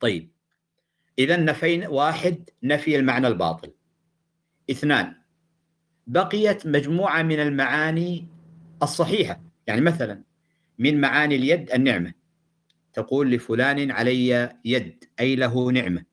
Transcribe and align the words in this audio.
طيب. 0.00 0.30
إذا 1.18 1.36
نفينا 1.36 1.88
واحد 1.88 2.50
نفي 2.62 2.96
المعنى 2.96 3.28
الباطل. 3.28 3.72
اثنان 4.70 5.14
بقيت 6.06 6.66
مجموعة 6.66 7.22
من 7.22 7.40
المعاني 7.40 8.26
الصحيحة. 8.82 9.40
يعني 9.66 9.80
مثلا 9.80 10.22
من 10.78 11.00
معاني 11.00 11.36
اليد 11.36 11.70
النعمة. 11.70 12.12
تقول 12.92 13.30
لفلان 13.30 13.90
علي 13.90 14.50
يد 14.64 15.04
أي 15.20 15.36
له 15.36 15.72
نعمة. 15.72 16.04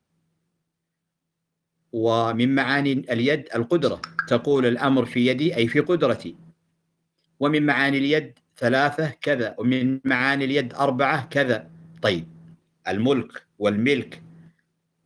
ومن 1.94 2.56
معاني 2.56 2.92
اليد 2.92 3.50
القدرة. 3.56 4.02
تقول 4.28 4.66
الأمر 4.66 5.06
في 5.06 5.28
يدي 5.28 5.56
أي 5.56 5.68
في 5.68 5.80
قدرتي. 5.80 6.36
ومن 7.40 7.66
معاني 7.66 7.98
اليد 7.98 8.40
ثلاثة 8.58 9.10
كذا. 9.22 9.56
ومن 9.60 10.00
معاني 10.06 10.46
اليد 10.46 10.74
أربعة 10.74 11.26
كذا. 11.26 11.70
طيب. 12.02 12.28
الملك 12.88 13.45
والملك. 13.60 14.22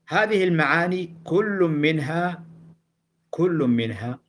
هذه 0.08 0.44
المعاني 0.44 1.16
كل 1.24 1.60
منها 1.72 2.46
كل 3.30 3.58
منها 3.58 4.20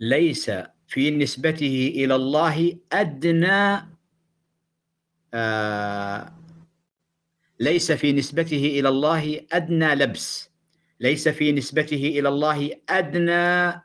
ليس 0.00 0.50
في 0.88 1.10
نسبته 1.10 1.92
إلى 1.94 2.14
الله 2.14 2.78
أدنى 2.92 3.88
آه 5.34 6.32
ليس 7.60 7.92
في 7.92 8.12
نسبته 8.12 8.66
إلى 8.80 8.88
الله 8.88 9.40
أدنى 9.52 9.94
لبس. 9.94 10.50
ليس 11.00 11.28
في 11.28 11.52
نسبته 11.52 12.18
إلى 12.18 12.28
الله 12.28 12.70
أدنى 12.88 13.82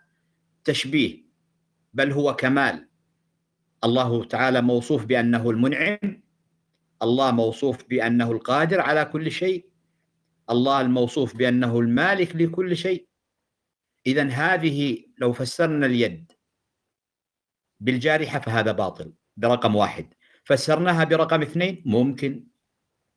تشبيه 0.64 1.24
بل 1.94 2.12
هو 2.12 2.36
كمال. 2.36 2.88
الله 3.84 4.24
تعالى 4.24 4.62
موصوف 4.62 5.06
بأنه 5.06 5.50
المنعم. 5.50 6.22
الله 7.04 7.32
موصوف 7.32 7.88
بأنه 7.90 8.32
القادر 8.32 8.82
على 8.82 9.06
كل 9.06 9.32
شيء. 9.32 9.70
الله 10.50 10.82
الموصوف 10.82 11.36
بأنه 11.36 11.80
المالك 11.80 12.36
لكل 12.36 12.78
شيء. 12.78 13.08
إذا 14.08 14.28
هذه 14.28 15.06
لو 15.18 15.34
فسرنا 15.34 15.86
اليد 15.86 16.32
بالجارحة 17.80 18.40
فهذا 18.40 18.72
باطل 18.72 19.14
برقم 19.38 19.76
واحد. 19.76 20.14
فسرناها 20.44 21.04
برقم 21.04 21.42
اثنين 21.42 21.84
ممكن. 21.86 22.48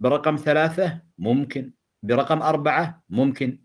برقم 0.01 0.37
ثلاثة 0.37 1.03
ممكن. 1.19 1.73
برقم 2.03 2.43
أربعة 2.43 3.05
ممكن. 3.09 3.63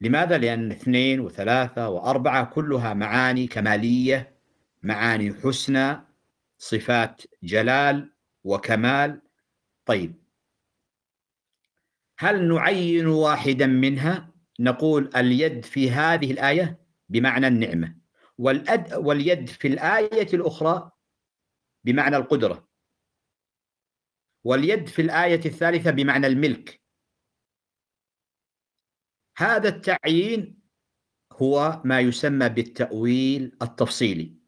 لماذا؟ 0.00 0.38
لأن 0.38 0.70
اثنين 0.70 1.20
وثلاثة 1.20 1.88
وأربعة 1.88 2.44
كلها 2.44 2.94
معاني 2.94 3.46
كمالية 3.46 4.38
معاني 4.82 5.34
حسنى. 5.34 6.13
صفات 6.64 7.22
جلال 7.42 8.14
وكمال. 8.44 9.22
طيب 9.84 10.24
هل 12.18 12.48
نعين 12.48 13.06
واحدا 13.06 13.66
منها؟ 13.66 14.34
نقول 14.60 15.10
اليد 15.16 15.64
في 15.64 15.90
هذه 15.90 16.30
الآية 16.32 16.80
بمعنى 17.08 17.46
النعمة 17.46 17.96
والأد 18.38 18.94
واليد 18.94 19.48
في 19.48 19.68
الآية 19.68 20.34
الأخرى 20.34 20.90
بمعنى 21.84 22.16
القدرة 22.16 22.68
واليد 24.44 24.88
في 24.88 25.02
الآية 25.02 25.44
الثالثة 25.46 25.90
بمعنى 25.90 26.26
الملك. 26.26 26.82
هذا 29.36 29.68
التعيين 29.68 30.60
هو 31.32 31.82
ما 31.84 32.00
يسمى 32.00 32.48
بالتأويل 32.48 33.56
التفصيلي. 33.62 34.43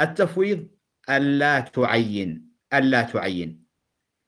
التفويض 0.00 0.68
ألا 1.10 1.60
تعين 1.60 2.52
ألا 2.74 3.02
تعين. 3.02 3.64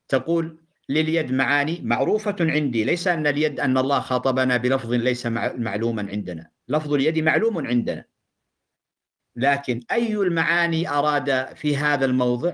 تقول 0.09 0.61
لليد 0.89 1.33
معاني 1.33 1.81
معروفة 1.83 2.37
عندي 2.41 2.85
ليس 2.85 3.09
أن 3.09 3.27
اليد 3.27 3.61
أن 3.61 3.79
الله 3.79 4.01
خاطبنا 4.01 4.57
بلفظ 4.57 4.93
ليس 4.93 5.27
معلوما 5.27 6.11
عندنا. 6.11 6.51
لفظ 6.69 6.95
اليد 6.95 7.19
معلوم 7.19 7.67
عندنا. 7.67 8.05
لكن 9.37 9.81
أي 9.91 10.17
المعاني 10.17 10.89
أراد 10.89 11.57
في 11.57 11.77
هذا 11.77 12.05
الموضع؟ 12.05 12.53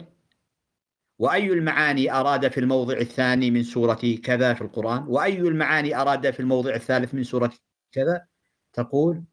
وأي 1.18 1.52
المعاني 1.52 2.12
أراد 2.12 2.48
في 2.48 2.60
الموضع 2.60 2.98
الثاني 2.98 3.50
من 3.50 3.62
سورة 3.62 4.00
كذا 4.24 4.54
في 4.54 4.62
القرآن؟ 4.62 5.04
وأي 5.08 5.38
المعاني 5.40 5.96
أراد 5.96 6.30
في 6.30 6.40
الموضع 6.40 6.74
الثالث 6.74 7.14
من 7.14 7.24
سورة 7.24 7.52
كذا؟ 7.92 8.26
تقول 8.72 9.24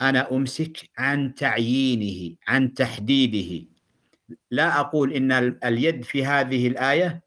أنا 0.00 0.32
أمسك 0.32 0.90
عن 0.98 1.34
تعيينه 1.34 2.36
عن 2.48 2.74
تحديده. 2.74 3.66
لا 4.50 4.80
أقول 4.80 5.12
إن 5.12 5.32
اليد 5.64 6.04
في 6.04 6.24
هذه 6.24 6.68
الآية 6.68 7.22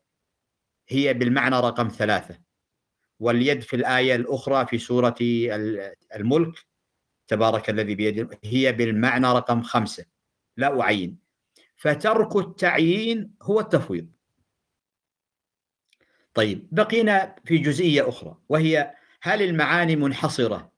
هي 0.89 1.13
بالمعنى 1.13 1.55
رقم 1.55 1.87
ثلاثة. 1.87 2.39
واليد 3.19 3.61
في 3.61 3.75
الآية 3.75 4.15
الأخرى 4.15 4.65
في 4.65 4.77
سورة 4.77 5.15
الملك 6.15 6.65
تبارك 7.27 7.69
الذي 7.69 7.95
بيده 7.95 8.39
هي 8.43 8.71
بالمعنى 8.71 9.27
رقم 9.27 9.61
خمسة. 9.61 10.05
لا 10.57 10.81
أعين. 10.81 11.17
فترك 11.77 12.35
التعيين 12.35 13.33
هو 13.41 13.59
التفويض. 13.59 14.07
طيب 16.33 16.67
بقينا 16.71 17.35
في 17.45 17.57
جزئية 17.57 18.09
أخرى 18.09 18.37
وهي 18.49 18.93
هل 19.21 19.41
المعاني 19.41 19.95
منحصرة؟ 19.95 20.70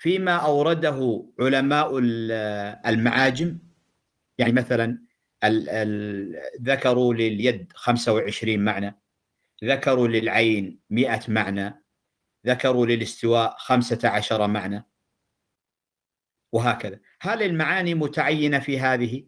فيما 0.00 0.36
أورده 0.36 1.26
علماء 1.40 1.98
المعاجم. 2.86 3.58
يعني 4.38 4.52
مثلا 4.52 4.98
ذكروا 6.62 7.14
لليد 7.14 7.72
25 7.74 8.58
معنى 8.58 9.00
ذكروا 9.64 10.08
للعين 10.08 10.80
100 10.90 11.20
معنى 11.28 11.84
ذكروا 12.46 12.86
للاستواء 12.86 13.56
15 13.58 14.46
معنى 14.46 14.86
وهكذا. 16.52 17.00
هل 17.20 17.42
المعاني 17.42 17.94
متعينة 17.94 18.58
في 18.58 18.80
هذه؟ 18.80 19.24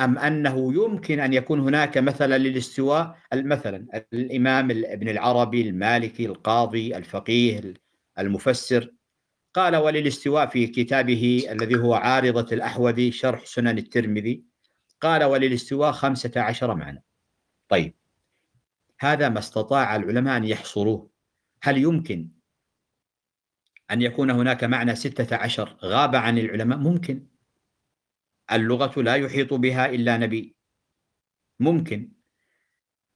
أم 0.00 0.18
أنه 0.18 0.74
يمكن 0.74 1.20
أن 1.20 1.32
يكون 1.32 1.60
هناك 1.60 1.98
مثلا 1.98 2.38
للاستواء؟ 2.38 3.18
مثلا 3.34 4.04
الإمام 4.12 4.70
ابن 4.70 5.08
العربي 5.08 5.68
المالكي 5.68 6.26
القاضي 6.26 6.96
الفقيه 6.96 7.74
المفسر 8.18 8.95
قال 9.56 9.76
وللاستواء 9.76 10.46
في 10.46 10.66
كتابه 10.66 11.46
الذي 11.50 11.76
هو 11.76 11.94
عارضة 11.94 12.54
الأحوذي 12.54 13.12
شرح 13.12 13.44
سنن 13.44 13.78
الترمذي. 13.78 14.44
قال 15.00 15.24
وللاستواء 15.24 15.92
خمسة 15.92 16.32
عشر 16.36 16.74
معنى. 16.74 17.04
طيب. 17.68 17.94
هذا 18.98 19.28
ما 19.28 19.38
استطاع 19.38 19.96
العلماء 19.96 20.36
أن 20.36 20.44
يحصروه. 20.44 21.10
هل 21.62 21.78
يمكن 21.78 22.28
أن 23.90 24.02
يكون 24.02 24.30
هناك 24.30 24.64
معنى 24.64 24.94
ستة 24.94 25.36
عشر 25.36 25.76
غاب 25.84 26.16
عن 26.16 26.38
العلماء؟ 26.38 26.78
ممكن. 26.78 27.26
اللغة 28.52 29.02
لا 29.02 29.14
يحيط 29.14 29.54
بها 29.54 29.86
إلا 29.86 30.16
نبي. 30.16 30.56
ممكن. 31.60 32.12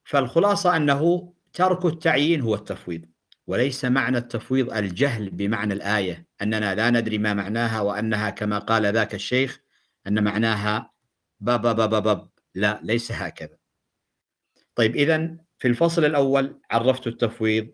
فالخلاصة 0.05 0.77
أنه 0.77 1.33
ترك 1.53 1.85
التعيين 1.85 2.41
هو 2.41 2.55
التفويض. 2.55 3.10
وليس 3.51 3.85
معنى 3.85 4.19
التفويض 4.19 4.73
الجهل 4.73 5.31
بمعنى 5.31 5.75
الآية 5.75 6.27
أننا 6.43 6.75
لا 6.75 6.91
ندري 6.91 7.19
ما 7.19 7.35
معناها 7.35 7.81
وأنها 7.81 8.31
كما 8.31 8.59
قال 8.59 8.87
ذاك 8.87 9.15
الشيخ 9.15 9.61
أن 10.07 10.25
معناها 10.25 10.93
باب 11.41 11.77
باب 11.77 12.03
باب 12.03 12.31
لا 12.55 12.81
ليس 12.83 13.13
هكذا. 13.13 13.57
طيب 14.75 14.97
إذا 14.97 15.37
في 15.59 15.69
الفصل 15.69 16.05
الأول 16.05 16.61
عرفت 16.71 17.07
التفويض 17.07 17.71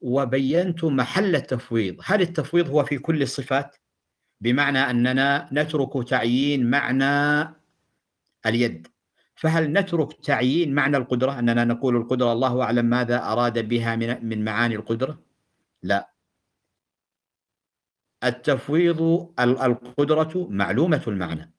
وبينت 0.00 0.84
محل 0.84 1.36
التفويض. 1.36 1.96
هل 2.04 2.22
التفويض 2.22 2.68
هو 2.68 2.84
في 2.84 2.98
كل 2.98 3.22
الصفات؟ 3.22 3.76
بمعنى 4.40 4.78
أننا 4.78 5.48
نترك 5.52 6.08
تعيين 6.08 6.70
معنى 6.70 7.54
اليد. 8.46 8.93
فهل 9.34 9.72
نترك 9.72 10.12
تعيين 10.12 10.74
معنى 10.74 10.96
القدرة؟ 10.96 11.38
أننا 11.38 11.64
نقول 11.64 11.96
القدرة 11.96 12.32
الله 12.32 12.62
أعلم 12.62 12.84
ماذا 12.84 13.24
أراد 13.24 13.68
بها 13.68 13.96
من, 13.96 14.26
من 14.26 14.44
معاني 14.44 14.76
القدرة؟ 14.76 15.22
لا. 15.82 16.14
التفويض 18.24 19.32
القدرة 19.40 20.48
معلومة 20.50 21.02
المعنى. 21.08 21.52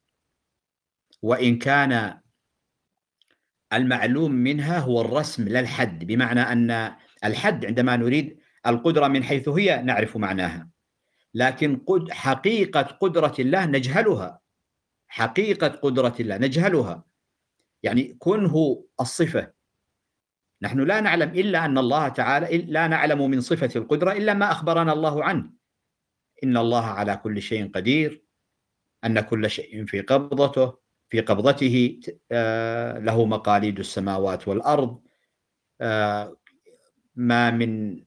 وإن 1.21 1.57
كان 1.59 2.19
المعلوم 3.73 4.31
منها 4.31 4.79
هو 4.79 5.01
الرسم 5.01 5.47
لا 5.47 5.59
الحد 5.59 6.05
بمعنى 6.05 6.41
أن 6.41 6.95
الحد 7.23 7.65
عندما 7.65 7.95
نريد 7.95 8.39
القدرة 8.67 9.07
من 9.07 9.23
حيث 9.23 9.49
هي 9.49 9.81
نعرف 9.81 10.17
معناها. 10.17 10.69
لكن 11.33 11.77
قد 11.77 12.11
حقيقة 12.11 12.81
قدرة 12.81 13.35
الله 13.39 13.65
نجهلها. 13.65 14.39
حقيقة 15.07 15.67
قدرة 15.67 16.15
الله 16.19 16.37
نجهلها. 16.37 17.03
يعني 17.85 18.15
كنه 18.19 18.85
الصفة. 19.01 19.51
نحن 20.61 20.79
لا 20.79 21.01
نعلم 21.01 21.29
إلا 21.29 21.65
أن 21.65 21.77
الله 21.77 22.07
تعالى 22.07 22.57
لا 22.57 22.87
نعلم 22.87 23.29
من 23.31 23.41
صفة 23.41 23.69
القدرة 23.75 24.11
إلا 24.11 24.33
ما 24.33 24.51
أخبرنا 24.51 24.93
الله 24.93 25.23
عنه. 25.23 25.49
إن 26.43 26.57
الله 26.57 26.85
على 26.85 27.17
كل 27.17 27.41
شيء 27.41 27.71
قدير 27.71 28.23
أن 29.05 29.19
كل 29.19 29.49
شيء 29.49 29.85
في 29.85 30.01
قبضته 30.01 30.77
في 31.09 31.21
قبضته 31.21 31.99
آه، 32.31 32.99
له 32.99 33.25
مقاليد 33.25 33.79
السماوات 33.79 34.47
والأرض 34.47 35.01
ما 37.15 37.51
من 37.51 38.03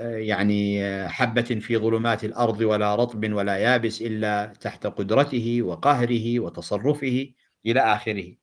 يعني 0.00 0.82
حبة 1.08 1.42
في 1.42 1.76
ظلمات 1.76 2.24
الأرض 2.24 2.60
ولا 2.60 2.94
رطب 2.94 3.32
ولا 3.32 3.56
يابس 3.56 4.02
إلا 4.02 4.46
تحت 4.46 4.86
قدرته 4.86 5.62
وقهره 5.62 6.40
وتصرفه 6.40 7.32
إلى 7.66 7.80
آخره. 7.80 8.39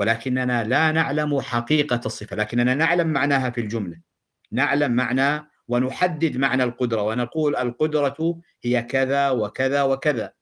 ولكننا 0.00 0.64
لا 0.64 0.92
نعلم 0.92 1.40
حقيقة 1.40 2.00
الصفة 2.06 2.36
لكننا 2.36 2.74
نعلم 2.74 3.06
معناها 3.08 3.50
في 3.50 3.60
الجملة. 3.60 4.00
نعلم 4.52 4.92
معنى 4.92 5.46
ونحدد 5.68 6.36
معنى 6.36 6.64
القدرة 6.64 7.02
ونقول 7.02 7.56
القدرة 7.56 8.40
هي 8.62 8.82
كذا 8.82 9.30
وكذا 9.30 9.82
وكذا. 9.82 10.32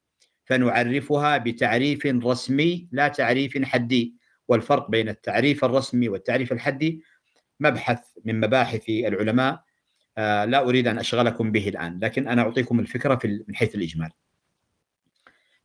فنعرفها 0.45 1.37
بتعريف 1.37 2.05
رسمي 2.05 2.87
لا 2.91 3.07
تعريف 3.07 3.63
حدي. 3.63 4.15
والفرق 4.47 4.89
بين 4.89 5.09
التعريف 5.09 5.65
الرسمي 5.65 6.09
والتعريف 6.09 6.51
الحدي 6.51 7.03
مبحث 7.59 7.99
من 8.25 8.39
مباحث 8.39 8.89
العلماء. 8.89 9.63
آه، 10.17 10.45
لا 10.45 10.59
أريد 10.59 10.87
أن 10.87 10.99
أشغلكم 10.99 11.51
به 11.51 11.69
الآن 11.69 11.99
لكن 12.01 12.27
أنا 12.27 12.41
أعطيكم 12.41 12.79
الفكرة 12.79 13.15
في 13.15 13.43
من 13.47 13.55
حيث 13.55 13.75
الإجمال. 13.75 14.09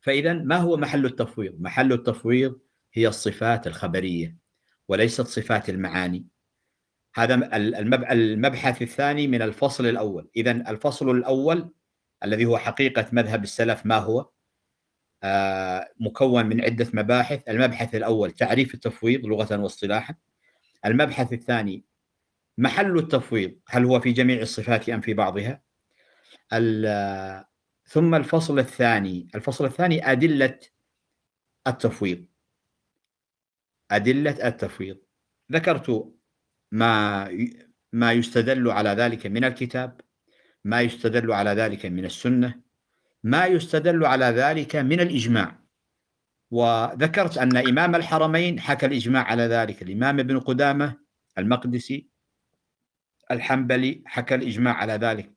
فإذا 0.01 0.33
ما 0.33 0.57
هو 0.57 0.77
محل 0.77 1.05
التفويض؟ 1.05 1.61
محل 1.61 1.93
التفويض 1.93 2.59
هي 2.95 3.07
الصفات 3.07 3.67
الخبرية 3.67 4.37
وليست 4.87 5.21
صفات 5.21 5.69
المعاني. 5.69 6.25
هذا 7.15 7.55
المبحث 8.11 8.81
الثاني 8.81 9.27
من 9.27 9.41
الفصل 9.41 9.85
الأول. 9.85 10.29
إذا 10.35 10.51
الفصل 10.51 11.09
الأول 11.09 11.69
الذي 12.23 12.45
هو 12.45 12.57
حقيقة 12.57 13.05
مذهب 13.11 13.43
السلف 13.43 13.85
ما 13.85 13.97
هو؟ 13.97 14.29
آه، 15.23 15.91
مكون 15.99 16.45
من 16.45 16.61
عدة 16.61 16.87
مباحث. 16.93 17.49
المبحث 17.49 17.95
الأول 17.95 18.31
تعريف 18.31 18.73
التفويض 18.73 19.25
لغة 19.25 19.57
واصطلاحا. 19.57 20.15
المبحث 20.85 21.33
الثاني 21.33 21.85
محل 22.57 22.97
التفويض 22.97 23.59
هل 23.67 23.85
هو 23.85 23.99
في 23.99 24.11
جميع 24.11 24.41
الصفات 24.41 24.89
أم 24.89 25.01
في 25.01 25.13
بعضها؟ 25.13 25.61
ثم 27.85 28.15
الفصل 28.15 28.59
الثاني. 28.59 29.27
الفصل 29.35 29.65
الثاني 29.65 30.11
أدلة 30.11 30.59
التفويض. 31.67 32.25
أدلة 33.91 34.47
التفويض. 34.47 34.97
ذكرت 35.51 36.13
ما 36.71 37.29
ما 37.93 38.11
يستدل 38.11 38.71
على 38.71 38.89
ذلك 38.89 39.27
من 39.27 39.43
الكتاب 39.43 40.01
ما 40.63 40.81
يستدل 40.81 41.31
على 41.31 41.49
ذلك 41.49 41.85
من 41.85 42.05
السنة 42.05 42.61
ما 43.23 43.45
يستدل 43.45 44.05
على 44.05 44.25
ذلك 44.25 44.75
من 44.75 44.99
الإجماع. 44.99 45.59
وذكرت 46.51 47.37
أن 47.37 47.57
إمام 47.57 47.95
الحرمين 47.95 48.59
حكى 48.59 48.85
الإجماع 48.85 49.23
على 49.23 49.43
ذلك. 49.43 49.81
الإمام 49.81 50.19
ابن 50.19 50.39
قدامة 50.39 50.97
المقدسي 51.37 52.09
الحنبلي 53.31 54.03
حكى 54.05 54.35
الإجماع 54.35 54.73
على 54.73 54.93
ذلك. 54.93 55.31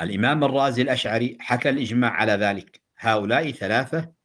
الإمام 0.00 0.44
الرازي 0.44 0.82
الأشعري 0.82 1.36
حكى 1.40 1.70
الإجماع 1.70 2.10
على 2.10 2.32
ذلك. 2.32 2.80
هؤلاء 2.98 3.50
ثلاثة 3.50 4.15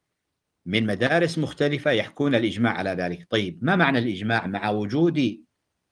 من 0.66 0.86
مدارس 0.86 1.38
مختلفة 1.38 1.90
يحكون 1.90 2.34
الإجماع 2.34 2.72
على 2.72 2.90
ذلك. 2.90 3.26
طيب 3.30 3.58
ما 3.62 3.76
معنى 3.76 3.98
الإجماع 3.98 4.46
مع 4.46 4.70
وجود 4.70 5.44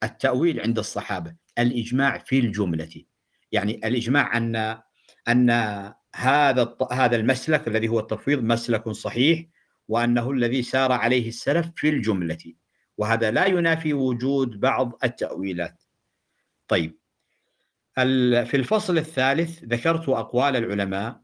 التأويل 0.02 0.60
عند 0.60 0.78
الصحابة؟ 0.78 1.34
الإجماع 1.58 2.18
في 2.18 2.38
الجملة. 2.38 3.04
يعني 3.52 3.80
الإجماع 3.84 4.36
أن 4.36 4.78
أن 5.28 5.50
هذا 6.14 6.76
هذا 6.92 7.16
المسلك 7.16 7.68
الذي 7.68 7.88
هو 7.88 7.98
التفويض 7.98 8.42
مسلك 8.42 8.88
صحيح 8.88 9.46
وأنه 9.88 10.30
الذي 10.30 10.62
سار 10.62 10.92
عليه 10.92 11.28
السلف 11.28 11.70
في 11.76 11.88
الجملة. 11.88 12.54
وهذا 12.98 13.30
لا 13.30 13.46
ينافي 13.46 13.92
وجود 13.92 14.60
بعض 14.60 14.98
التأويلات. 15.04 15.82
طيب 16.68 16.98
في 18.46 18.54
الفصل 18.54 18.98
الثالث 18.98 19.64
ذكرت 19.64 20.08
أقوال 20.08 20.56
العلماء. 20.56 21.20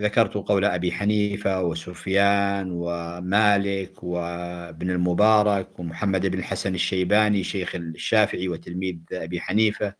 ذكرت 0.00 0.34
قول 0.34 0.64
أبي 0.64 0.92
حنيفة 0.92 1.62
وسفيان 1.62 2.70
ومالك 2.70 4.02
وابن 4.04 4.90
المبارك 4.90 5.80
ومحمد 5.80 6.26
بن 6.26 6.38
الحسن 6.38 6.74
الشيباني 6.74 7.44
شيخ 7.44 7.74
الشافعي 7.74 8.48
وتلميذ 8.48 8.96
أبي 9.12 9.40
حنيفة 9.40 9.94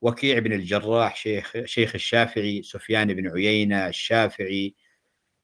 وكيع 0.00 0.38
بن 0.38 0.52
الجراح 0.52 1.16
شيخ 1.16 1.52
شيخ 1.64 1.94
الشافعي 1.94 2.62
سفيان 2.62 3.14
بن 3.14 3.28
عيينة 3.28 3.88
الشافعي 3.88 4.74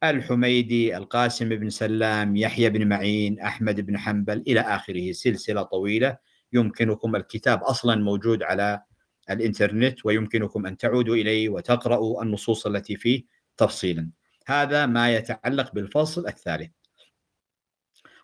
الحميدي 0.04 0.96
القاسم 0.96 1.48
بن 1.48 1.70
سلام 1.70 2.36
يحيى 2.36 2.70
بن 2.70 2.88
معين 2.88 3.40
أحمد 3.40 3.80
بن 3.86 3.98
حنبل 3.98 4.44
إلى 4.48 4.60
آخره. 4.60 5.12
سلسلة 5.12 5.62
طويلة. 5.62 6.16
يمكنكم 6.52 7.16
الكتاب 7.16 7.62
أصلا 7.62 7.96
موجود 7.96 8.42
على 8.42 8.82
الإنترنت 9.30 10.06
ويمكنكم 10.06 10.66
أن 10.66 10.76
تعودوا 10.76 11.14
إليه 11.14 11.48
وتقرأوا 11.48 12.22
النصوص 12.22 12.66
التي 12.66 12.96
فيه. 12.96 13.37
تفصيلا. 13.58 14.10
هذا 14.46 14.86
ما 14.86 15.14
يتعلق 15.14 15.72
بالفصل 15.74 16.26
الثالث. 16.26 16.70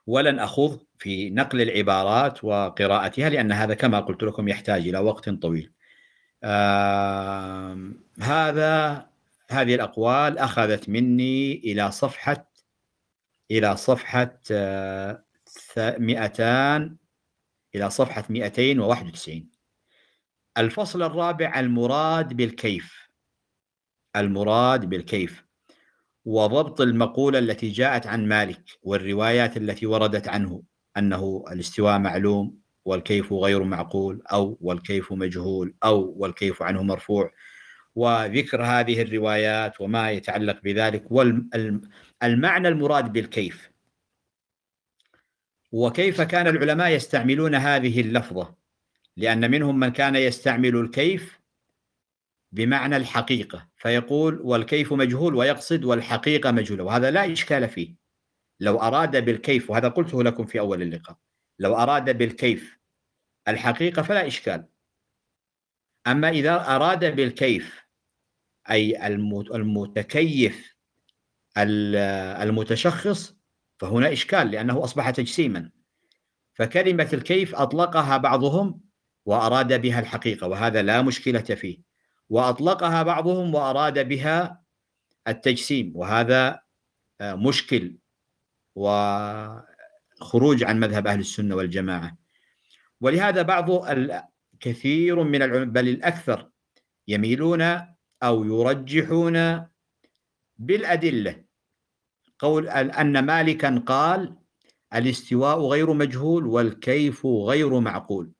ولن 0.06 0.38
أخوض 0.38 0.86
في 0.98 1.30
نقل 1.30 1.60
العبارات 1.60 2.44
وقراءتها 2.44 3.28
لأن 3.28 3.52
هذا 3.52 3.74
كما 3.74 4.00
قلت 4.00 4.22
لكم 4.22 4.48
يحتاج 4.48 4.88
إلى 4.88 4.98
وقت 4.98 5.28
طويل. 5.30 5.72
آه 6.44 7.92
هذا 8.20 9.06
هذه 9.50 9.74
الأقوال 9.74 10.38
أخذت 10.38 10.88
مني 10.88 11.52
إلى 11.54 11.90
صفحة 11.90 12.50
إلى 13.50 13.76
صفحة 13.76 14.40
آه 14.50 15.24
200 15.76 16.96
إلى 17.74 17.90
صفحة 17.90 18.24
291 18.30 19.48
الفصل 20.58 21.02
الرابع 21.02 21.60
المراد 21.60 22.34
بالكيف. 22.34 23.03
المراد 24.16 24.88
بالكيف 24.88 25.44
وضبط 26.24 26.80
المقولة 26.80 27.38
التي 27.38 27.68
جاءت 27.68 28.06
عن 28.06 28.28
مالك 28.28 28.62
والروايات 28.82 29.56
التي 29.56 29.86
وردت 29.86 30.28
عنه 30.28 30.62
أنه 30.96 31.44
الاستواء 31.52 31.98
معلوم 31.98 32.58
والكيف 32.84 33.32
غير 33.32 33.64
معقول 33.64 34.22
أو 34.32 34.58
والكيف 34.60 35.12
مجهول 35.12 35.74
أو 35.84 36.14
والكيف 36.16 36.62
عنه 36.62 36.82
مرفوع 36.82 37.30
وذكر 37.94 38.62
هذه 38.62 39.02
الروايات 39.02 39.80
وما 39.80 40.10
يتعلق 40.10 40.60
بذلك 40.62 41.04
والمعنى 41.10 42.68
المراد 42.68 43.12
بالكيف. 43.12 43.70
وكيف 45.72 46.20
كان 46.20 46.46
العلماء 46.46 46.90
يستعملون 46.90 47.54
هذه 47.54 48.00
اللفظة؟ 48.00 48.54
لأن 49.16 49.50
منهم 49.50 49.78
من 49.78 49.88
كان 49.88 50.16
يستعمل 50.16 50.76
الكيف 50.76 51.40
بمعنى 52.54 52.96
الحقيقة 52.96 53.68
فيقول 53.76 54.40
والكيف 54.40 54.92
مجهول 54.92 55.34
ويقصد 55.34 55.84
والحقيقة 55.84 56.50
مجهولة. 56.50 56.84
وهذا 56.84 57.10
لا 57.10 57.32
إشكال 57.32 57.68
فيه. 57.68 57.94
لو 58.60 58.78
أراد 58.78 59.24
بالكيف 59.24 59.70
وهذا 59.70 59.88
قلته 59.88 60.22
لكم 60.22 60.46
في 60.46 60.60
أول 60.60 60.82
اللقاء 60.82 61.18
لو 61.58 61.76
أراد 61.76 62.18
بالكيف 62.18 62.78
الحقيقة 63.48 64.02
فلا 64.02 64.26
إشكال. 64.26 64.66
أما 66.06 66.28
إذا 66.28 66.76
أراد 66.76 67.16
بالكيف 67.16 67.84
أي 68.70 69.06
المتكيف 69.06 70.74
المتشخص 71.56 73.36
فهنا 73.78 74.12
إشكال 74.12 74.50
لأنه 74.50 74.84
أصبح 74.84 75.10
تجسيما. 75.10 75.70
فكلمة 76.54 77.08
الكيف 77.12 77.54
أطلقها 77.54 78.16
بعضهم 78.16 78.80
وأراد 79.26 79.80
بها 79.80 80.00
الحقيقة 80.00 80.46
وهذا 80.48 80.82
لا 80.82 81.02
مشكلة 81.02 81.40
فيه. 81.40 81.93
وأطلقها 82.30 83.02
بعضهم 83.02 83.54
وأراد 83.54 84.08
بها 84.08 84.64
التجسيم 85.28 85.92
وهذا 85.94 86.60
آه، 87.20 87.34
مشكل 87.34 87.96
وخروج 88.74 90.64
عن 90.64 90.80
مذهب 90.80 91.06
أهل 91.06 91.20
السنة 91.20 91.56
والجماعة. 91.56 92.16
ولهذا 93.00 93.42
بعض 93.42 93.70
الكثير 93.70 95.22
من 95.22 95.42
العلماء 95.42 95.64
بل 95.64 95.88
الأكثر 95.88 96.50
يميلون 97.08 97.62
أو 98.22 98.44
يرجحون 98.44 99.66
بالأدلة. 100.56 101.44
قول 102.38 102.68
أن 102.68 103.18
مالكا 103.18 103.82
قال 103.86 104.36
الاستواء 104.94 105.66
غير 105.66 105.92
مجهول 105.92 106.46
والكيف 106.46 107.26
غير 107.26 107.80
معقول. 107.80 108.32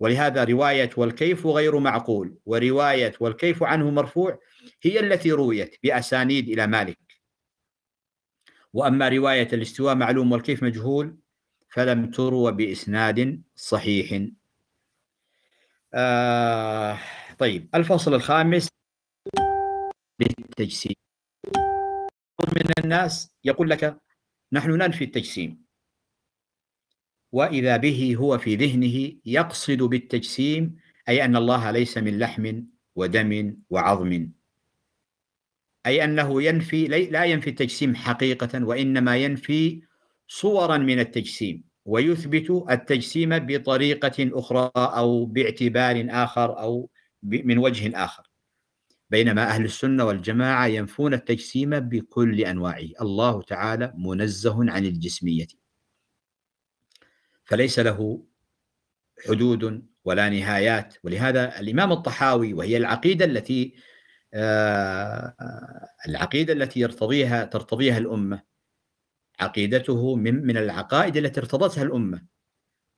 ولهذا 0.00 0.44
رواية 0.44 0.90
والكيف 0.96 1.46
غير 1.46 1.78
معقول 1.78 2.38
ورواية 2.46 3.12
والكيف 3.20 3.62
عنه 3.62 3.90
مرفوع 3.90 4.38
هي 4.82 5.00
التي 5.00 5.32
رويت 5.32 5.76
بأسانيد 5.82 6.48
إلى 6.48 6.66
مالك. 6.66 6.98
وأما 8.72 9.08
رواية 9.08 9.48
الاستواء 9.52 9.94
معلوم 9.94 10.32
والكيف 10.32 10.62
مجهول 10.62 11.16
فلم 11.68 12.10
تروى 12.10 12.52
بإسناد 12.52 13.42
صحيح. 13.56 14.28
آه 15.94 16.98
طيب 17.38 17.68
الفصل 17.74 18.14
الخامس 18.14 18.68
للتجسيم. 20.20 20.94
من 22.56 22.70
الناس 22.84 23.34
يقول 23.44 23.70
لك 23.70 24.00
نحن 24.52 24.70
ننفي 24.70 25.04
التجسيم. 25.04 25.63
وإذا 27.34 27.76
به 27.76 28.16
هو 28.18 28.38
في 28.38 28.56
ذهنه 28.56 29.12
يقصد 29.26 29.82
بالتجسيم 29.82 30.76
أي 31.08 31.24
أن 31.24 31.36
الله 31.36 31.70
ليس 31.70 31.98
من 31.98 32.18
لحم 32.18 32.62
ودم 32.96 33.56
وعظم. 33.70 34.30
أي 35.86 36.04
أنه 36.04 36.42
ينفي 36.42 36.86
لا 36.86 37.24
ينفي 37.24 37.50
التجسيم 37.50 37.94
حقيقة 37.94 38.64
وإنما 38.64 39.16
ينفي 39.16 39.82
صورا 40.28 40.78
من 40.78 40.98
التجسيم 40.98 41.64
ويثبت 41.84 42.64
التجسيم 42.70 43.38
بطريقة 43.38 44.16
أخرى 44.18 44.70
أو 44.76 45.24
باعتبار 45.24 46.06
آخر 46.10 46.58
أو 46.58 46.90
من 47.22 47.58
وجه 47.58 48.04
آخر. 48.04 48.22
بينما 49.10 49.42
أهل 49.42 49.64
السنة 49.64 50.04
والجماعة 50.04 50.66
ينفون 50.66 51.14
التجسيم 51.14 51.80
بكل 51.80 52.40
أنواعه. 52.40 52.88
الله 53.00 53.42
تعالى 53.42 53.94
منزه 53.96 54.70
عن 54.70 54.84
الجسمية. 54.84 55.63
فليس 57.44 57.78
له 57.78 58.24
حدود 59.28 59.86
ولا 60.04 60.28
نهايات. 60.28 60.94
ولهذا 61.04 61.60
الإمام 61.60 61.92
الطحاوي 61.92 62.54
وهي 62.54 62.76
العقيدة 62.76 63.24
التي 63.24 63.74
آه، 64.34 65.34
العقيدة 66.08 66.52
التي 66.52 66.80
يرتضيها 66.80 67.44
ترتضيها 67.44 67.98
الأمة. 67.98 68.42
عقيدته 69.40 70.16
من 70.16 70.46
من 70.46 70.56
العقائد 70.56 71.16
التي 71.16 71.40
ارتضتها 71.40 71.82
الأمة. 71.82 72.22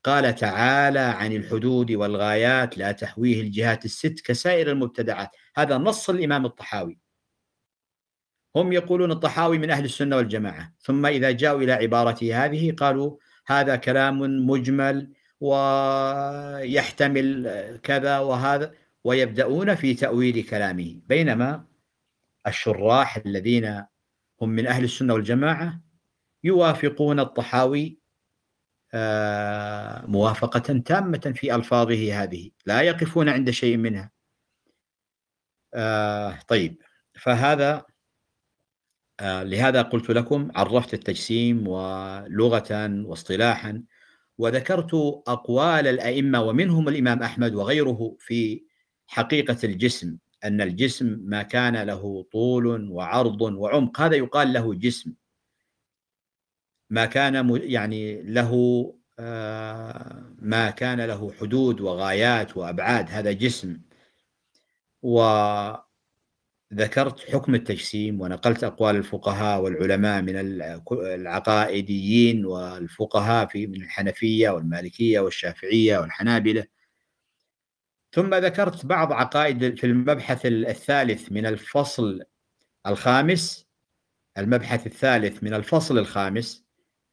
قال 0.04 0.34
تعالى 0.34 0.98
عن 0.98 1.32
الحدود 1.32 1.92
والغايات 1.92 2.78
لا 2.78 2.92
تحويه 2.92 3.40
الجهات 3.40 3.84
الست 3.84 4.20
كسائر 4.24 4.70
المبتدعات. 4.70 5.30
هذا 5.56 5.78
نص 5.78 6.10
الإمام 6.10 6.46
الطحاوي. 6.46 6.98
هم 8.56 8.72
يقولون 8.72 9.10
الطحاوي 9.12 9.58
من 9.58 9.70
أهل 9.70 9.84
السنة 9.84 10.16
والجماعة. 10.16 10.74
ثم 10.80 11.06
إذا 11.06 11.30
جاءوا 11.30 11.60
إلى 11.60 11.72
عبارته 11.72 12.44
هذه 12.44 12.72
قالوا 12.72 13.16
هذا 13.46 13.76
كلام 13.76 14.46
مجمل 14.46 15.12
ويحتمل 15.40 17.50
كذا 17.82 18.18
وهذا 18.18 18.74
ويبدأون 19.04 19.74
في 19.74 19.94
تأويل 19.94 20.44
كلامه. 20.44 21.00
بينما 21.06 21.64
الشراح 22.46 23.16
الذين 23.16 23.84
هم 24.42 24.48
من 24.48 24.66
أهل 24.66 24.84
السنة 24.84 25.14
والجماعة 25.14 25.80
يوافقون 26.44 27.20
الطحاوي 27.20 27.98
آه، 28.94 30.06
موافقة 30.06 30.78
تامة 30.78 31.32
في 31.36 31.54
ألفاظه 31.54 32.22
هذه 32.22 32.50
لا 32.66 32.82
يقفون 32.82 33.28
عند 33.28 33.50
شيء 33.50 33.76
منها. 33.76 34.10
آه، 35.74 36.38
طيب 36.48 36.82
فهذا 37.20 37.86
لهذا 39.22 39.82
قلت 39.82 40.10
لكم 40.10 40.48
عرفت 40.56 40.94
التجسيم 40.94 41.68
ولغة 41.68 43.02
واصطلاحا 43.06 43.82
وذكرت 44.38 44.94
أقوال 45.26 45.86
الأئمة 45.86 46.42
ومنهم 46.42 46.88
الإمام 46.88 47.22
أحمد 47.22 47.54
وغيره 47.54 48.16
في 48.20 48.62
حقيقة 49.06 49.56
الجسم 49.64 50.16
أن 50.44 50.60
الجسم 50.60 51.18
ما 51.22 51.42
كان 51.42 51.76
له 51.76 52.26
طول 52.32 52.90
وعرض 52.90 53.40
وعمق 53.40 54.00
هذا 54.00 54.16
يقال 54.16 54.52
له 54.52 54.74
جسم. 54.74 55.14
ما 56.90 57.06
كان 57.06 57.60
يعني 57.64 58.22
له 58.22 58.52
آه، 59.18 60.22
ما 60.38 60.70
كان 60.70 61.00
له 61.00 61.32
حدود 61.40 61.80
وغايات 61.80 62.56
وأبعاد 62.56 63.10
هذا 63.10 63.32
جسم. 63.32 63.80
وذكرت 66.76 67.20
حكم 67.20 67.54
التجسيم 67.54 68.20
ونقلت 68.20 68.64
أقوال 68.64 68.96
الفقهاء 68.96 69.60
والعلماء 69.60 70.22
من 70.22 70.36
العقائديين 70.92 72.46
والفقهاء 72.46 73.46
في 73.46 73.66
من 73.66 73.82
الحنفية 73.82 74.50
والمالكية 74.50 75.20
والشافعية 75.20 75.98
والحنابلة. 75.98 76.66
ثم 78.12 78.34
ذكرت 78.34 78.86
بعض 78.86 79.12
عقائد 79.12 79.78
في 79.78 79.86
المبحث 79.86 80.46
الثالث 80.46 81.32
من 81.32 81.46
الفصل 81.46 82.22
الخامس. 82.86 83.66
المبحث 84.38 84.86
الثالث 84.86 85.42
من 85.42 85.54
الفصل 85.54 85.98
الخامس 85.98 86.64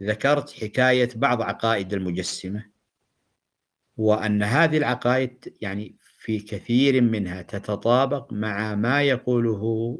ذكرت 0.04 0.52
حكاية 0.52 1.10
بعض 1.16 1.42
عقائد 1.42 1.94
المجسمة 1.94 2.66
وأن 3.98 4.44
هذه 4.44 4.78
العقائد 4.78 5.58
يعني 5.62 5.96
في 6.24 6.40
كثير 6.40 7.02
منها 7.02 7.42
تتطابق 7.42 8.34
مع 8.34 8.76
ما 8.76 9.02
يقوله 9.02 10.00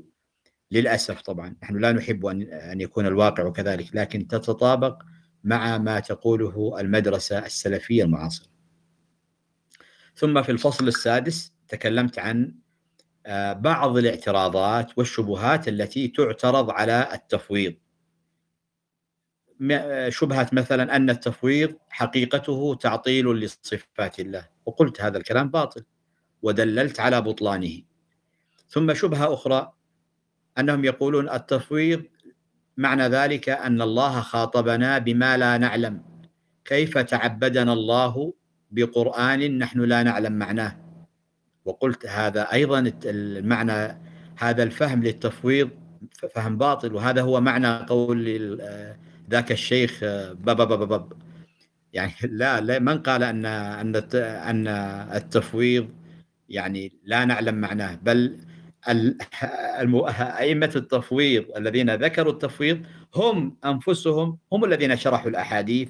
للأسف 0.72 1.22
طبعا. 1.22 1.56
نحن 1.64 1.78
لا 1.78 1.92
نحب 1.92 2.26
أن 2.52 2.82
يكون 2.82 3.06
الواقع 3.06 3.50
كذلك 3.50 3.96
لكن 3.96 4.28
تتطابق 4.28 5.04
مع 5.44 5.78
ما 5.78 6.00
تقوله 6.00 6.80
المدرسة 6.80 7.46
السلفية 7.46 8.04
المعاصرة. 8.04 8.48
ثم 10.16 10.42
في 10.42 10.52
الفصل 10.52 10.88
السادس 10.88 11.54
تكلمت 11.68 12.20
عن 12.20 12.56
آه، 13.26 13.54
بعض 13.54 13.98
الاعتراضات 13.98 14.98
والشبهات 14.98 15.68
التي 15.68 16.08
تعترض 16.08 16.70
على 16.72 17.10
التفويض. 17.14 17.74
شبهة 20.10 20.50
مثلا 20.54 20.96
أن 20.96 21.10
التفويض 21.10 21.76
حقيقته 21.90 22.76
تعطيل 22.76 23.40
لصفات 23.40 24.20
الله 24.20 24.50
وقلت 24.66 25.02
هذا 25.02 25.18
الكلام 25.18 25.50
باطل. 25.50 25.84
ودللت 26.44 27.00
على 27.00 27.22
بطلانه. 27.22 27.82
ثم 28.70 28.94
شبهة 28.94 29.34
أخرى 29.34 29.72
أنهم 30.60 30.86
يقولون 30.86 31.30
التفويض 31.30 32.04
معنى 32.78 33.08
ذلك 33.08 33.50
أن 33.50 33.82
الله 33.82 34.22
خاطبنا 34.22 34.98
بما 34.98 35.38
لا 35.38 35.58
نعلم. 35.58 36.02
كيف 36.66 36.98
تعبدنا 36.98 37.74
الله 37.74 38.34
بقرآن 38.72 39.58
نحن 39.58 39.80
لا 39.82 40.04
نعلم 40.04 40.34
معناه؟ 40.34 40.76
وقلت 41.66 42.06
هذا 42.06 42.54
أيضا 42.54 42.94
المعنى 43.06 44.00
هذا 44.38 44.64
الفهم 44.64 45.04
للتفويض 45.04 45.70
فهم 46.36 46.58
باطل 46.58 46.96
وهذا 46.96 47.22
هو 47.22 47.42
معنى 47.42 47.78
قول 47.78 48.62
ذاك 49.30 49.52
الشيخ 49.52 50.00
باب 50.34 50.58
باب 50.58 50.88
باب 50.88 51.14
يعني 51.94 52.14
لا, 52.24 52.62
لا 52.62 52.80
من 52.80 53.00
قال 53.00 53.24
ان 53.24 53.46
أن 53.46 53.96
أن 54.16 54.68
التفويض 55.16 55.90
يعني 56.54 56.94
لا 57.04 57.26
نعلم 57.26 57.56
معناه 57.56 57.96
بل 57.96 58.38
أئمة 60.40 60.72
التفويض 60.76 61.46
الذين 61.58 61.96
ذكروا 61.96 62.34
التفويض 62.34 62.82
هم 63.16 63.58
أنفسهم 63.66 64.38
هم 64.52 64.66
الذين 64.66 64.98
شرحوا 64.98 65.30
الأحاديث 65.30 65.90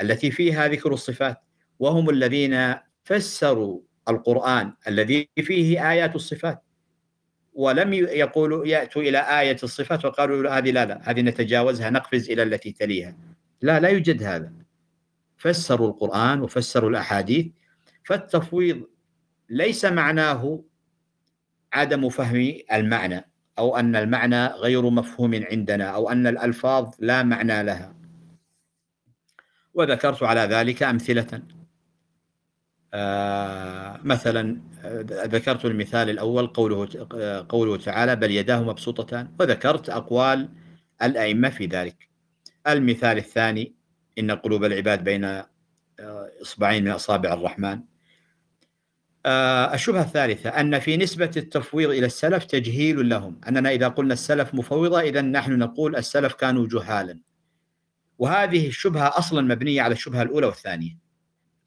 التي 0.00 0.30
فيها 0.30 0.68
ذكر 0.68 0.92
الصفات 0.92 1.42
وهم 1.78 2.10
الذين 2.10 2.74
فسروا 3.04 3.80
القرآن 4.08 4.72
الذي 4.88 5.28
فيه 5.36 5.90
آيات 5.90 6.14
الصفات. 6.14 6.62
ولم 7.54 7.92
يقولوا 7.92 8.66
يأتوا 8.66 9.02
إلى 9.02 9.18
آية 9.40 9.56
الصفات 9.62 10.04
وقالوا 10.04 10.50
هذه 10.58 10.70
لا 10.70 10.86
لا 10.86 11.10
هذه 11.10 11.20
نتجاوزها 11.20 11.90
نقفز 11.90 12.30
إلى 12.30 12.42
التي 12.42 12.72
تليها. 12.72 13.16
لا 13.62 13.80
لا 13.80 13.88
يوجد 13.88 14.22
هذا. 14.22 14.52
فسروا 15.36 15.88
القرآن 15.88 16.40
وفسروا 16.40 16.90
الأحاديث 16.90 17.46
فالتفويض 18.04 18.82
ليس 19.52 19.84
معناه 19.84 20.64
عدم 21.72 22.08
فهم 22.08 22.58
المعنى 22.72 23.30
أو 23.58 23.76
أن 23.76 23.96
المعنى 23.96 24.46
غير 24.46 24.90
مفهوم 24.90 25.44
عندنا 25.50 25.84
أو 25.84 26.10
أن 26.10 26.26
الألفاظ 26.26 26.94
لا 26.98 27.22
معنى 27.22 27.62
لها. 27.62 27.94
وذكرت 29.74 30.22
على 30.22 30.40
ذلك 30.40 30.82
أمثلة. 30.82 31.42
آه، 32.94 34.00
مثلا 34.04 34.60
آه، 34.84 35.00
ذكرت 35.08 35.64
المثال 35.64 36.10
الأول 36.10 36.46
قوله 36.46 36.88
قوله 37.48 37.76
تعالى 37.76 38.16
بل 38.16 38.30
يداه 38.30 38.62
مبسوطتان. 38.62 39.28
وذكرت 39.40 39.88
أقوال 39.88 40.48
الأئمة 41.02 41.48
في 41.48 41.66
ذلك. 41.66 42.08
المثال 42.66 43.18
الثاني 43.18 43.74
إن 44.18 44.30
قلوب 44.30 44.64
العباد 44.64 45.04
بين 45.04 45.24
آه، 45.24 45.46
إصبعين 46.42 46.84
من 46.84 46.90
أصابع 46.90 47.32
الرحمن. 47.32 47.91
الشبهة 49.26 50.02
الثالثة 50.02 50.50
أن 50.50 50.78
في 50.78 50.96
نسبة 50.96 51.30
التفويض 51.36 51.90
إلى 51.90 52.06
السلف 52.06 52.44
تجهيل 52.44 53.08
لهم 53.08 53.40
أننا 53.48 53.70
إذا 53.70 53.88
قلنا 53.88 54.14
السلف 54.14 54.54
مفوضة 54.54 55.00
إذا 55.00 55.20
نحن 55.20 55.58
نقول 55.58 55.96
السلف 55.96 56.34
كانوا 56.34 56.66
جهالا. 56.70 57.20
وهذه 58.18 58.66
الشبهة 58.68 59.18
أصلا 59.18 59.40
مبنية 59.54 59.82
على 59.82 59.92
الشبهة 59.92 60.22
الأولى 60.22 60.46
والثانية 60.46 60.98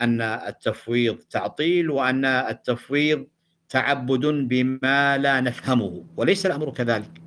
أن 0.01 0.21
التفويض 0.21 1.17
تعطيل 1.17 1.89
وأن 1.89 2.25
التفويض 2.25 3.27
تعبد 3.69 4.25
بما 4.25 5.17
لا 5.17 5.41
نفهمه 5.41 6.05
وليس 6.17 6.45
الأمر 6.45 6.71
كذلك. 6.71 7.21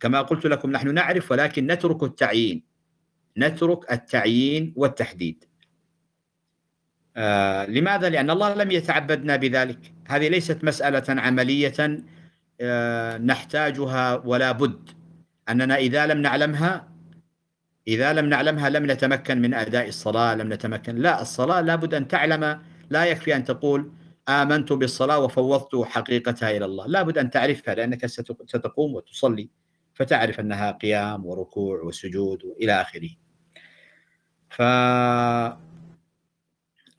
كما 0.00 0.22
قلت 0.22 0.46
لكم 0.46 0.70
نحن 0.70 0.94
نعرف 0.94 1.30
ولكن 1.30 1.66
نترك 1.66 2.02
التعيين 2.02 2.62
نترك 3.38 3.92
التعيين 3.92 4.72
والتحديد. 4.76 5.44
آه 7.16 7.66
لماذا؟ 7.66 8.08
لأن 8.08 8.30
الله 8.30 8.54
لم 8.54 8.70
يتعبدنا 8.70 9.36
بذلك. 9.36 9.92
هذه 10.08 10.28
ليست 10.28 10.64
مسألة 10.64 11.20
عملية 11.20 12.04
آه 12.60 13.18
نحتاجها 13.18 14.14
ولا 14.24 14.52
بد. 14.52 14.90
أننا 15.48 15.76
إذا 15.76 16.06
لم 16.06 16.18
نعلمها 16.22 16.88
إذا 17.88 18.12
لم 18.12 18.26
نعلمها 18.26 18.68
لم 18.68 18.90
نتمكن 18.90 19.42
من 19.42 19.54
أداء 19.54 19.88
الصلاة 19.88 20.34
لم 20.34 20.52
نتمكن. 20.52 20.96
لا 20.96 21.22
الصلاة 21.22 21.60
لابد 21.60 21.94
أن 21.94 22.08
تعلم. 22.08 22.62
لا 22.90 23.04
يكفي 23.04 23.36
أن 23.36 23.44
تقول 23.44 23.92
آمنت 24.28 24.72
بالصلاة 24.72 25.18
وفوضت 25.18 25.76
حقيقتها 25.76 26.50
إلى 26.50 26.64
الله. 26.64 26.86
لابد 26.86 27.18
أن 27.18 27.30
تعرفها 27.30 27.74
لأنك 27.74 28.06
ستقوم 28.06 28.94
وتصلي 28.94 29.48
فتعرف 29.94 30.40
أنها 30.40 30.70
قيام 30.70 31.26
وركوع 31.26 31.80
وسجود 31.82 32.42
إلى 32.62 32.72
آخره. 32.80 33.10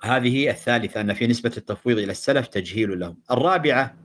فهذه 0.01 0.50
الثالثة 0.50 1.01
أن 1.01 1.13
في 1.13 1.27
نسبة 1.27 1.51
التفويض 1.58 1.98
إلى 1.98 2.12
السلف 2.12 2.48
تجهيل 2.48 3.00
لهم. 3.00 3.17
الرابعة 3.31 3.96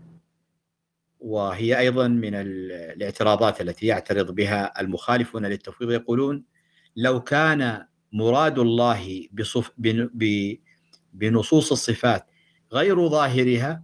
وهي 1.21 1.79
أيضا 1.79 2.09
من 2.09 2.35
الاعتراضات 2.35 3.61
التي 3.61 3.87
يعترض 3.87 4.31
بها 4.35 4.81
المخالفون 4.81 5.47
للتفويض 5.47 5.91
يقولون 5.91 6.45
لو 6.97 7.21
كان 7.21 7.87
مراد 8.12 8.59
الله 8.59 9.29
بصف 9.33 9.73
بنصوص 11.12 11.73
الصفات 11.73 12.26
غير 12.73 13.09
ظاهرها 13.09 13.83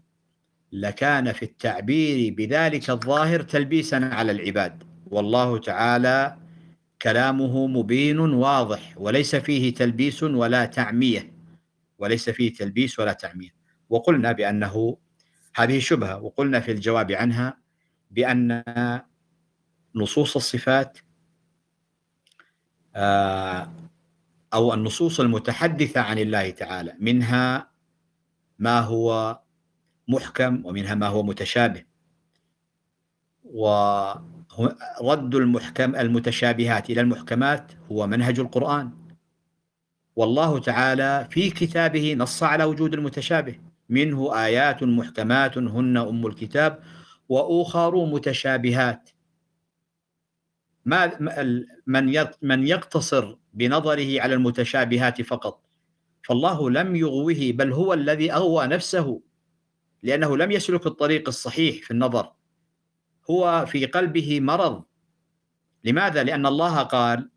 لكان 0.73 1.33
في 1.33 1.43
التعبير 1.43 2.35
بذلك 2.35 2.91
الظاهر 2.91 3.43
تلبيسا 3.43 3.97
على 3.97 4.33
العباد. 4.33 4.83
والله 5.07 5.59
تعالى 5.59 6.37
كلامه 7.03 7.67
مبين 7.67 8.19
واضح 8.19 8.95
وليس 8.97 9.37
فيه 9.37 9.75
تلبيس 9.75 10.23
ولا 10.23 10.65
تعمية. 10.65 11.32
وليس 12.03 12.31
فيه 12.31 12.53
تلبيس 12.53 12.99
ولا 12.99 13.13
تعميه 13.13 13.51
وقلنا 13.91 14.33
بأنه 14.33 14.99
هذه 15.55 15.79
شبهة 15.79 16.23
وقلنا 16.23 16.61
في 16.61 16.73
الجواب 16.73 17.13
عنها 17.13 17.59
بأن 18.11 18.63
نصوص 19.95 20.37
الصفات 20.37 20.99
آه، 22.95 23.73
أو 24.55 24.75
النصوص 24.75 25.21
المتحدثة 25.21 26.01
عن 26.01 26.19
الله 26.19 26.51
تعالى 26.51 26.97
منها 26.99 27.71
ما 28.59 28.81
هو 28.81 29.41
محكم 30.09 30.67
ومنها 30.67 30.95
ما 30.95 31.07
هو 31.07 31.23
متشابه. 31.23 31.85
ورد 35.01 35.35
المحكم 35.35 35.97
المتشابهات 35.97 36.91
إلى 36.91 37.01
المحكمات 37.01 37.73
هو 37.93 38.07
منهج 38.07 38.41
القرآن. 38.41 39.02
والله 40.17 40.59
تعالى 40.59 41.29
في 41.31 41.51
كتابه 41.51 42.15
نص 42.15 42.43
على 42.43 42.65
وجود 42.65 42.95
المتشابه. 42.95 43.61
منه 43.89 44.45
آيات 44.45 44.83
محكمات 44.83 45.59
هن 45.59 45.97
أم 45.97 46.27
الكتاب 46.27 46.83
وأخر 47.29 48.05
متشابهات. 48.05 49.11
ما 50.85 51.19
من 51.87 52.15
من 52.43 52.67
يقتصر 52.67 53.37
بنظره 53.55 54.21
على 54.21 54.35
المتشابهات 54.35 55.23
فقط. 55.23 55.65
فالله 56.23 56.71
لم 56.71 56.97
يغوه 56.97 57.51
بل 57.53 57.73
هو 57.73 57.95
الذي 57.95 58.33
أغوى 58.33 58.67
نفسه 58.67 59.21
لأنه 60.03 60.37
لم 60.37 60.51
يسلك 60.51 60.87
الطريق 60.87 61.29
الصحيح 61.29 61.83
في 61.85 61.91
النظر. 61.91 62.33
هو 63.31 63.67
في 63.67 63.87
قلبه 63.87 64.41
مرض. 64.41 64.85
لماذا؟ 65.85 66.23
لأن 66.23 66.47
الله 66.47 66.83
قال 66.83 67.31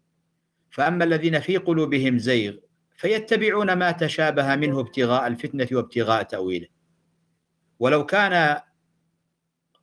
فأما 0.69 1.03
الذين 1.03 1.39
في 1.39 1.57
قلوبهم 1.57 2.17
زيغ 2.17 2.64
فيتبعون 2.95 3.73
ما 3.73 3.91
تشابه 3.91 4.55
منه 4.55 4.79
ابتغاء 4.79 5.27
الفتنة 5.27 5.67
وابتغاء 5.71 6.23
تأويله. 6.23 6.67
ولو 7.79 8.05
كان 8.05 8.61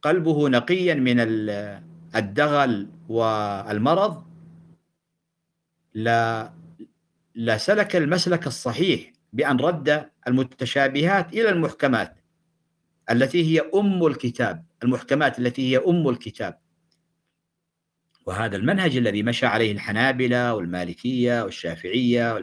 قلبه 0.02 0.48
نقيا 0.48 0.94
من 0.94 1.20
الدغل 2.16 2.90
والمرض 3.08 4.24
لا 5.94 6.52
لسلك 7.34 7.96
المسلك 7.96 8.46
الصحيح 8.46 9.12
بأن 9.32 9.56
رد 9.56 10.10
المتشابهات 10.28 11.32
إلى 11.32 11.48
المحكمات 11.48 12.18
التي 13.10 13.44
هي 13.44 13.70
أم 13.74 14.06
الكتاب 14.06 14.64
المحكمات 14.82 15.38
التي 15.38 15.72
هي 15.72 15.78
أم 15.86 16.08
الكتاب. 16.08 16.58
وهذا 18.26 18.56
المنهج 18.56 18.96
الذي 18.96 19.22
مشى 19.22 19.46
عليه 19.46 19.72
الحنابلة 19.72 20.54
والمالكية 20.54 21.42
والشافعية 21.42 22.34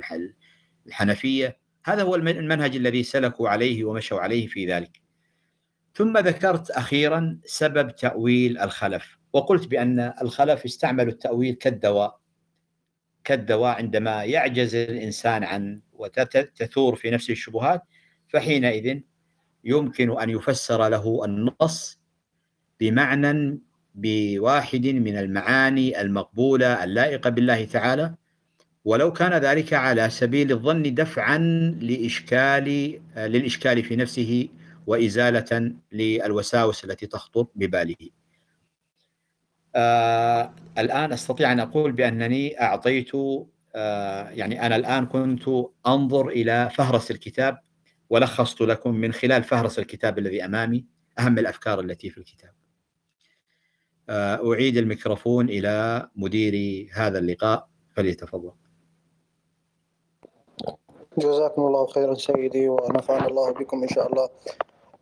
والحنفية 0.90 1.58
هذا 1.84 2.04
هو 2.04 2.16
المنهج 2.16 2.76
الذي 2.76 3.04
سلكوا 3.04 3.50
عليه 3.50 3.84
ومشوا 3.84 4.20
عليه 4.20 4.48
في 4.48 4.66
ذلك. 4.66 5.02
ثم 5.94 6.18
ذكرت 6.18 6.72
أخيرا 6.72 7.40
سبب 7.46 7.96
تأويل 7.96 8.58
الخلف 8.58 9.18
وقلت 9.34 9.68
بأن 9.68 10.14
الخلف 10.22 10.66
استعملوا 10.66 11.12
التأويل 11.12 11.54
كالدواء. 11.56 12.20
كالدواء 13.24 13.76
عندما 13.76 14.24
يعجز 14.24 14.76
الإنسان 14.76 15.44
عن 15.44 15.82
وتثور 15.94 16.96
في 16.96 17.12
نفسه 17.12 17.32
الشبهات 17.32 17.84
فحينئذ 18.28 19.00
يمكن 19.64 20.20
أن 20.20 20.30
يفسر 20.30 20.88
له 20.90 21.26
النص 21.26 22.00
بمعنى 22.80 23.60
بواحد 23.96 24.88
من 24.88 25.18
المعاني 25.18 26.02
المقبولة 26.02 26.84
اللائقة 26.84 27.30
بالله 27.30 27.66
تعالى 27.66 28.16
ولو 28.90 29.14
كان 29.14 29.34
ذلك 29.34 29.74
على 29.74 30.10
سبيل 30.10 30.52
الظن 30.52 30.94
دفعا 30.94 31.38
لإشكال 31.82 33.00
للإشكال 33.18 33.84
في 33.84 33.96
نفسه 33.96 34.50
وإزالة 34.88 35.74
للوساوس 35.92 36.86
التي 36.86 37.08
تخطر 37.08 37.46
بباله. 37.56 38.10
آه 39.76 40.54
الآن 40.78 41.14
أستطيع 41.14 41.52
أن 41.52 41.60
أقول 41.60 41.92
بأنني 41.92 42.62
أعطيت 42.62 43.12
آه 43.76 44.30
يعني 44.30 44.66
أنا 44.66 44.76
الآن 44.76 45.06
كنت 45.06 45.50
أنظر 45.88 46.28
إلى 46.28 46.70
فهرس 46.76 47.12
الكتاب 47.12 47.60
ولخصت 48.10 48.62
لكم 48.62 48.96
من 48.96 49.14
خلال 49.14 49.44
فهرس 49.44 49.80
الكتاب 49.80 50.20
الذي 50.20 50.46
أمامي 50.46 50.86
أهم 51.20 51.40
الأفكار 51.40 51.80
التي 51.80 52.10
في 52.10 52.18
الكتاب. 52.18 52.52
آه 54.10 54.54
أعيد 54.54 54.78
الميكروفون 54.78 55.50
إلى 55.50 56.08
مدير 56.16 56.88
هذا 56.94 57.20
اللقاء. 57.20 57.70
فليتفضل. 57.96 58.59
جزاكم 61.18 61.62
الله 61.62 61.86
خيرا 61.88 62.14
سيدي 62.14 62.70
ونفعنا 62.70 63.28
الله 63.28 63.52
بكم 63.52 63.82
إن 63.84 63.90
شاء 63.90 64.08
الله. 64.08 64.30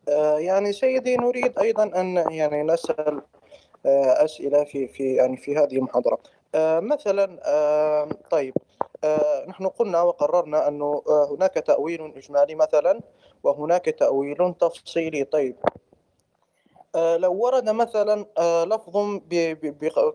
آه 0.10 0.40
يعني 0.40 0.74
سيدي 0.74 1.18
نريد 1.18 1.60
أيضا 1.60 1.84
أن 1.84 2.16
يعني 2.32 2.64
نسأل 2.64 3.22
آه، 3.86 4.26
أسئلة 4.26 4.64
في 4.64 4.88
في 4.88 5.16
يعني 5.16 5.38
في 5.38 5.58
هذه 5.58 5.78
المحاضرة. 5.78 6.20
آه، 6.56 6.80
مثلا 6.80 7.40
طيب 8.32 8.54
نحن 9.48 9.68
قلنا 9.68 10.02
وقررنا 10.02 10.68
انه 10.68 11.04
هناك 11.08 11.54
تأويل 11.54 12.14
إجمالي 12.18 12.56
مثلا 12.56 13.02
وهناك 13.44 13.86
تأويل 13.86 14.54
تفصيلي. 14.54 15.24
طيب 15.24 15.56
لو 16.96 17.34
ورد 17.34 17.70
مثلا 17.70 18.26
لفظ 18.66 19.20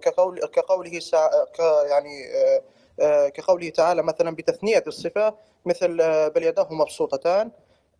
كقول 0.02 0.40
كقوله 0.40 1.00
يعني 1.90 2.24
كقوله 3.30 3.68
تعالى 3.68 4.02
مثلا 4.02 4.34
بتثنية 4.34 4.84
الصفة 4.86 5.34
مثل 5.66 5.96
بل 6.30 6.42
يداه 6.42 6.68
مبسوطتان. 6.70 7.50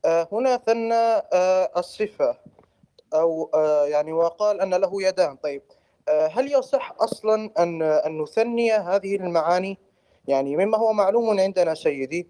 هنا 0.05 0.57
ثنى 0.57 1.23
الصفة 1.77 2.37
أو 3.15 3.51
آه، 3.55 3.87
يعني 3.87 4.13
وقال 4.13 4.61
أن 4.61 4.75
له 4.75 5.03
يدان. 5.03 5.37
طيب 5.37 5.63
آه، 6.09 6.27
هل 6.27 6.53
يصح 6.53 6.95
أصلا 7.01 7.51
أن 7.59 7.83
أن 7.83 8.23
نثني 8.23 8.73
هذه 8.73 9.17
المعاني؟ 9.17 9.79
يعني 10.29 10.57
مما 10.57 10.79
هو 10.79 10.93
معلوم 10.93 11.41
عندنا 11.41 11.75
سيدي. 11.75 12.29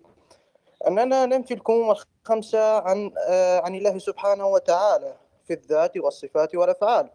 أننا 0.89 1.27
ننفي 1.27 1.55
الكون 1.55 1.91
الخمسة 1.91 2.79
عن 2.81 3.11
آه، 3.29 3.61
عن 3.61 3.75
الله 3.75 3.99
سبحانه 3.99 4.47
وتعالى 4.47 5.17
في 5.45 5.53
الذات 5.53 5.97
والصفات 5.97 6.55
والأفعال. 6.55 7.11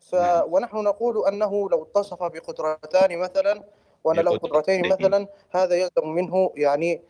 ف 0.00 0.14
نعم. 0.14 0.52
ونحن 0.52 0.76
نقول 0.76 1.26
أنه 1.26 1.70
لو 1.70 1.82
اتصف 1.82 2.22
بقدرتان 2.22 3.18
مثلا 3.18 3.62
وان 4.04 4.16
له 4.16 4.38
قدرتين 4.38 4.88
مثلا 4.88 5.28
هذا 5.50 5.74
يلزم 5.74 6.08
منه 6.08 6.52
يعني 6.56 7.02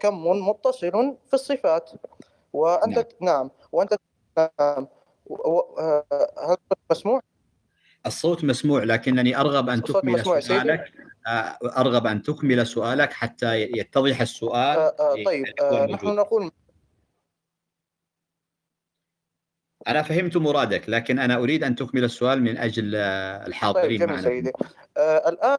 كم 0.00 0.26
متصل 0.48 1.16
في 1.26 1.34
الصفات. 1.34 1.90
وأنت 2.52 2.96
نعم, 2.96 3.06
نعم. 3.20 3.50
وأنت 3.72 3.94
نعم. 4.60 4.86
هل 6.48 6.56
مسموع؟ 6.90 7.20
الصوت 8.06 8.44
مسموع 8.44 8.82
لكنني 8.84 9.36
أرغب 9.36 9.68
أن 9.68 9.82
تكمل 9.82 10.42
سؤالك. 10.42 10.92
آه، 11.26 11.58
أرغب 11.78 12.06
أن 12.06 12.22
تكمل 12.22 12.66
سؤالك 12.66 13.12
حتى 13.12 13.62
يتضح 13.62 14.20
السؤال 14.20 14.78
آه 14.78 14.94
آه 15.00 15.24
طيب 15.24 15.44
آه 15.62 15.86
نحن 15.86 16.06
نقول 16.06 16.50
أنا 19.88 20.02
فهمت 20.02 20.36
مرادك 20.36 20.88
لكن 20.88 21.18
أنا 21.18 21.36
أريد 21.36 21.64
أن 21.64 21.76
تكمل 21.76 22.04
السؤال 22.04 22.42
من 22.42 22.58
أجل 22.58 22.94
الحاضرين 22.94 24.00
طيب 24.00 24.08
جميل 24.08 24.22
سيدي. 24.22 24.52
آه 24.96 25.28
الآن 25.28 25.56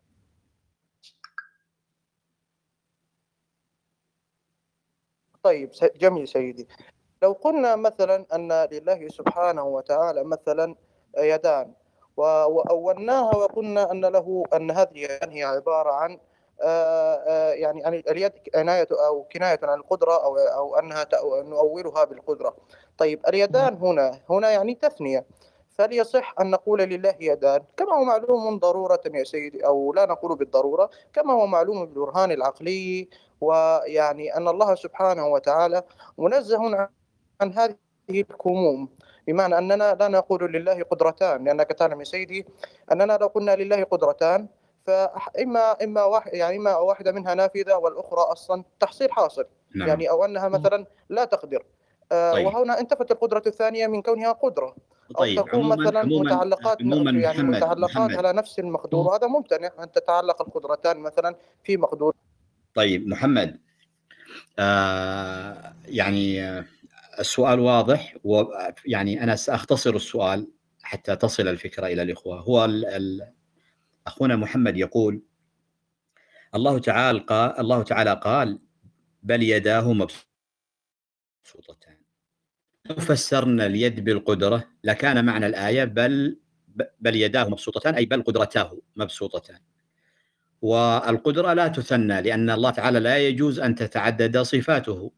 طيب 5.44 5.72
جميل 5.96 6.28
سيدي. 6.28 6.68
لو 7.24 7.32
قلنا 7.32 7.76
مثلا 7.76 8.26
أن 8.34 8.68
لله 8.72 9.08
سبحانه 9.08 9.64
وتعالى 9.64 10.24
مثلا 10.24 10.76
يدان 11.18 11.74
وأولناها 12.18 13.36
وقلنا 13.36 13.92
أن 13.92 14.06
له 14.06 14.44
أن 14.54 14.72
هذه 14.72 14.90
اليدان 14.92 15.30
هي 15.30 15.44
عبارة 15.44 15.92
عن 15.92 16.20
يعني 17.60 17.88
اليد 18.00 18.32
عناية 18.56 18.88
أو 18.92 19.24
كناية 19.24 19.60
عن 19.64 19.78
القدرة 19.80 20.24
أو 20.24 20.38
أو 20.38 20.76
أنها 20.76 21.08
نؤولها 21.42 22.04
بالقدرة. 22.04 22.56
طيب 22.98 23.22
اليدان 23.28 23.74
هنا 23.74 24.20
هنا 24.30 24.52
يعني 24.52 24.76
تثنية. 24.76 25.26
فليصح 25.74 26.36
أن 26.42 26.52
نقول 26.52 26.82
لله 26.82 27.16
يدان. 27.20 27.64
كما 27.78 27.94
هو 27.94 28.04
معلوم 28.04 28.60
ضرورة 28.60 29.02
يا 29.14 29.24
سيدي 29.24 29.66
أو 29.66 29.94
لا 29.94 30.06
نقول 30.06 30.38
بالضرورة 30.38 30.90
كما 31.14 31.34
هو 31.34 31.48
معلوم 31.48 31.86
بالبرهان 31.86 32.32
العقلي 32.32 33.10
ويعني 33.42 34.38
أن 34.38 34.48
الله 34.48 34.76
سبحانه 34.76 35.28
وتعالى 35.28 35.84
منزه 36.18 36.90
عن 37.42 37.54
هذه 37.54 37.76
الكموم. 38.10 38.90
بمعنى 39.28 39.58
أننا 39.58 39.98
لا 40.00 40.08
نقول 40.08 40.54
لله 40.54 40.84
قدرتان 40.84 41.44
لأنك 41.44 41.70
تعلم 41.70 42.00
يا 42.00 42.06
سيدي 42.06 42.46
أننا 42.92 43.18
لو 43.22 43.28
قلنا 43.28 43.56
لله 43.56 43.84
قدرتان 43.84 44.48
فإما 44.86 45.84
إما 45.84 46.04
واحد 46.04 46.34
يعني 46.34 46.58
إما 46.58 46.78
واحدة 46.78 47.12
منها 47.12 47.34
نافذة 47.34 47.76
والأخرى 47.76 48.20
أصلا 48.20 48.64
تحصيل 48.80 49.12
حاصل. 49.12 49.46
نعم. 49.76 49.88
يعني 49.88 50.10
أو 50.10 50.26
أنها 50.26 50.50
مثلا 50.50 50.86
لا 51.10 51.26
تقدر. 51.26 51.66
آه، 52.12 52.34
طيب. 52.34 52.46
وهنا 52.46 52.80
انتفت 52.80 53.12
القدرة 53.12 53.44
الثانية 53.48 53.88
من 53.88 54.02
كونها 54.02 54.32
قدرة. 54.32 54.76
طيب 55.18 55.40
أو 55.40 55.46
تكون 55.46 55.60
عموماً 55.60 55.76
مثلا 55.76 56.00
عموماً 56.00 56.36
متعلقات 56.36 56.82
عموماً 56.82 57.12
يعني 57.12 57.38
محمد 57.38 57.56
متعلقات 57.56 57.96
محمد. 57.96 58.16
على 58.16 58.34
نفس 58.34 58.60
المقدور 58.60 59.08
وهذا 59.08 59.28
ممتنع 59.28 59.70
أن 59.80 59.92
تتعلق 59.92 60.42
القدرتان 60.42 61.00
مثلا 61.00 61.36
في 61.64 61.78
مقدور. 61.78 62.16
طيب 62.76 63.08
محمد 63.08 63.60
آه 64.60 65.74
يعني 65.86 66.44
آه 66.44 66.66
السؤال 67.20 67.60
واضح 67.60 68.18
ويعني 68.24 69.24
أنا 69.24 69.36
سأختصر 69.36 69.96
السؤال 69.96 70.48
حتى 70.84 71.16
تصل 71.16 71.48
الفكرة 71.48 71.88
إلى 71.88 72.02
الإخوة. 72.02 72.40
هو 72.40 72.66
ال 72.66 72.86
ال 72.86 73.34
أخونا 74.08 74.36
محمد 74.36 74.78
يقول 74.78 75.22
الله 76.56 76.80
تعالى 76.80 77.20
قال 77.20 77.60
الله 77.60 77.84
تعالى 77.84 78.20
قال 78.24 78.60
بل 79.24 79.44
يداه 79.44 79.94
مبسوطتان. 79.94 81.93
لو 82.90 82.96
فسرنا 82.96 83.66
اليد 83.66 84.04
بالقدرة 84.04 84.64
لكان 84.84 85.26
معنى 85.26 85.46
الآية 85.46 85.84
بل 85.84 86.40
بل 87.00 87.16
يداه 87.16 87.50
مبسوطتان 87.50 87.96
أي 87.96 88.06
بل 88.06 88.24
قدرتاه 88.24 88.82
مبسوطتان. 88.96 89.60
والقدرة 90.62 91.54
لا 91.54 91.68
تثنى 91.68 92.22
لأن 92.22 92.50
الله 92.50 92.70
تعالى 92.70 93.00
لا 93.00 93.18
يجوز 93.18 93.60
أن 93.60 93.76
تتعدد 93.76 94.38
صفاته. 94.38 95.12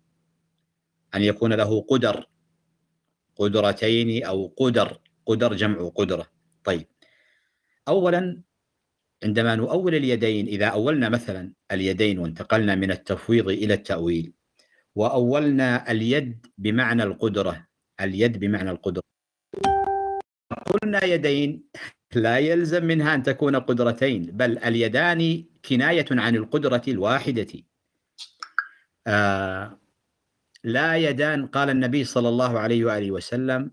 أن 1.16 1.22
يكون 1.22 1.54
له 1.54 1.82
قدر 1.82 2.30
قدرتين 3.36 4.26
أو 4.26 4.54
قدر 4.58 5.00
قدر 5.26 5.54
جمع 5.54 5.90
قدرة. 5.96 6.28
طيب. 6.64 6.88
أولا 7.88 8.42
عندما 9.24 9.56
نؤول 9.56 9.96
اليدين 9.96 10.48
إذا 10.48 10.66
أولنا 10.66 11.10
مثلا 11.10 11.54
اليدين 11.72 12.20
وانتقلنا 12.20 12.76
من 12.76 12.92
التفويض 12.92 13.50
إلى 13.50 13.74
التأويل 13.74 14.34
وأولنا 14.96 15.92
اليد 15.92 16.48
بمعنى 16.58 17.04
القدرة. 17.04 17.68
اليد 18.02 18.40
بمعنى 18.40 18.72
القدرة. 18.72 19.04
قلنا 20.66 21.04
يدين 21.04 21.64
لا 22.16 22.38
يلزم 22.38 22.86
منها 22.86 23.16
أن 23.16 23.24
تكون 23.24 23.56
قدرتين 23.56 24.26
بل 24.26 24.58
اليدان 24.58 25.46
كناية 25.70 26.06
عن 26.12 26.36
القدرة 26.36 26.82
الواحدة. 26.88 27.48
آه 29.08 29.80
لا 30.64 30.98
يدان 30.98 31.48
قال 31.48 31.70
النبي 31.70 32.04
صلى 32.04 32.30
الله 32.30 32.60
عليه 32.60 32.86
وآله 32.86 33.12
وسلم 33.12 33.72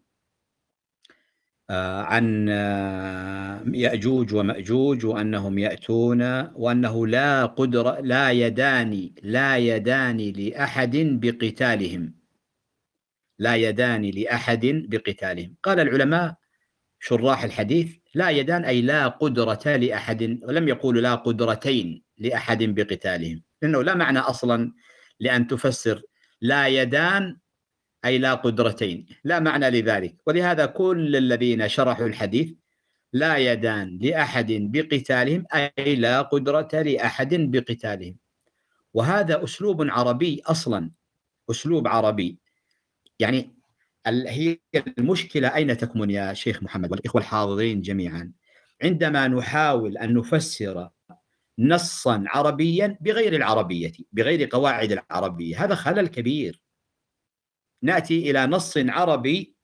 عن 2.03 2.49
آه، 2.49 3.63
يأجوج 3.67 4.35
ومأجوج 4.35 5.05
وأنهم 5.07 5.59
يأتون 5.59 6.23
وأنه 6.55 7.07
لا 7.07 7.47
قدرة 7.47 8.01
لا 8.01 8.31
يدان 8.31 9.11
لا 9.23 9.57
يدان 9.57 10.17
لأحد 10.17 10.97
بقتالهم. 10.97 12.15
لا 13.39 13.57
يدان 13.57 14.03
لأحد 14.03 14.67
بقتالهم. 14.89 15.57
قال 15.63 15.81
العلماء 15.81 16.35
شراح 17.01 17.45
الحديث 17.45 17.97
لا 18.15 18.31
يدان 18.31 18.65
أي 18.65 18.83
لا 18.83 19.09
قدرة 19.09 19.77
لأحد 19.77 20.41
ولم 20.43 20.69
يقولوا 20.69 21.03
لا 21.03 21.15
قدرتين 21.15 22.03
لأحد 22.19 22.63
بقتالهم. 22.63 23.43
لأنه 23.63 23.83
لا 23.83 23.95
معنى 23.95 24.19
أصلا 24.19 24.73
لأن 25.21 25.47
تفسر 25.47 26.03
لا 26.41 26.69
يدان 26.69 27.37
أي 28.05 28.19
لا 28.19 28.35
قدرتين. 28.35 29.07
لا 29.25 29.41
معنى 29.41 29.71
لذلك. 29.71 30.17
ولهذا 30.27 30.67
كل 30.67 31.17
الذين 31.17 31.69
شرحوا 31.69 32.07
الحديث 32.07 32.53
لا 33.13 33.37
يدان 33.37 33.99
لأحد 34.03 34.53
بقتالهم 34.53 35.45
أي 35.55 35.95
لا 35.97 36.23
قدرة 36.23 36.69
لأحد 36.73 37.35
بقتالهم. 37.35 38.17
وهذا 38.95 39.45
أسلوب 39.45 39.91
عربي 39.91 40.43
أصلا. 40.47 40.91
أسلوب 41.51 41.89
عربي. 41.89 42.39
يعني 43.19 43.55
هي 44.07 44.59
المشكلة 44.99 45.55
أين 45.55 45.77
تكمن 45.77 46.11
يا 46.11 46.35
شيخ 46.35 46.63
محمد 46.63 46.91
والإخوة 46.91 47.23
الحاضرين 47.23 47.81
جميعا؟ 47.81 48.33
عندما 48.83 49.29
نحاول 49.29 49.99
أن 49.99 50.15
نفسر 50.15 50.89
نصا 51.59 52.25
عربيا 52.27 52.99
بغير 53.01 53.37
العربية 53.37 53.93
بغير 54.13 54.49
قواعد 54.53 54.93
العربية 54.93 55.65
هذا 55.65 55.75
خلل 55.75 56.07
كبير. 56.09 56.61
نأتي 57.83 58.31
إلى 58.31 58.47
نص 58.47 58.75
عربي 58.77 59.57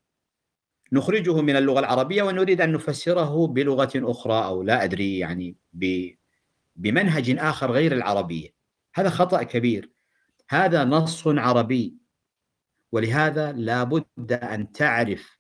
نخرجه 0.92 1.40
من 1.40 1.57
اللغة 1.57 1.81
العربية 1.81 2.22
ونريد 2.22 2.61
أن 2.61 2.72
نفسره 2.72 3.46
بلغة 3.46 3.92
أخرى 3.96 4.44
أو 4.44 4.62
لا 4.62 4.85
أدري 4.85 5.18
يعني 5.18 5.57
بمنهج 6.76 7.38
آخر 7.38 7.72
غير 7.72 7.92
العربية. 7.92 8.48
هذا 8.94 9.11
خطأ 9.11 9.42
كبير. 9.42 9.90
هذا 10.48 10.85
نص 10.85 11.26
عربي. 11.26 11.94
ولهذا 12.92 13.52
لابد 13.52 14.33
أن 14.33 14.72
تعرف 14.72 15.38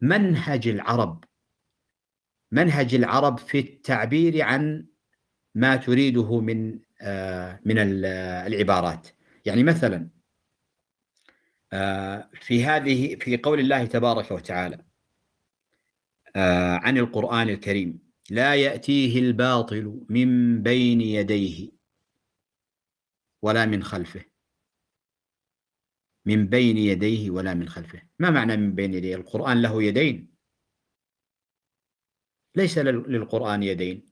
منهج 0.00 0.68
العرب. 0.68 1.24
منهج 2.52 2.94
العرب 2.94 3.38
في 3.38 3.58
التعبير 3.58 4.42
عن 4.42 4.86
ما 5.54 5.76
تريده 5.76 6.40
من 6.40 6.78
آه، 7.00 7.60
من 7.64 7.74
العبارات. 7.78 9.08
يعني 9.44 9.62
مثلا 9.62 10.15
في 12.40 12.64
هذه 12.64 13.16
في 13.16 13.36
قول 13.36 13.60
الله 13.60 13.84
تبارك 13.84 14.30
وتعالى 14.30 14.84
آه، 16.36 16.76
عن 16.76 16.98
القرآن 16.98 17.48
الكريم 17.48 18.06
لا 18.30 18.54
يأتيه 18.54 19.18
الباطل 19.18 20.06
من 20.08 20.62
بين 20.62 21.00
يديه 21.00 21.70
ولا 23.42 23.66
من 23.66 23.82
خلفه. 23.82 24.24
من 26.24 26.46
بين 26.46 26.76
يديه 26.76 27.30
ولا 27.30 27.54
من 27.54 27.68
خلفه. 27.68 28.02
ما 28.18 28.30
معنى 28.30 28.56
من 28.56 28.74
بين 28.74 28.94
يديه؟ 28.94 29.16
القرآن 29.16 29.62
له 29.62 29.82
يدين. 29.82 30.34
ليس 32.54 32.78
للقرآن 32.78 33.62
يدين. 33.62 34.06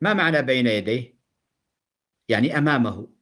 ما 0.00 0.14
معنى 0.14 0.42
بين 0.42 0.66
يديه؟ 0.66 1.18
يعني 2.28 2.58
أمامه. 2.58 3.13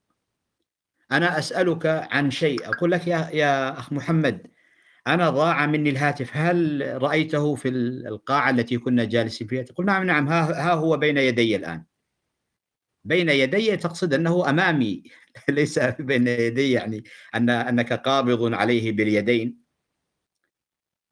أنا 1.12 1.38
أسألك 1.38 1.86
عن 1.86 2.30
شيء. 2.30 2.68
أقول 2.68 2.90
لك 2.90 3.06
يا, 3.06 3.30
يا 3.32 3.78
أخ 3.78 3.92
محمد 3.92 4.46
أنا 5.06 5.30
ضاع 5.30 5.66
مني 5.66 5.90
الهاتف. 5.90 6.36
هل 6.36 6.82
رأيته 7.02 7.54
في 7.54 7.68
القاعة 7.68 8.50
التي 8.50 8.78
كنا 8.78 9.04
جالسين 9.04 9.46
فيها؟ 9.46 9.62
تقول 9.62 9.86
نعم 9.86 10.06
نعم. 10.06 10.28
ها, 10.28 10.72
هو 10.74 10.96
بين 10.96 11.18
يدي 11.18 11.56
الآن. 11.56 11.84
بين 13.04 13.28
يدي 13.28 13.76
تقصد 13.76 14.14
أنه 14.14 14.50
أمامي. 14.50 15.02
ليس 15.48 15.78
بين 15.78 16.28
يدي 16.28 16.72
يعني 16.72 17.04
أن 17.34 17.50
أنك 17.50 17.92
قابض 17.92 18.54
عليه 18.54 18.92
باليدين. 18.92 19.62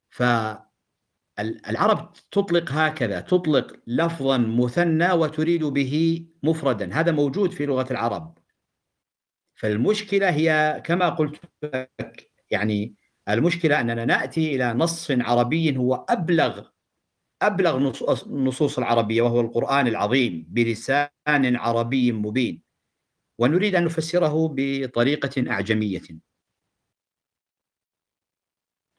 فالعرب 0.09 2.13
تطلق 2.31 2.71
هكذا 2.71 3.21
تطلق 3.21 3.73
لفظا 3.87 4.37
مثنى 4.37 5.11
وتريد 5.11 5.63
به 5.63 6.25
مفردا. 6.43 6.93
هذا 6.93 7.11
موجود 7.11 7.51
في 7.51 7.65
لغة 7.65 7.87
العرب. 7.91 8.40
فالمشكلة 9.61 10.29
هي 10.29 10.81
كما 10.85 11.09
قلت 11.09 11.41
لك 11.63 12.31
يعني 12.51 12.95
المشكلة 13.29 13.81
أننا 13.81 14.05
نأتي 14.05 14.55
إلى 14.55 14.73
نص 14.73 15.11
عربي 15.11 15.77
هو 15.77 16.05
أبلغ 16.09 16.67
أبلغ 17.41 17.77
النصوص 18.25 18.77
العربية 18.77 19.21
وهو 19.21 19.41
القرآن 19.41 19.87
العظيم 19.87 20.45
بلسان 20.49 21.55
عربي 21.55 22.11
مبين. 22.11 22.61
ونريد 23.39 23.75
أن 23.75 23.85
نفسره 23.85 24.53
بطريقة 24.55 25.51
أعجمية. 25.51 26.01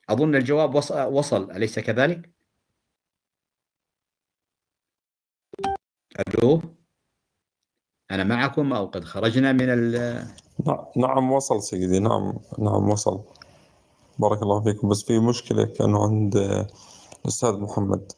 أظن 0.09 0.35
الجواب 0.35 0.75
وصل 1.13 1.51
أليس 1.51 1.79
كذلك؟ 1.79 2.31
ألو؟ 6.29 6.63
أنا 8.11 8.25
معكم 8.25 8.73
أو 8.73 8.87
قد 8.87 9.05
خرجنا 9.05 9.53
من 9.53 9.71
نعم 10.97 11.33
وصل 11.33 11.63
سيدي 11.63 11.99
نعم 11.99 12.39
نعم 12.59 12.91
وصل. 12.91 13.25
بارك 14.19 14.43
الله 14.43 14.61
فيكم. 14.61 14.89
بس 14.89 15.03
في 15.03 15.19
مشكلة 15.19 15.65
كانوا 15.65 16.07
عند 16.07 16.37
الأستاذ 17.25 17.61
محمد. 17.61 18.13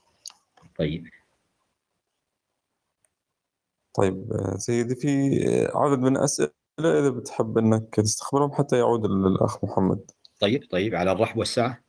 طيب. 0.79 1.05
طيب 3.95 4.33
سيدي 4.57 4.95
في 4.95 5.09
عدد 5.75 5.99
من 5.99 6.17
الأسئلة 6.17 6.51
إذا 6.81 7.11
بتحب 7.11 7.59
إنك 7.59 7.95
تستخبرهم 7.95 8.53
حتى 8.53 8.79
يعود 8.79 9.05
الأخ 9.05 9.65
محمد. 9.65 10.11
طيب 10.41 10.63
طيب 10.71 10.95
على 10.95 11.13
الرحب 11.13 11.39
والسعة. 11.39 11.81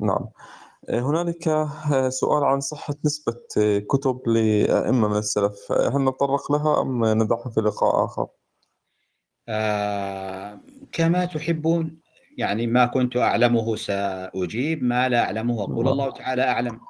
نعم. 0.00 0.28
هنالك 0.90 1.68
سؤال 2.08 2.44
عن 2.44 2.60
صحة 2.60 2.94
نسبة 3.04 3.40
كتب 3.90 4.20
لأئمة 4.26 5.08
من 5.08 5.16
السلف. 5.16 5.72
هل 5.72 6.04
نتطرق 6.04 6.52
لها 6.52 6.80
أم 6.82 7.04
ندعها 7.04 7.50
في 7.50 7.60
لقاء 7.60 8.04
آخر؟ 8.04 8.26
آه 9.48 10.60
كما 10.92 11.24
تحبون. 11.24 12.00
يعني 12.38 12.66
ما 12.66 12.86
كنت 12.86 13.16
أعلمه 13.16 13.76
سأجيب 13.76 14.84
ما 14.84 15.08
لا 15.08 15.24
أعلمه 15.24 15.62
أقول. 15.62 15.88
الله 15.88 16.10
تعالى 16.10 16.42
أعلم. 16.42 16.80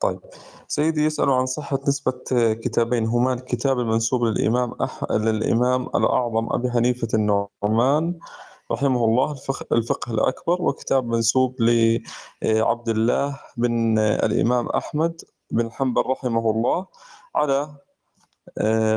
طيب 0.00 0.20
سيدي 0.68 1.04
يسأل 1.04 1.30
عن 1.30 1.46
صحة 1.46 1.78
نسبة 1.88 2.22
كتابين. 2.52 3.06
هما 3.06 3.32
الكتاب 3.32 3.78
المنسوب 3.78 4.24
للإمام 4.24 4.72
أح... 4.82 5.04
للإمام 5.10 5.86
الأعظم 5.86 6.52
أبي 6.52 6.70
حنيفة 6.70 7.08
النعمان 7.14 8.18
رحمه 8.72 9.04
الله 9.04 9.32
الفقه, 9.32 9.66
الفقه 9.76 10.12
الأكبر 10.12 10.62
وكتاب 10.62 11.06
منسوب 11.06 11.56
لعبد 11.60 12.88
الله 12.88 13.40
بن 13.56 13.98
الإمام 13.98 14.68
أحمد 14.68 15.20
بن 15.50 15.70
حنبل 15.72 16.02
رحمه 16.06 16.50
الله 16.50 16.86
على 17.34 17.52
آه، 17.54 17.76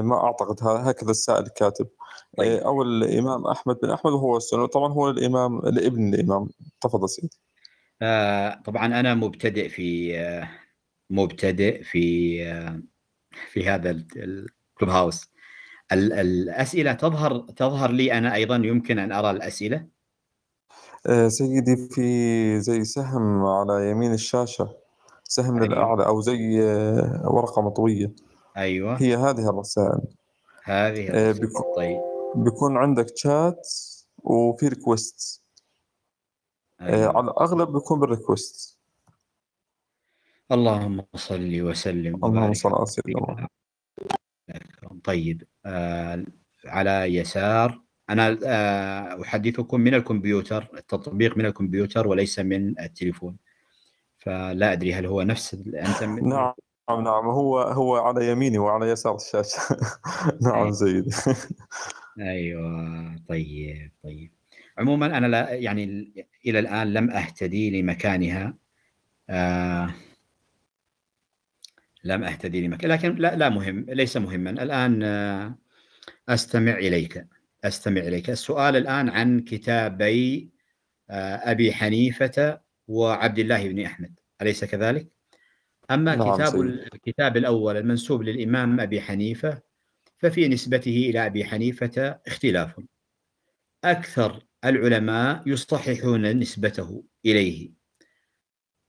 ما 0.02 0.24
أعتقد. 0.24 0.56
هكذا 0.64 1.12
السائل 1.12 1.44
الكاتب. 1.46 1.88
طيب. 2.38 2.60
أو 2.60 2.82
الإمام 2.82 3.48
أحمد 3.48 3.78
بن 3.84 3.90
أحمد 3.90 4.12
وهو 4.14 4.38
السنة. 4.38 4.66
طبعا 4.66 4.94
هو 4.94 5.10
الإمام 5.10 5.62
لابن 5.64 6.14
الإمام. 6.14 6.50
تفضل 6.82 7.10
سيدي. 7.10 7.40
آه 8.02 8.62
طبعا 8.66 8.86
أنا 8.86 9.14
مبتدئ 9.14 9.70
في 9.70 10.20
آه 10.20 10.50
مبتدئ 11.10 11.84
في 11.84 12.38
آه 12.48 12.82
في 13.52 13.70
هذا 13.70 13.92
الكلوب 13.92 14.90
هاوس 14.90 15.30
الأسئلة 15.92 16.94
تظهر 16.94 17.40
تظهر 17.40 17.92
لي 17.92 18.18
أنا 18.18 18.36
أيضا. 18.36 18.56
يمكن 18.56 19.00
أن 19.00 19.12
أرى 19.12 19.32
الأسئلة. 19.32 19.86
آه 21.08 21.28
سيدي 21.28 21.90
في 21.92 22.60
زي 22.60 22.84
سهم 22.84 23.46
على 23.46 23.90
يمين 23.90 24.14
الشاشة. 24.14 24.70
سهم 25.24 25.56
أيوة. 25.56 25.68
للأعلى 25.68 26.06
أو 26.06 26.22
زي 26.22 26.62
آه، 26.62 27.30
ورقة 27.30 27.62
أيوة. 28.58 29.02
هي 29.02 29.16
هذه 29.16 29.50
الرسائل. 29.50 30.02
هذه 30.64 31.10
آه 31.12 31.32
بيكون, 31.32 31.76
طيب. 31.76 32.02
بيكون 32.36 32.78
عندك 32.78 33.18
شات 33.18 33.68
وفي 34.18 34.68
request 34.68 35.44
آه، 36.82 36.86
أيوة. 36.86 37.18
على 37.18 37.32
الأغلب 37.32 37.74
بيكون 37.74 38.00
بال 38.00 38.18
request 38.18 38.80
اللهم 40.52 41.06
صل 41.16 41.62
وسلم 41.62 42.26
اللهم 42.26 42.54
صل 42.54 42.88
سيدنا 42.88 43.48
طيب 45.04 45.44
آه 45.66 46.26
على 46.66 47.16
يسار 47.16 47.82
أنا 48.10 48.38
آه 48.46 49.22
أحدثكم 49.22 49.80
من 49.80 49.94
الكمبيوتر 49.94 50.68
التطبيق 50.74 51.38
من 51.38 51.46
الكمبيوتر 51.46 52.08
وليس 52.08 52.40
من 52.40 52.80
التليفون. 52.80 53.38
فلا 54.20 54.74
أدري 54.74 54.94
هل 54.94 55.06
هو 55.06 55.22
نفس 55.22 55.54
أنت 55.54 56.04
من 56.04 56.30
نعم. 56.30 56.54
نعم 56.90 57.26
هو 57.30 57.60
هو 57.60 57.96
على 57.96 58.28
يميني 58.32 58.58
وعلى 58.58 58.90
يسار 58.90 59.16
الشاشه 59.16 59.60
نعم 60.46 60.54
أيوة. 60.56 60.72
سيدي 60.72 61.10
أيوه. 62.20 63.16
طيب 63.30 63.92
طيب. 64.04 64.32
عموما 64.78 65.18
أنا 65.18 65.28
لا 65.28 65.50
يعني 65.54 65.84
إلى 66.46 66.60
الآن 66.60 66.94
لم 66.94 67.10
أهتدي 67.12 67.82
لمكانها. 67.82 68.58
آه 69.30 69.94
لم 72.04 72.24
أهتدي 72.24 72.68
لمكان 72.68 72.92
لكن 72.92 73.16
لا 73.16 73.36
لا 73.36 73.50
مهم 73.50 73.86
ليس 73.90 74.18
مهما. 74.18 74.50
الآن 74.50 75.04
آه 75.04 75.58
أستمع 76.30 76.72
إليك. 76.74 77.28
أستمع 77.66 78.02
إليك. 78.02 78.30
السؤال 78.30 78.76
الآن 78.76 79.10
عن 79.10 79.40
كتابي 79.42 80.52
آه 81.10 81.52
أبي 81.52 81.74
حنيفة 81.74 82.60
وعبد 82.88 83.40
الله 83.40 83.68
بن 83.70 83.86
أحمد. 83.86 84.20
أليس 84.42 84.66
كذلك؟ 84.66 85.23
أما 85.92 86.16
نعم 86.16 86.36
كتاب 86.36 86.62
الكتاب 86.62 87.38
الأول 87.38 87.78
المنسوب 87.78 88.24
للإمام 88.24 88.80
أبي 88.80 89.02
حنيفة 89.02 89.62
ففي 90.18 90.48
نسبته 90.48 91.10
إلى 91.10 91.26
أبي 91.26 91.46
حنيفة 91.46 92.20
اختلاف. 92.28 92.80
أكثر 93.84 94.44
العلماء 94.66 95.42
يصححون 95.46 96.40
نسبته 96.40 97.04
إليه. 97.26 97.72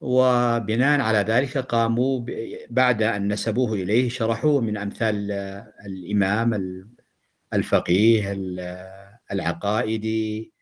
وبناء 0.01 1.01
على 1.01 1.19
ذلك 1.19 1.59
قاموا 1.59 2.27
بعد 2.71 3.03
أن 3.03 3.33
نسبوه 3.33 3.73
إليه 3.73 4.09
شرحوه 4.09 4.61
من 4.61 4.77
أمثال 4.77 5.31
الإمام 5.87 6.55
الفقيه 7.55 8.33
العقائدي 9.33 10.53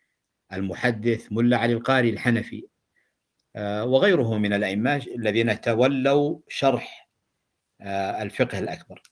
المحدث 0.53 1.27
ملا 1.33 1.57
علي 1.57 1.73
القاري 1.73 2.11
الحنفي. 2.11 2.72
وغيره 3.57 4.39
من 4.39 4.53
الأئمة 4.53 4.97
الذين 5.17 5.61
تولوا 5.61 6.39
شرح 6.49 7.09
آه، 7.81 8.23
الفقه 8.23 8.59
الأكبر. 8.59 9.03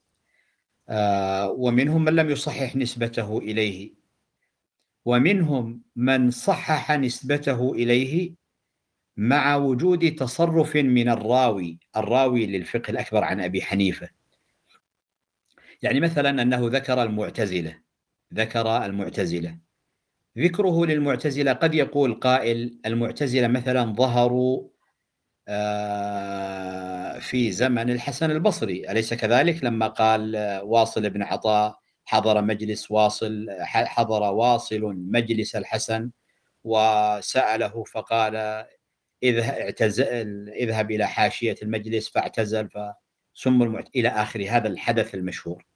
آه، 0.88 1.50
ومنهم 1.50 2.04
من 2.04 2.16
لم 2.16 2.30
يصحح 2.30 2.76
نسبته 2.76 3.38
إليه. 3.38 3.94
ومنهم 5.04 5.82
من 5.96 6.30
صحح 6.30 6.92
نسبته 6.92 7.72
إليه 7.72 8.34
مع 9.16 9.56
وجود 9.56 10.14
تصرف 10.14 10.76
من 10.76 11.08
الراوي 11.08 11.78
الراوي 11.96 12.46
للفقه 12.46 12.90
الأكبر 12.90 13.24
عن 13.24 13.40
أبي 13.40 13.62
حنيفة. 13.62 14.08
يعني 15.82 16.00
مثلا 16.00 16.42
أنه 16.42 16.68
ذكر 16.68 17.02
المعتزلة 17.02 17.78
ذكر 18.34 18.84
المعتزلة. 18.84 19.58
ذكره 20.38 20.86
للمعتزلة 20.86 21.52
قد 21.52 21.74
يقول 21.74 22.14
قائل 22.14 22.80
المعتزلة 22.86 23.48
مثلا 23.48 23.92
ظهروا 23.92 24.68
آه، 25.48 27.18
في 27.18 27.52
زمن 27.52 27.90
الحسن 27.90 28.30
البصري. 28.30 28.90
أليس 28.90 29.14
كذلك؟ 29.14 29.64
لما 29.64 29.88
قال 29.88 30.36
واصل 30.64 31.10
بن 31.10 31.22
عطاء 31.22 31.78
حضر 32.04 32.42
مجلس 32.42 32.90
واصل 32.90 33.46
حضر 33.64 34.22
واصل 34.22 34.80
مجلس 34.96 35.56
الحسن 35.56 36.10
وسأله 36.64 37.84
فقال 37.84 38.64
اعتزل 39.24 40.48
اذهب 40.48 40.90
إلى 40.90 41.06
حاشية 41.06 41.56
المجلس 41.62 42.08
فاعتزل 42.08 42.68
فسم 42.68 43.62
المعت... 43.62 43.88
إلى 43.96 44.08
آخر 44.08 44.46
هذا 44.48 44.68
الحدث 44.68 45.14
المشهور. 45.14 45.66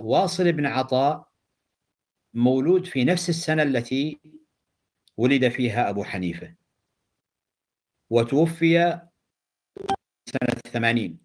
واصل 0.00 0.52
بن 0.52 0.66
عطاء 0.66 1.27
مولود 2.34 2.86
في 2.86 3.04
نفس 3.04 3.28
السنة 3.28 3.62
التي 3.62 4.20
ولد 5.16 5.48
فيها 5.48 5.90
أبو 5.90 6.04
حنيفة. 6.04 6.54
وتوفي 8.10 9.00
سنة 10.26 10.60
80 10.72 11.18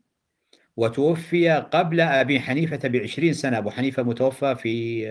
وتوفي 0.77 1.49
قبل 1.49 2.01
أبي 2.01 2.39
حنيفة 2.39 2.87
بعشرين 2.87 3.33
سنة. 3.33 3.57
أبو 3.57 3.69
حنيفة 3.69 4.03
متوفى 4.03 4.55
في 4.55 5.05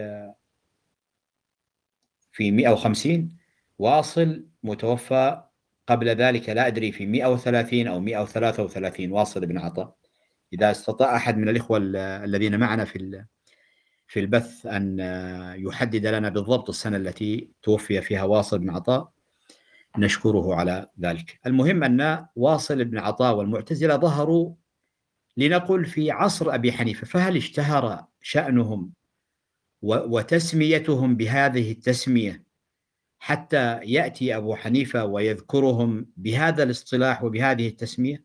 في 2.32 2.50
150 2.50 3.36
واصل 3.78 4.46
متوفى 4.62 5.42
قبل 5.86 6.08
ذلك 6.08 6.48
لا 6.48 6.66
أدري 6.66 6.92
في 6.92 7.06
130 7.06 7.86
أو 7.86 8.00
133 8.00 9.12
واصل 9.12 9.46
بن 9.46 9.58
عطاء 9.58 9.96
إذا 10.52 10.70
استطاع 10.70 11.16
أحد 11.16 11.38
من 11.38 11.48
الإخوة 11.48 11.78
الذين 12.24 12.60
معنا 12.60 12.84
في 12.84 13.26
في 14.12 14.20
البث 14.20 14.66
أن 14.66 14.98
يحدد 15.58 16.06
لنا 16.06 16.28
بالضبط 16.28 16.68
السنة 16.68 16.96
التي 16.96 17.50
توفي 17.62 18.00
فيها 18.00 18.24
واصل 18.24 18.58
بن 18.58 18.70
عطاء 18.70 19.12
نشكره 19.98 20.54
على 20.54 20.88
ذلك. 21.00 21.40
المهم 21.46 21.84
أن 21.84 22.26
واصل 22.36 22.84
بن 22.84 22.98
عطاء 22.98 23.36
والمعتزلة 23.36 23.96
ظهروا 23.96 24.54
لنقل 25.36 25.84
في 25.84 26.10
عصر 26.10 26.54
أبي 26.54 26.72
حنيفة 26.72 27.06
فهل 27.06 27.36
اشتهر 27.36 28.06
شأنهم 28.20 28.92
وتسميتهم 29.82 31.16
بهذه 31.16 31.72
التسمية 31.72 32.44
حتى 33.18 33.80
يأتي 33.82 34.36
أبو 34.36 34.56
حنيفة 34.56 35.04
ويذكرهم 35.04 36.06
بهذا 36.16 36.62
الاصطلاح 36.62 37.22
وبهذه 37.22 37.68
التسمية؟ 37.68 38.24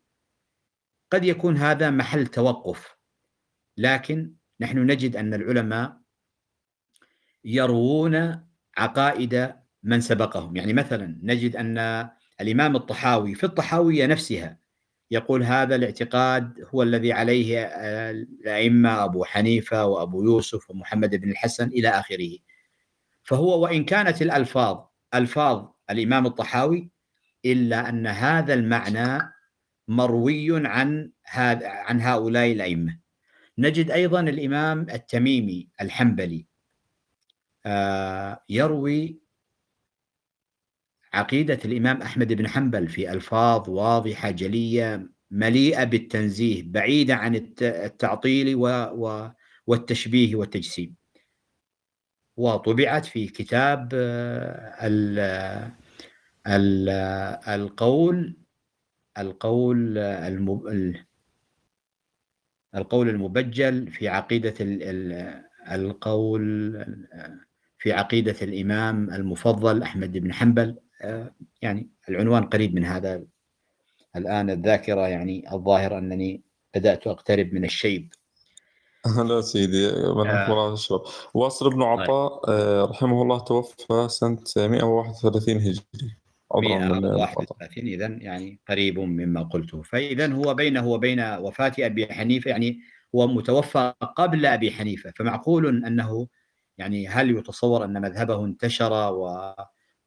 قد 1.10 1.24
يكون 1.24 1.56
هذا 1.56 1.90
محل 1.90 2.26
توقف 2.26 2.96
لكن 3.76 4.37
نحن 4.60 4.78
نجد 4.90 5.16
أن 5.16 5.34
العلماء 5.34 5.96
يروون 7.44 8.42
عقائد 8.76 9.54
من 9.82 10.00
سبقهم. 10.00 10.56
يعني 10.56 10.72
مثلا 10.72 11.18
نجد 11.22 11.56
أن 11.56 12.08
الإمام 12.40 12.76
الطحاوي 12.76 13.34
في 13.34 13.44
الطحاوية 13.44 14.06
نفسها 14.06 14.58
يقول 15.10 15.42
هذا 15.42 15.74
الاعتقاد 15.74 16.66
هو 16.74 16.82
الذي 16.82 17.12
عليه 17.12 17.66
الأئمة 18.10 19.04
أبو 19.04 19.24
حنيفة 19.24 19.86
وأبو 19.86 20.24
يوسف 20.24 20.70
ومحمد 20.70 21.14
بن 21.14 21.30
الحسن 21.30 21.68
إلى 21.68 21.88
آخره. 21.88 22.38
فهو 23.22 23.62
وإن 23.62 23.84
كانت 23.84 24.22
الألفاظ 24.22 24.84
ألفاظ 25.14 25.68
الإمام 25.90 26.26
الطحاوي 26.26 26.90
إلا 27.44 27.88
أن 27.88 28.06
هذا 28.06 28.54
المعنى 28.54 29.32
مروي 29.88 30.66
عن 30.66 31.10
عن 31.62 32.00
هؤلاء 32.00 32.52
الأئمة. 32.52 32.98
نجد 33.58 33.90
أيضا 33.90 34.20
الإمام 34.20 34.90
التميمي 34.90 35.68
الحنبلي 35.80 36.46
آه، 37.66 38.44
يروي 38.48 39.20
عقيدة 41.12 41.58
الإمام 41.64 42.02
أحمد 42.02 42.32
بن 42.32 42.48
حنبل 42.48 42.88
في 42.88 43.12
ألفاظ 43.12 43.70
واضحة 43.70 44.30
جلية 44.30 45.10
مليئة 45.30 45.84
بالتنزيه 45.84 46.62
بعيدة 46.66 47.14
عن 47.14 47.34
التعطيل 47.62 48.54
والتشبيه 49.66 50.36
والتجسيم. 50.36 50.94
وطبعت 52.36 53.04
في 53.06 53.26
كتاب 53.26 53.90
آه، 53.94 54.86
ال 56.46 56.88
القول 57.48 58.36
القول 59.18 59.98
القول 62.74 63.08
المبجل 63.08 63.90
في 63.92 64.08
عقيدة 64.08 64.54
القول 65.72 66.72
في 67.78 67.92
عقيدة 67.92 68.36
الإمام 68.42 69.10
المفضل 69.10 69.82
أحمد 69.82 70.12
بن 70.12 70.32
حنبل 70.32 70.76
آه، 71.02 71.34
يعني 71.62 71.90
العنوان 72.08 72.44
قريب 72.44 72.74
من 72.74 72.84
هذا 72.84 73.22
الآن 74.16 74.50
الذاكرة 74.50 75.08
يعني 75.08 75.52
الظاهر 75.52 75.98
أنني 75.98 76.42
بدأت 76.74 77.06
أقترب 77.06 77.54
من 77.54 77.64
الشيب 77.64 78.12
لا 79.28 79.40
سيدي 79.40 79.88
آه. 79.88 80.72
الشباب 80.72 81.00
واصل 81.34 81.70
بن 81.70 81.82
طيب. 81.82 81.82
عطاء 81.82 82.40
آه. 82.48 82.84
رحمه 82.84 83.22
الله 83.22 83.38
توفى 83.38 84.08
سنة 84.08 84.38
131 84.56 85.56
هجري 85.56 85.82
131 86.54 87.86
إذا 87.86 88.06
يعني 88.06 88.60
قريب 88.68 88.98
مما 88.98 89.42
قلته. 89.42 89.82
فإذا 89.82 90.32
هو 90.32 90.54
بينه 90.54 90.86
وبين 90.86 91.20
وفاة 91.20 91.72
أبي 91.78 92.06
حنيفة 92.06 92.50
يعني 92.50 92.80
هو 93.14 93.26
متوفى 93.26 93.94
قبل 94.16 94.46
أبي 94.46 94.70
حنيفة. 94.70 95.12
فمعقول 95.16 95.84
أنه 95.84 96.28
يعني 96.78 97.08
هل 97.08 97.30
يتصور 97.30 97.84
أن 97.84 98.02
مذهبه 98.02 98.44
انتشر 98.44 98.92
و... 99.12 99.54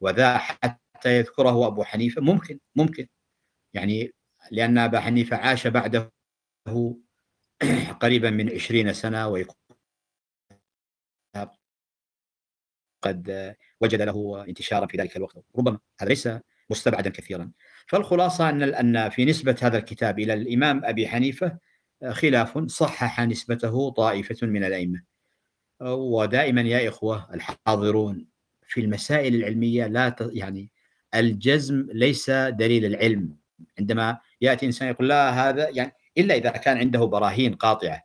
وذا 0.02 0.38
حتى 0.38 1.18
يذكره 1.18 1.68
أبو 1.68 1.84
حنيفة؟ 1.84 2.22
ممكن 2.22 2.60
ممكن. 2.76 3.08
يعني 3.74 4.14
لأن 4.52 4.78
أبا 4.78 5.00
حنيفة 5.00 5.38
عاش 5.38 5.68
بعده 5.68 6.12
قريبا 8.02 8.30
من 8.30 8.50
عشرين 8.50 8.94
سنة 8.94 9.28
ويكون 9.28 9.56
قد 13.02 13.56
وجد 13.82 14.02
له 14.02 14.46
انتشارا 14.48 14.86
في 14.86 14.98
ذلك 14.98 15.18
الوقت 15.18 15.38
ربما 15.58 15.80
هذا 16.00 16.10
ليس 16.10 16.30
مستبعدا 16.70 17.10
كثيرا. 17.10 17.52
فالخلاصة 17.88 18.50
أن 18.50 18.64
أن 18.64 19.10
في 19.10 19.26
نسبة 19.26 19.56
هذا 19.62 19.78
الكتاب 19.78 20.20
إلى 20.20 20.34
الإمام 20.34 20.86
أبي 20.86 21.08
حنيفة 21.08 21.58
خلاف 22.10 22.58
صحح 22.58 23.22
نسبته 23.22 23.90
طائفة 23.90 24.48
من 24.48 24.64
الأئمة. 24.64 25.04
ودائما 25.82 26.62
يا 26.62 26.90
إخوة 26.90 27.34
الحاضرون 27.34 28.26
في 28.68 28.82
المسائل 28.82 29.36
العلمية 29.36 29.88
لا 29.88 30.16
يعني 30.20 30.72
الجزم 31.16 31.88
ليس 31.94 32.30
دليل 32.32 32.86
العلم. 32.86 33.38
عندما 33.80 34.18
يأتي 34.42 34.66
إنسان 34.66 34.88
يقول 34.88 35.10
لا 35.10 35.50
هذا 35.50 35.70
يعني 35.70 35.92
إلا 36.18 36.36
إذا 36.36 36.50
كان 36.50 36.78
عنده 36.78 37.06
براهين 37.06 37.54
قاطعة 37.54 38.04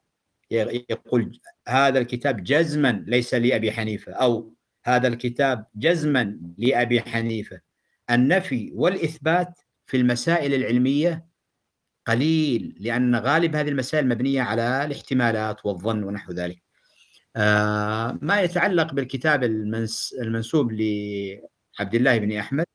يقول 0.50 1.40
هذا 1.68 1.98
الكتاب 1.98 2.44
جزما 2.44 3.04
ليس 3.06 3.34
لأبي 3.34 3.72
حنيفة 3.72 4.12
أو 4.12 4.54
هذا 4.86 5.08
الكتاب 5.08 5.66
جزما 5.74 6.40
لأبي 6.58 7.00
حنيفة. 7.00 7.60
النفي 8.10 8.70
والإثبات 8.74 9.58
في 9.86 9.96
المسائل 9.96 10.54
العلمية 10.54 11.26
قليل 12.06 12.76
لأن 12.80 13.16
غالب 13.16 13.56
هذه 13.56 13.68
المسائل 13.68 14.08
مبنية 14.08 14.42
على 14.42 14.84
الاحتمالات 14.84 15.66
والظن 15.66 16.04
ونحو 16.04 16.32
ذلك. 16.32 16.62
آه 17.36 18.18
ما 18.22 18.40
يتعلق 18.42 18.94
بالكتاب 18.94 19.44
المنس 19.44 20.14
المنسوب 20.22 20.72
لعبد 20.72 21.94
الله 21.94 22.18
بن 22.18 22.32
أحمد 22.32 22.66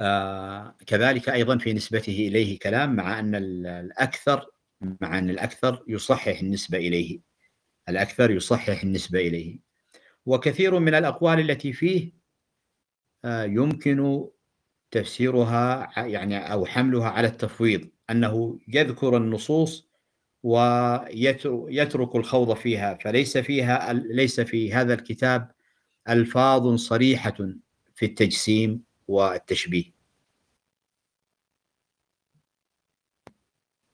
آه 0.00 0.76
كذلك 0.86 1.28
أيضا 1.28 1.58
في 1.58 1.72
نسبته 1.72 2.28
إليه 2.28 2.58
كلام 2.58 2.96
مع 2.96 3.18
أن 3.18 3.34
الأكثر 3.34 4.46
مع 4.80 5.18
أن 5.18 5.30
الأكثر 5.30 5.84
يصحح 5.88 6.38
النسبة 6.40 6.78
إليه. 6.78 7.20
الأكثر 7.88 8.30
يصحح 8.30 8.82
النسبة 8.82 9.20
إليه. 9.20 9.67
وكثير 10.28 10.78
من 10.78 10.94
الأقوال 10.94 11.50
التي 11.50 11.72
فيه 11.72 12.12
آه، 13.24 13.44
يمكن 13.44 14.28
تفسيرها 14.90 15.90
يعني 15.96 16.52
أو 16.52 16.66
حملها 16.66 17.08
على 17.08 17.28
التفويض 17.28 17.88
أنه 18.10 18.58
يذكر 18.68 19.16
النصوص 19.16 19.88
ويترك 20.42 22.16
الخوض 22.16 22.56
فيها 22.56 22.94
فليس 22.94 23.38
فيها 23.38 23.92
ليس 23.92 24.40
في 24.40 24.72
هذا 24.72 24.94
الكتاب 24.94 25.50
ألفاظ 26.08 26.74
صريحة 26.74 27.36
في 27.94 28.06
التجسيم 28.06 28.82
والتشبيه. 29.08 29.92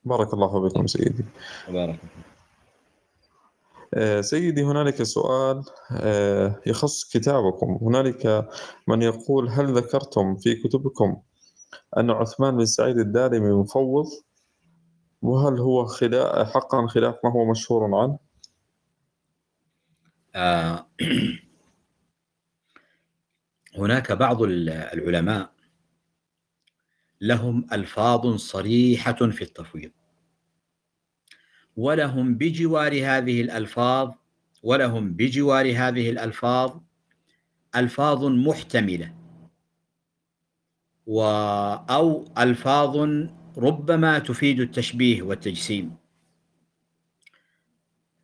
بارك 0.04 0.34
الله 0.34 0.68
بكم 0.68 0.86
سيدي. 0.86 1.24
بارك 1.68 1.98
آه، 1.98 2.23
سيدي 4.20 4.62
هنالك 4.62 5.02
سؤال 5.02 5.64
آه، 5.92 6.60
يخص 6.66 7.04
كتابكم. 7.04 7.78
هنالك 7.82 8.48
من 8.88 9.02
يقول 9.02 9.48
هل 9.48 9.74
ذكرتم 9.74 10.36
في 10.36 10.54
كتبكم 10.54 11.22
أن 11.96 12.10
عثمان 12.10 12.56
بن 12.56 12.66
سعيد 12.66 12.98
الدارمي 12.98 13.52
مفوض؟ 13.52 14.06
وهل 15.22 15.58
هو 15.58 15.86
خلاف 15.86 16.48
حقا 16.48 16.86
خلاف 16.86 17.14
ما 17.24 17.32
هو 17.32 17.50
مشهور 17.50 17.94
عنه؟ 17.94 18.18
آه 20.34 20.86
هناك 23.78 24.12
بعض 24.12 24.42
العلماء 24.42 25.50
لهم 27.20 27.66
ألفاظ 27.72 28.36
صريحة 28.36 29.12
في 29.12 29.42
التفويض. 29.42 29.90
ولهم 31.76 32.34
بجوار 32.34 32.92
هذه 32.92 33.40
الألفاظ 33.40 34.12
ولهم 34.62 35.12
بجوار 35.12 35.66
هذه 35.66 36.10
الألفاظ 36.10 36.80
ألفاظ 37.76 38.24
محتملة. 38.24 39.14
و 41.06 41.22
أو 41.90 42.24
ألفاظ 42.38 42.96
ربما 43.58 44.18
تفيد 44.18 44.60
التشبيه 44.60 45.22
والتجسيم. 45.22 45.96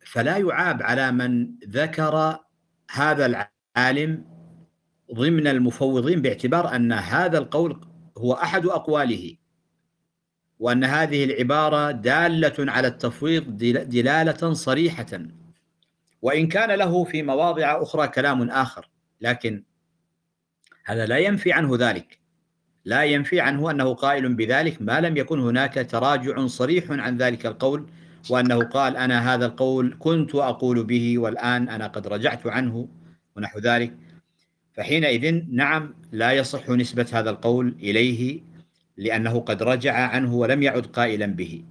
فلا 0.05 0.37
يعاب 0.37 0.83
على 0.83 1.11
من 1.11 1.55
ذكر 1.67 2.39
هذا 2.91 3.25
العالم 3.25 4.25
ضمن 5.13 5.47
المفوضين 5.47 6.21
باعتبار 6.21 6.75
أن 6.75 6.91
هذا 6.91 7.37
القول 7.37 7.81
هو 8.17 8.33
أحد 8.33 8.65
أقواله. 8.65 9.35
وأن 10.61 10.83
هذه 10.83 11.23
العبارة 11.23 11.91
دالة 11.91 12.71
على 12.71 12.87
التفويض 12.87 13.57
دلالة 13.89 14.53
صريحة. 14.53 15.19
وإن 16.21 16.47
كان 16.47 16.71
له 16.71 17.03
في 17.03 17.23
مواضع 17.23 17.81
أخرى 17.81 18.07
كلام 18.07 18.49
آخر. 18.49 18.89
لكن 19.21 19.63
هذا 20.85 21.05
لا 21.05 21.17
ينفي 21.17 21.51
عنه 21.51 21.77
ذلك. 21.77 22.19
لا 22.85 23.03
ينفي 23.03 23.39
عنه 23.39 23.71
أنه 23.71 23.93
قائل 23.93 24.33
بذلك 24.33 24.81
ما 24.81 25.01
لم 25.01 25.17
يكن 25.17 25.39
هناك 25.39 25.87
تراجع 25.91 26.47
صريح 26.47 26.85
عن 26.89 27.17
ذلك 27.17 27.45
القول 27.45 27.85
وأنه 28.29 28.63
قال 28.63 28.97
أنا 28.97 29.33
هذا 29.33 29.45
القول 29.45 29.95
كنت 29.99 30.35
أقول 30.35 30.83
به 30.83 31.17
والآن 31.17 31.69
أنا 31.69 31.87
قد 31.87 32.07
رجعت 32.07 32.47
عنه 32.47 32.87
ونحو 33.37 33.59
ذلك. 33.59 33.93
فحينئذ 34.73 35.43
نعم 35.49 35.93
لا 36.11 36.31
يصح 36.31 36.69
نسبة 36.69 37.07
هذا 37.13 37.29
القول 37.29 37.75
إليه 37.79 38.50
لأنه 38.97 39.39
قد 39.39 39.63
رجع 39.63 39.93
عنه 39.93 40.35
ولم 40.35 40.63
يعد 40.63 40.85
قائلا 40.85 41.25
به. 41.25 41.63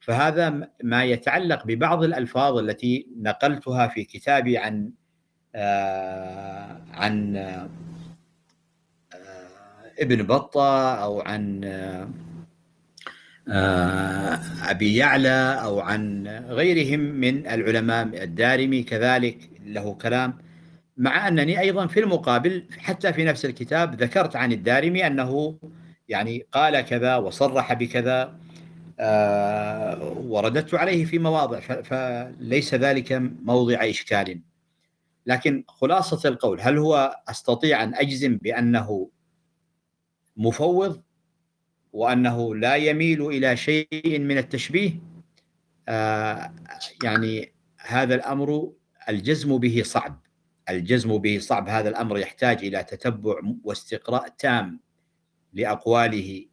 فهذا 0.00 0.68
ما 0.82 1.04
يتعلق 1.04 1.66
ببعض 1.66 2.02
الألفاظ 2.04 2.58
التي 2.58 3.06
نقلتها 3.16 3.88
في 3.88 4.04
كتابي 4.04 4.58
عن 4.58 4.90
آه 5.54 6.80
عن 6.90 7.36
آه 7.36 7.68
ابن 9.98 10.22
بطة 10.22 10.94
أو 10.94 11.20
عن 11.20 11.64
آه 13.48 14.40
أبي 14.62 14.96
يعلى 14.96 15.60
أو 15.62 15.80
عن 15.80 16.28
غيرهم 16.48 17.00
من 17.00 17.46
العلماء 17.46 18.22
الدارمي. 18.24 18.82
كذلك 18.82 19.50
له 19.66 19.94
كلام 19.94 20.38
مع 20.96 21.28
أنني 21.28 21.60
أيضا 21.60 21.86
في 21.86 22.00
المقابل 22.00 22.64
حتى 22.78 23.12
في 23.12 23.24
نفس 23.24 23.44
الكتاب 23.44 24.02
ذكرت 24.02 24.36
عن 24.36 24.52
الدارمي 24.52 25.06
أنه 25.06 25.58
يعني 26.10 26.46
قال 26.52 26.80
كذا 26.80 27.16
وصرح 27.16 27.72
بكذا 27.72 28.36
آه 29.00 30.02
ورددت 30.18 30.74
عليه 30.74 31.04
في 31.04 31.18
مواضع 31.18 31.60
فليس 31.60 32.74
ذلك 32.74 33.12
موضع 33.42 33.88
إشكال. 33.90 34.40
لكن 35.26 35.64
خلاصة 35.68 36.28
القول 36.28 36.60
هل 36.60 36.78
هو 36.78 37.22
أستطيع 37.28 37.82
أن 37.82 37.94
أجزم 37.94 38.36
بأنه 38.36 39.10
مفوض 40.36 41.02
وأنه 41.92 42.54
لا 42.54 42.76
يميل 42.76 43.26
إلى 43.26 43.56
شيء 43.56 44.18
من 44.18 44.38
التشبيه؟ 44.38 45.00
آه، 45.88 46.54
يعني 47.04 47.52
هذا 47.78 48.14
الأمر 48.14 48.72
الجزم 49.08 49.58
به 49.58 49.82
صعب. 49.84 50.20
الجزم 50.70 51.18
به 51.18 51.38
صعب 51.38 51.68
هذا 51.68 51.88
الأمر 51.88 52.18
يحتاج 52.18 52.64
إلى 52.64 52.84
تتبع 52.84 53.34
واستقراء 53.64 54.28
تام. 54.28 54.80
لأقواله 55.52 56.46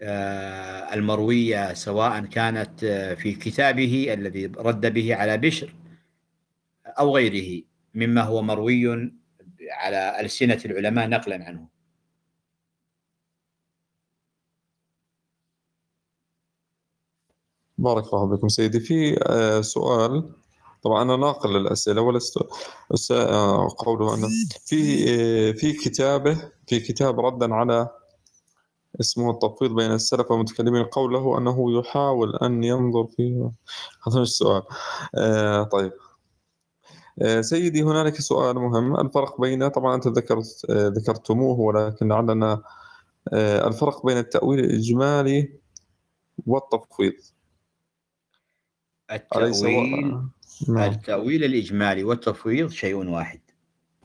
آه، 0.00 0.94
المروية 0.94 1.74
سواء 1.74 2.20
كانت 2.20 2.84
في 3.18 3.32
كتابه 3.34 4.14
الذي 4.14 4.46
رد 4.46 4.94
به 4.94 5.14
على 5.14 5.36
بشر 5.38 5.74
أو 6.86 7.16
غيره 7.16 7.62
مما 7.94 8.22
هو 8.22 8.42
مروي 8.42 9.12
على 9.70 10.20
ألسنة 10.20 10.60
العلماء 10.64 11.08
نقلا 11.08 11.44
عنه. 11.44 11.68
بارك 17.78 18.14
الله 18.14 18.26
بكم 18.26 18.48
سيدي. 18.48 18.80
في 18.80 19.18
آه، 19.28 19.60
سؤال. 19.60 20.30
طبعا 20.82 21.02
أنا 21.02 21.16
ناقل 21.16 21.52
للأسئلة 21.52 22.00
ولست 22.02 22.38
آه، 23.12 23.68
قوله 23.78 24.14
انه 24.14 24.28
في 24.66 25.04
آه، 25.08 25.52
في 25.52 25.72
كتابه 25.72 26.50
في 26.68 26.80
كتاب 26.80 27.20
ردا 27.20 27.54
على 27.54 27.88
اسمه 29.00 29.30
التفويض 29.30 29.74
بين 29.74 29.92
السلف 29.92 30.30
والمتكلمين 30.30 30.84
قوله 30.84 31.38
أنه 31.38 31.78
يحاول 31.78 32.36
أن 32.36 32.64
ينظر 32.64 33.06
في 33.06 33.50
هذا 34.06 34.20
مش 34.20 34.28
السؤال 34.28 34.62
آه 35.14 35.62
طيب. 35.62 35.92
آه 37.22 37.40
سيدي 37.40 37.82
هنالك 37.82 38.20
سؤال 38.20 38.56
مهم. 38.56 39.00
الفرق 39.00 39.40
بين 39.40 39.68
طبعا 39.68 39.94
أنت 39.94 40.08
ذكرت 40.08 40.66
آه 40.70 40.88
ذكرتموه 40.88 41.60
ولكن 41.60 42.08
لعلنا 42.08 42.62
آه 43.32 43.68
الفرق 43.68 44.06
بين 44.06 44.18
التأويل 44.18 44.60
الإجمالي 44.60 45.52
والتفويض. 46.46 47.12
التأويل 49.12 50.20
نعم. 50.68 50.90
التأويل 50.90 51.44
الإجمالي 51.44 52.04
والتفويض 52.04 52.70
شيء 52.70 53.02
المعنى 53.02 53.44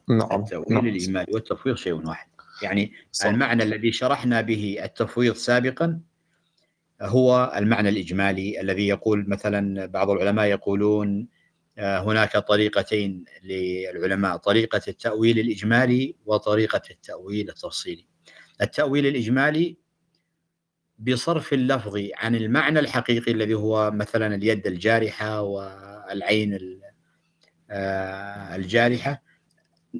نعم 0.10 0.42
التأويل 0.42 0.74
نعم. 0.74 0.88
الإجمالي 0.88 1.34
والتفويض 1.34 1.76
شيء 1.76 2.08
واحد. 2.08 2.29
يعني 2.62 2.94
صح. 3.12 3.26
المعنى 3.26 3.64
الذي 3.64 3.92
شرحنا 3.92 4.42
به 4.42 4.78
التفويض 4.84 5.36
سابقا 5.36 6.00
هو 7.02 7.54
المعنى 7.56 7.90
الإجمالي 7.90 8.62
الذي 8.62 8.88
يقول 8.88 9.30
مثلا 9.30 9.86
بعض 9.86 10.10
العلماء 10.10 10.46
يقولون 10.46 11.28
آه، 11.78 12.00
هناك 12.00 12.38
طريقتين 12.38 13.26
للعلماء 13.44 14.38
طريقة 14.38 14.82
التأويل 14.88 15.40
الإجمالي 15.40 16.16
وطريقة 16.26 16.82
التأويل 16.92 17.50
التفصيلي 17.50 18.06
التأويل 18.62 19.08
الإجمالي 19.08 19.78
بصرف 21.00 21.54
اللفظ 21.54 22.02
عن 22.16 22.36
المعنى 22.36 22.80
الحقيقي 22.80 23.32
الذي 23.32 23.54
هو 23.54 23.92
مثلا 23.92 24.36
اليد 24.36 24.68
الجارحة 24.68 25.42
والعين 25.42 26.80
آه، 27.72 28.56
الجارحة 28.56 29.29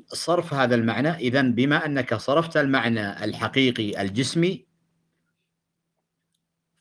صرف 0.08 0.54
هذا 0.54 0.76
المعنى. 0.76 1.10
إذا 1.10 1.42
بما 1.42 1.86
أنك 1.86 2.14
صرفت 2.16 2.58
المعنى 2.58 3.24
الحقيقي 3.24 4.02
الجسمي 4.02 4.66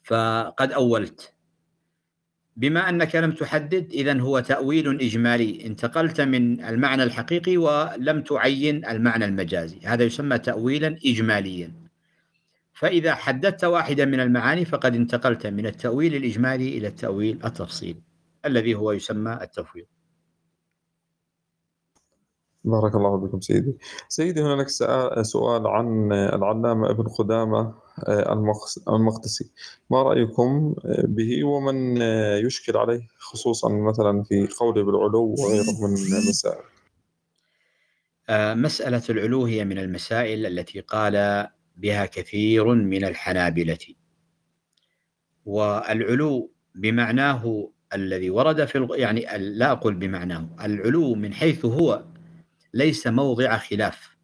فقد 0.03 0.73
أولت. 0.73 1.35
بما 2.57 2.89
أنك 2.89 3.17
لم 3.17 3.33
تحدد 3.33 3.93
إذا 3.93 4.21
هو 4.21 4.41
تأويل 4.41 5.01
إجمالي. 5.01 5.67
انتقلت 5.67 6.21
من 6.21 6.65
المعنى 6.65 7.03
الحقيقي 7.03 7.57
ولم 7.57 8.23
تعين 8.23 8.87
المعنى 8.87 9.25
المجازي. 9.25 9.81
هذا 9.85 10.05
يسمى 10.05 10.39
تأويلا 10.39 10.99
إجماليا. 11.07 11.89
فإذا 12.79 13.15
حددت 13.15 13.65
واحدا 13.65 14.05
من 14.05 14.21
المعاني 14.21 14.65
فقد 14.65 14.95
انتقلت 14.95 15.47
من 15.47 15.67
التأويل 15.67 16.15
الإجمالي 16.15 16.79
إلى 16.79 16.89
التأويل 16.89 17.39
التفصيلي 17.45 18.03
الذي 18.45 18.75
هو 18.75 18.93
يسمى 18.93 19.39
التفويض. 19.43 19.87
بارك 22.71 22.95
الله 22.95 23.17
بكم 23.17 23.41
سيدي. 23.41 23.79
سيدي 24.09 24.43
هنالك 24.43 24.69
سؤال 25.23 25.67
عن 25.67 26.13
العلامة 26.13 26.91
ابن 26.91 27.09
قدامة 27.09 27.75
آه، 28.09 28.33
المقدسي. 28.89 29.51
ما 29.91 30.03
رأيكم 30.03 30.75
به 31.05 31.45
ومن 31.45 31.97
يشكل 32.47 32.77
عليه 32.77 33.09
خصوصا 33.19 33.69
مثلا 33.69 34.23
في 34.23 34.49
قوله 34.61 34.83
بالعلو 34.83 35.35
وغيره 35.39 35.81
من 35.81 35.97
المسائل؟ 35.97 36.63
آه، 38.29 38.55
مسألة 38.55 39.03
العلو 39.11 39.45
هي 39.45 39.65
من 39.65 39.79
المسائل 39.79 40.47
التي 40.47 40.81
قال 40.81 41.47
بها 41.77 42.07
كثير 42.07 42.75
من 42.75 43.05
الحنابلة. 43.05 43.79
والعلو 45.47 46.53
بمعناه 46.75 47.71
الذي 47.95 48.31
ورد 48.31 48.65
في 48.65 48.89
يعني 48.91 49.27
لا 49.39 49.73
أقول 49.73 49.95
بمعناه 49.95 50.49
العلو 50.65 51.15
من 51.15 51.35
حيث 51.35 51.65
هو 51.65 52.05
ليس 52.75 53.07
موضع 53.07 53.59
خلاف. 53.59 54.17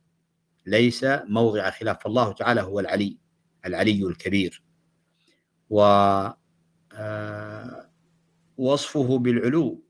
ليس 0.67 1.05
موضع 1.29 1.71
خلاف. 1.71 2.03
فالله 2.05 2.33
تعالى 2.33 2.61
هو 2.63 2.81
العلي 2.81 3.19
العلي 3.67 4.07
الكبير. 4.07 4.63
و 5.71 5.83
آه، 6.93 7.91
وصفه 8.57 9.19
بالعلو. 9.19 9.85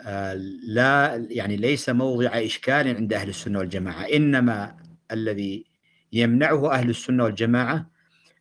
آه، 0.00 0.34
لا 0.64 1.26
يعني 1.30 1.56
ليس 1.56 1.88
موضع 1.88 2.30
إشكال 2.34 2.96
عند 2.96 3.12
أهل 3.12 3.28
السنة 3.28 3.58
والجماعة. 3.58 4.02
إنما 4.02 4.76
الذي 5.10 5.64
يمنعه 6.12 6.72
أهل 6.72 6.90
السنة 6.90 7.24
والجماعة 7.24 7.90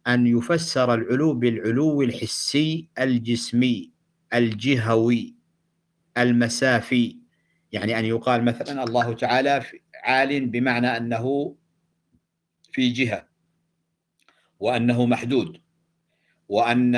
أن 0.07 0.27
يفسر 0.27 0.93
العلو 0.93 1.33
بالعلو 1.33 2.01
الحسي 2.01 2.89
الجسمي 2.99 3.91
الجهوي 4.33 5.35
المسافي. 6.17 7.20
يعني 7.71 7.99
أن 7.99 8.05
يقال 8.05 8.43
مثلا 8.43 8.83
الله 8.83 9.13
تعالى 9.13 9.63
عال 10.03 10.45
بمعنى 10.45 10.97
أنه 10.97 11.55
في 12.71 12.89
جهة 12.89 13.27
وأنه 14.59 15.05
محدود 15.05 15.61
وأن 16.49 16.97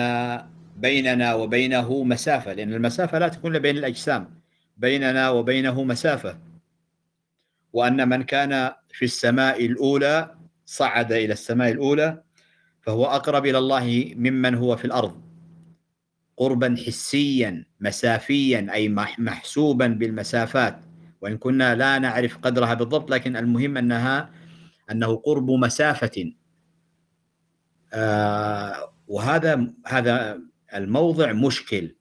بيننا 0.77 1.33
وبينه 1.33 2.03
مسافة 2.03 2.53
لأن 2.53 2.73
المسافة 2.73 3.19
لا 3.19 3.27
تكون 3.27 3.59
بين 3.59 3.77
الأجسام 3.77 4.43
بيننا 4.77 5.29
وبينه 5.29 5.83
مسافة. 5.83 6.39
وأن 7.73 8.09
من 8.09 8.23
كان 8.23 8.73
في 8.93 9.05
السماء 9.05 9.65
الأولى 9.65 10.35
صعد 10.65 11.11
إلى 11.11 11.33
السماء 11.33 11.71
الأولى 11.71 12.23
فهو 12.81 13.05
أقرب 13.05 13.45
إلى 13.45 13.57
الله 13.57 14.13
ممن 14.15 14.55
هو 14.55 14.75
في 14.75 14.85
الأرض. 14.85 15.21
قربا 16.37 16.75
حسيا 16.87 17.65
مسافيا 17.79 18.67
أي 18.73 18.89
محسوبا 19.17 19.87
بالمسافات. 19.87 20.79
وإن 21.21 21.37
كنا 21.37 21.75
لا 21.75 21.99
نعرف 21.99 22.37
قدرها 22.37 22.73
بالضبط 22.73 23.11
لكن 23.11 23.35
المهم 23.35 23.77
أنها 23.77 24.29
أنه 24.91 25.15
قرب 25.15 25.51
مسافة. 25.51 26.33
آه 27.93 28.93
وهذا 29.07 29.67
هذا 29.87 30.39
الموضع 30.75 31.31
مشكل. 31.33 31.95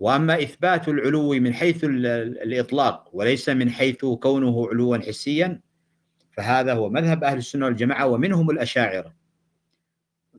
وأما 0.00 0.42
إثبات 0.42 0.88
العلو 0.88 1.32
من 1.32 1.54
حيث 1.54 1.84
الإطلاق 1.84 3.10
وليس 3.12 3.48
من 3.48 3.70
حيث 3.70 4.04
كونه 4.04 4.68
علوا 4.68 4.98
حسيا 4.98 5.60
فهذا 6.36 6.72
هو 6.74 6.90
مذهب 6.90 7.24
أهل 7.24 7.38
السنة 7.38 7.66
والجماعة 7.66 8.06
ومنهم 8.06 8.50
الأشاعرة. 8.50 9.23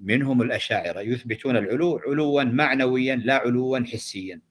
منهم 0.01 0.41
الأشاعرة 0.41 0.99
يثبتون 0.99 1.57
العلو 1.57 1.97
علوا 1.97 2.43
معنويا 2.43 3.15
لا 3.15 3.35
علوا 3.35 3.79
حسيا. 3.79 4.41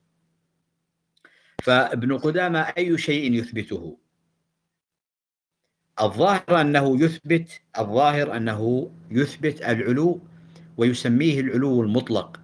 فابن 1.62 2.18
قدامة 2.18 2.60
أي 2.60 2.98
شيء 2.98 3.32
يثبته؟ 3.32 3.98
الظاهر 6.00 6.60
أنه 6.60 7.04
يثبت 7.04 7.60
الظاهر 7.78 8.36
أنه 8.36 8.90
يثبت 9.10 9.62
العلو 9.62 10.20
ويسميه 10.76 11.40
العلو 11.40 11.82
المطلق. 11.82 12.40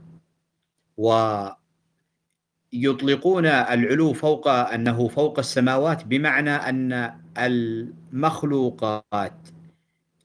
ويطلقون 2.73 3.47
العلو 3.47 4.13
فوق 4.13 4.49
أنه 4.49 5.09
فوق 5.09 5.39
السماوات 5.39 6.05
بمعنى 6.05 6.51
أن 6.51 7.21
المخلوقات 7.39 9.49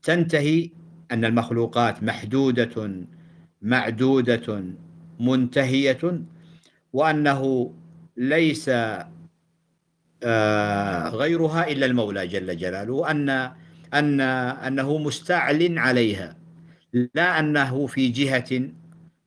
تنتهي 0.03 0.69
أن 1.11 1.25
المخلوقات 1.25 2.03
محدودة 2.03 2.91
معدودة 3.61 4.63
منتهية 5.19 6.21
وأنه 6.93 7.73
ليس 8.17 8.71
آه، 10.23 11.09
غيرها 11.09 11.67
إلا 11.71 11.85
المولى 11.85 12.27
جل 12.27 12.57
جلاله 12.57 12.93
وأن 12.93 13.29
أن 13.93 14.21
أنه 14.21 14.97
مستعل 14.97 15.77
عليها. 15.79 16.35
لا 16.93 17.39
أنه 17.39 17.87
في 17.87 18.07
جهة 18.07 18.69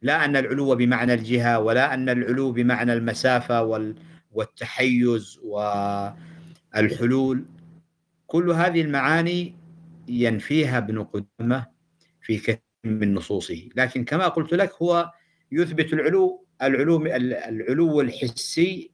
لا 0.03 0.25
أن 0.25 0.37
العلو 0.37 0.75
بمعنى 0.75 1.15
الجهة 1.15 1.59
ولا 1.59 1.95
أن 1.95 2.09
العلو 2.09 2.53
بمعنى 2.53 2.93
المسافة 2.93 3.63
والتحيز 4.33 5.39
والحلول. 6.75 7.45
كل 8.27 8.51
هذه 8.51 8.81
المعاني 8.81 9.55
ينفيها 10.09 10.79
ابن 10.79 11.03
قدامة 11.03 11.67
في 12.21 12.39
كثير 12.39 12.63
من 12.85 13.15
نصوصه. 13.15 13.69
لكن 13.77 14.05
كما 14.05 14.29
قلت 14.29 14.55
لك 14.55 14.73
هو 14.83 15.13
يثبت 15.53 15.93
العلو 15.93 16.45
العلو 16.63 17.07
العلو 17.07 18.01
الحسي 18.01 18.91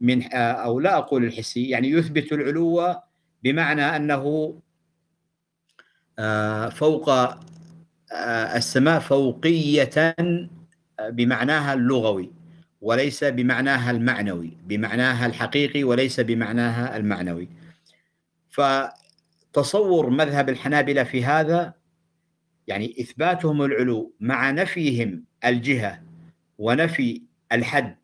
من 0.00 0.32
أو 0.32 0.80
لا 0.80 0.98
أقول 0.98 1.24
الحسي 1.24 1.68
يعني 1.68 1.90
يثبت 1.90 2.32
العلو 2.32 2.94
بمعنى 3.42 3.82
أنه 3.82 4.54
آه، 6.18 6.68
فوق 6.68 7.08
آه، 7.08 8.56
السماء 8.56 9.00
فوقية 9.00 10.14
بمعناها 11.00 11.74
اللغوي 11.74 12.32
وليس 12.80 13.24
بمعناها 13.24 13.90
المعنوي 13.90 14.56
بمعناها 14.66 15.26
الحقيقي 15.26 15.84
وليس 15.84 16.20
بمعناها 16.20 16.96
المعنوي. 16.96 17.48
فتصور 19.54 20.10
مذهب 20.10 20.48
الحنابلة 20.48 21.02
في 21.04 21.24
هذا؟ 21.24 21.74
يعني 22.66 22.94
إثباتهم 23.00 23.62
العلو 23.62 24.12
مع 24.20 24.50
نفيهم 24.50 25.24
الجهة 25.44 26.02
ونفي 26.58 27.22
الحد 27.52 27.96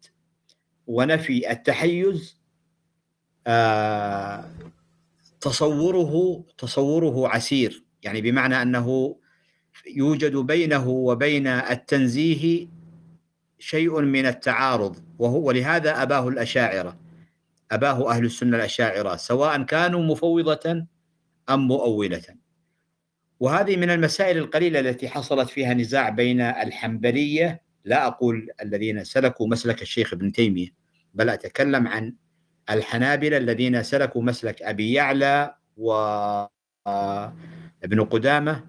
ونفي 0.87 1.51
التحيز 1.51 2.41
آه 3.47 4.51
تصوره 5.41 6.45
تصوره 6.59 7.29
عسير. 7.29 7.85
يعني 8.03 8.21
بمعنى 8.21 8.63
أنه 8.63 9.17
يوجد 9.97 10.37
بينه 10.37 10.89
وبين 10.89 11.47
التنزيه 11.47 12.69
شيء 13.59 14.01
من 14.01 14.27
التعارض 14.27 14.97
وهو 15.19 15.39
ولهذا 15.49 16.03
أباه 16.03 16.29
الأشاعرة 16.29 16.97
أباه 17.73 18.11
أهل 18.11 18.25
السنة 18.25 18.57
الأشاعرة 18.57 19.17
سواء 19.17 19.63
كانوا 19.63 20.03
مفوضة 20.03 20.87
أم 21.51 21.69
مؤولة. 21.69 22.23
وهذه 23.41 23.77
من 23.77 23.91
المسائل 23.91 24.39
القليلة 24.39 24.81
التي 24.81 25.09
حصلت 25.09 25.51
فيها 25.51 25.75
نزاع 25.75 26.09
بين 26.09 26.41
الحنبلية 26.41 27.63
لا 27.85 28.07
أقول 28.07 28.49
الذين 28.63 29.05
سلكوا 29.05 29.49
مسلك 29.49 29.83
الشيخ 29.83 30.13
ابن 30.13 30.33
تيمية 30.33 30.69
بل 31.15 31.29
أتكلم 31.31 31.89
عن 31.89 32.15
الحنابلة 32.71 33.37
الذين 33.37 33.83
سلكوا 33.83 34.23
مسلك 34.23 34.63
أبي 34.63 34.93
يعلى 34.93 35.55
وابن 35.77 36.49
قدامة 38.11 38.65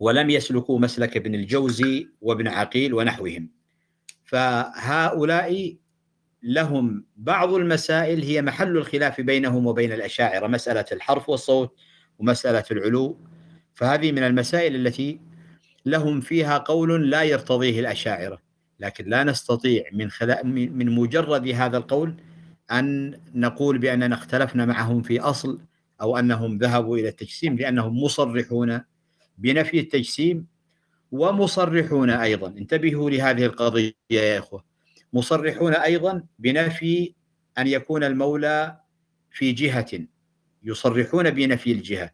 ولم 0.00 0.30
يسلكوا 0.30 0.78
مسلك 0.78 1.16
ابن 1.16 1.34
الجوزي 1.34 2.08
وابن 2.20 2.48
عقيل 2.48 2.94
ونحوهم. 2.94 3.50
فهؤلاء 4.24 5.76
لهم 6.44 7.04
بعض 7.16 7.52
المسائل 7.54 8.22
هي 8.22 8.42
محل 8.42 8.76
الخلاف 8.76 9.20
بينهم 9.20 9.66
وبين 9.66 9.92
الأشاعرة 9.92 10.46
مسألة 10.46 10.84
الحرف 10.92 11.28
والصوت 11.28 11.74
ومسألة 12.18 12.64
العلو. 12.70 13.18
فهذه 13.74 14.12
من 14.12 14.18
المسائل 14.22 14.76
التي 14.86 15.20
لهم 15.86 16.20
فيها 16.20 16.58
قول 16.58 17.10
لا 17.10 17.22
يرتضيه 17.22 17.80
الأشاعرة. 17.80 18.42
لكن 18.80 19.04
لا 19.08 19.24
نستطيع 19.24 19.84
من 19.92 20.10
خلا 20.10 20.42
من 20.44 20.90
مجرد 20.94 21.48
هذا 21.48 21.76
القول 21.76 22.14
أن 22.72 23.20
نقول 23.34 23.78
بأننا 23.78 24.14
اختلفنا 24.14 24.66
معهم 24.66 25.02
في 25.02 25.20
أصل 25.20 25.60
أو 26.00 26.18
أنهم 26.18 26.58
ذهبوا 26.58 26.98
إلى 26.98 27.08
التجسيم 27.08 27.56
لأنهم 27.56 28.02
مصرحون 28.02 28.80
بنفي 29.38 29.80
التجسيم 29.80 30.46
ومصرحون 31.12 32.10
أيضا. 32.10 32.48
انتبهوا 32.48 33.10
لهذه 33.10 33.46
القضية 33.46 33.92
يا 34.10 34.38
إخوة. 34.38 34.73
مصرحون 35.14 35.74
أيضا 35.74 36.22
بنفي 36.38 37.14
أن 37.58 37.66
يكون 37.66 38.04
المولى 38.04 38.80
في 39.30 39.52
جهة. 39.52 40.00
يصرحون 40.62 41.30
بنفي 41.30 41.72
الجهة. 41.72 42.10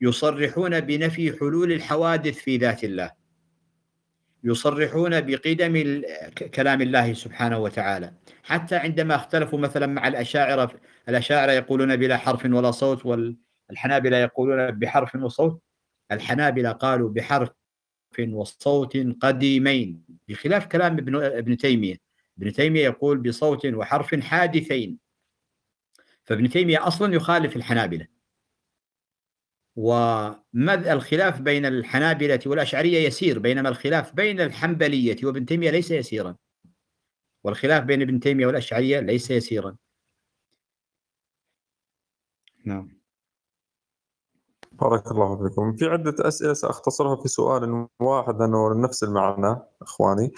يصرحون 0.00 0.80
بنفي 0.80 1.32
حلول 1.38 1.72
الحوادث 1.72 2.38
في 2.38 2.56
ذات 2.56 2.84
الله. 2.84 3.10
يصرحون 4.44 5.20
بقدم 5.20 6.02
كلام 6.54 6.82
الله 6.82 7.12
سبحانه 7.12 7.58
وتعالى. 7.58 8.12
حتى 8.42 8.76
عندما 8.76 9.14
اختلفوا 9.14 9.58
مثلا 9.58 9.86
مع 9.86 10.08
الأشاعرة 10.08 10.80
الأشاعرة 11.08 11.52
يقولون 11.52 11.96
بلا 11.96 12.16
حرف 12.16 12.44
ولا 12.44 12.70
صوت 12.70 13.06
والحنابلة 13.70 14.16
يقولون 14.16 14.70
بحرف 14.70 15.14
وصوت. 15.14 15.62
الحنابلة 16.12 16.72
قالوا 16.72 17.10
بحرف 17.10 17.48
وصوت 18.28 18.96
قديمين 19.20 20.02
بخلاف 20.28 20.66
كلام 20.66 20.92
ابن 20.92 21.16
ابن 21.16 21.56
تيمية. 21.56 22.03
ابن 22.38 22.52
تيمية 22.52 22.84
يقول 22.84 23.18
بصوت 23.18 23.66
وحرف 23.66 24.14
حادثين. 24.14 24.98
فابن 26.24 26.48
تيمية 26.48 26.86
أصلا 26.86 27.14
يخالف 27.14 27.56
الحنابلة. 27.56 28.06
ومذ 29.76 30.86
الخلاف 30.86 31.40
بين 31.40 31.66
الحنابلة 31.66 32.40
والأشعرية 32.46 33.06
يسير 33.06 33.38
بينما 33.38 33.68
الخلاف 33.68 34.14
بين 34.14 34.40
الحنبلية 34.40 35.16
وابن 35.24 35.46
تيمية 35.46 35.70
ليس 35.70 35.90
يسيرا. 35.90 36.36
والخلاف 37.44 37.84
بين 37.84 38.02
ابن 38.02 38.20
تيمية 38.20 38.46
والأشعرية 38.46 39.00
ليس 39.00 39.30
يسيرا. 39.30 39.76
نعم. 42.64 43.00
بارك 44.72 45.10
الله 45.10 45.48
فيكم. 45.48 45.76
في 45.76 45.84
عدة 45.84 46.28
أسئلة 46.28 46.52
سأختصرها 46.52 47.22
في 47.22 47.28
سؤال 47.28 47.88
واحد 48.00 48.38
لأنه 48.38 48.82
نفس 48.82 49.04
المعنى 49.04 49.56
إخواني. 49.82 50.32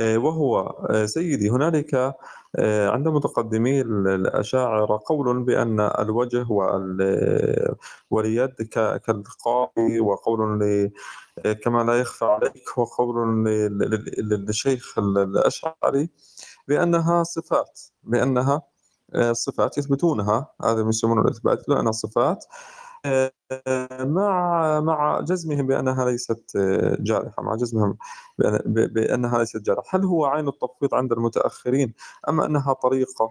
وهو 0.00 0.58
آه، 0.90 1.06
سيدي. 1.06 1.50
هنالك 1.50 2.14
آه، 2.56 2.90
عند 2.90 3.08
متقدمي 3.08 3.80
الأشاعرة 3.80 5.00
قول 5.06 5.42
بأن 5.44 5.80
الوجه 5.80 6.46
واليد 8.10 8.54
كالقاضي 9.04 10.00
وقول 10.00 10.40
كما 11.64 11.82
لا 11.82 12.00
يخفى 12.00 12.24
عليك 12.24 12.78
وقول 12.78 13.44
للشيخ 14.18 14.98
الأشعري 14.98 16.10
بأنها 16.68 17.22
صفات 17.22 17.80
بأنها 18.02 18.62
صفات 19.32 19.78
يثبتونها. 19.78 20.48
هذا 20.64 20.88
يسمونه 20.88 21.22
الإثبات 21.22 21.68
بأنها 21.68 21.92
صفات 21.92 22.44
مع 24.00 24.80
مع 24.80 25.20
جزمهم 25.20 25.66
بأنها 25.66 26.10
ليست 26.10 26.56
جارحة 27.00 27.42
مع 27.42 27.56
جزمهم 27.56 27.96
بأنها 28.66 29.38
ليست 29.38 29.62
جارحة. 29.62 29.98
هل 29.98 30.04
هو 30.04 30.24
عين 30.24 30.48
التفويض 30.48 30.94
عند 30.94 31.12
المتأخرين 31.12 31.94
أم 32.28 32.40
أنها 32.40 32.72
طريقة 32.72 33.30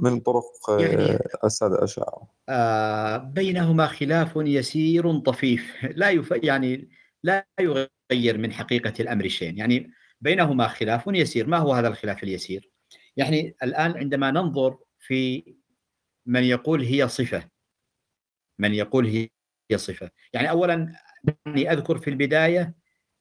من 0.00 0.20
طرق 0.20 0.44
يعني 0.68 1.18
السادة 1.44 1.74
الاشاعره 1.74 2.28
آه 2.48 3.16
بينهما 3.16 3.86
خلاف 3.86 4.32
يسير 4.36 5.18
طفيف. 5.18 5.74
لا 5.94 6.10
يف... 6.10 6.30
يعني 6.30 6.88
لا 7.22 7.46
يغير 7.60 8.38
من 8.38 8.52
حقيقة 8.52 8.92
الأمر 9.00 9.28
شيء 9.28 9.54
يعني 9.54 9.90
بينهما 10.20 10.68
خلاف 10.68 11.04
يسير. 11.06 11.46
ما 11.46 11.58
هو 11.58 11.72
هذا 11.72 11.88
الخلاف 11.88 12.22
اليسير؟ 12.22 12.70
يعني 13.16 13.56
الآن 13.62 13.96
عندما 13.96 14.30
ننظر 14.30 14.78
في 14.98 15.54
من 16.26 16.44
يقول 16.44 16.82
هي 16.82 17.08
صفة 17.08 17.57
من 18.58 18.74
يقول 18.74 19.06
هي 19.06 19.78
صفة. 19.78 20.10
يعني 20.32 20.50
أولا 20.50 20.92
يعني 21.46 21.72
أذكر 21.72 21.98
في 21.98 22.10
البداية 22.10 22.74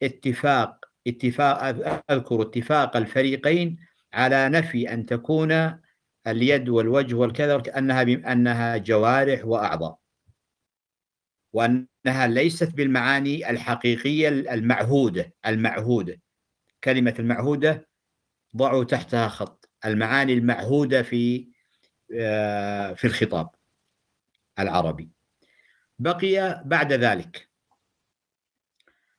اتفاق 0.03 0.85
اتفاق 1.07 1.63
أذكر 2.11 2.41
اتفاق 2.41 2.97
الفريقين 2.97 3.77
على 4.13 4.49
نفي 4.49 4.93
أن 4.93 5.05
تكون 5.05 5.79
اليد 6.27 6.69
والوجه 6.69 7.15
والكذا 7.15 7.63
أنها 7.77 8.03
أنها 8.03 8.77
جوارح 8.77 9.45
وأعضاء. 9.45 9.99
وأنها 11.53 12.27
ليست 12.27 12.71
بالمعاني 12.75 13.49
الحقيقية 13.49 14.29
المعهودة 14.29 15.33
المعهودة. 15.45 16.21
كلمة 16.83 17.15
المعهودة 17.19 17.88
ضعوا 18.55 18.83
تحتها 18.83 19.27
خط. 19.27 19.69
المعاني 19.85 20.33
المعهودة 20.33 21.03
في 21.03 21.47
آه، 22.15 22.93
في 22.93 23.07
الخطاب 23.07 23.49
العربي. 24.59 25.16
بقي 25.99 26.63
بعد 26.65 26.93
ذلك. 26.93 27.49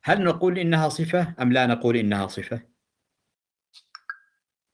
هل 0.02 0.24
نقول 0.24 0.58
إنها 0.58 0.88
صفة 0.88 1.34
أم 1.42 1.52
لا 1.52 1.66
نقول 1.66 1.96
إنها 1.96 2.26
صفة؟ 2.26 2.62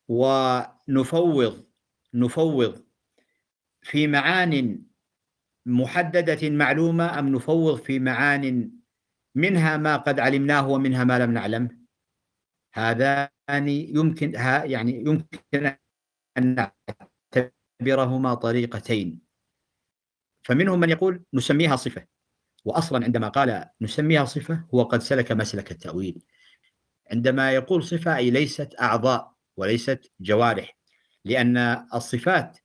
ونفوض 0.08 1.66
نفوض 2.14 2.84
في 3.82 4.06
معان 4.06 4.82
محددة 5.66 6.50
معلومة 6.50 7.18
أم 7.18 7.28
نفوض 7.28 7.78
في 7.82 7.98
معان 7.98 8.72
منها 9.34 9.76
ما 9.76 9.96
قد 9.96 10.20
علمناه 10.20 10.68
ومنها 10.68 11.04
ما 11.04 11.18
لم 11.18 11.30
نعلم؟ 11.32 11.84
هذان 12.74 13.68
يمكن 13.68 14.32
يعني 14.64 14.92
يمكن 14.92 15.76
أن 16.38 16.70
نعتبرهما 17.80 18.34
طريقتين. 18.34 19.23
فمنهم 20.44 20.80
من 20.80 20.90
يقول 20.90 21.22
نسميها 21.34 21.76
صفة. 21.76 22.04
وأصلا 22.64 23.04
عندما 23.04 23.28
قال 23.28 23.64
نسميها 23.80 24.24
صفة 24.24 24.64
هو 24.74 24.82
قد 24.82 25.02
سلك 25.02 25.32
مسلك 25.32 25.70
التأويل. 25.70 26.22
عندما 27.12 27.52
يقول 27.52 27.84
صفة 27.84 28.16
أي 28.16 28.30
ليست 28.30 28.74
أعضاء 28.80 29.32
وليست 29.56 30.12
جوارح 30.20 30.76
لأن 31.24 31.56
الصفات 31.94 32.58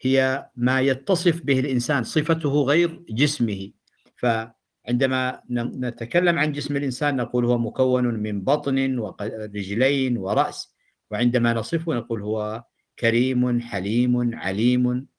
هي 0.00 0.48
ما 0.56 0.80
يتصف 0.80 1.42
به 1.42 1.60
الإنسان 1.60 2.04
صفته 2.04 2.62
غير 2.62 3.04
جسمه. 3.10 3.70
فعندما 4.16 5.40
نتكلم 5.50 6.38
عن 6.38 6.52
جسم 6.52 6.76
الإنسان 6.76 7.16
نقول 7.16 7.44
هو 7.44 7.58
مكون 7.58 8.04
من 8.04 8.44
بطن 8.44 8.98
ورجلين 8.98 10.18
ورأس 10.18 10.74
وعندما 11.10 11.52
نصفه 11.52 11.94
نقول 11.94 12.22
هو 12.22 12.64
كريم 12.98 13.60
حليم 13.60 14.34
عليم. 14.34 15.13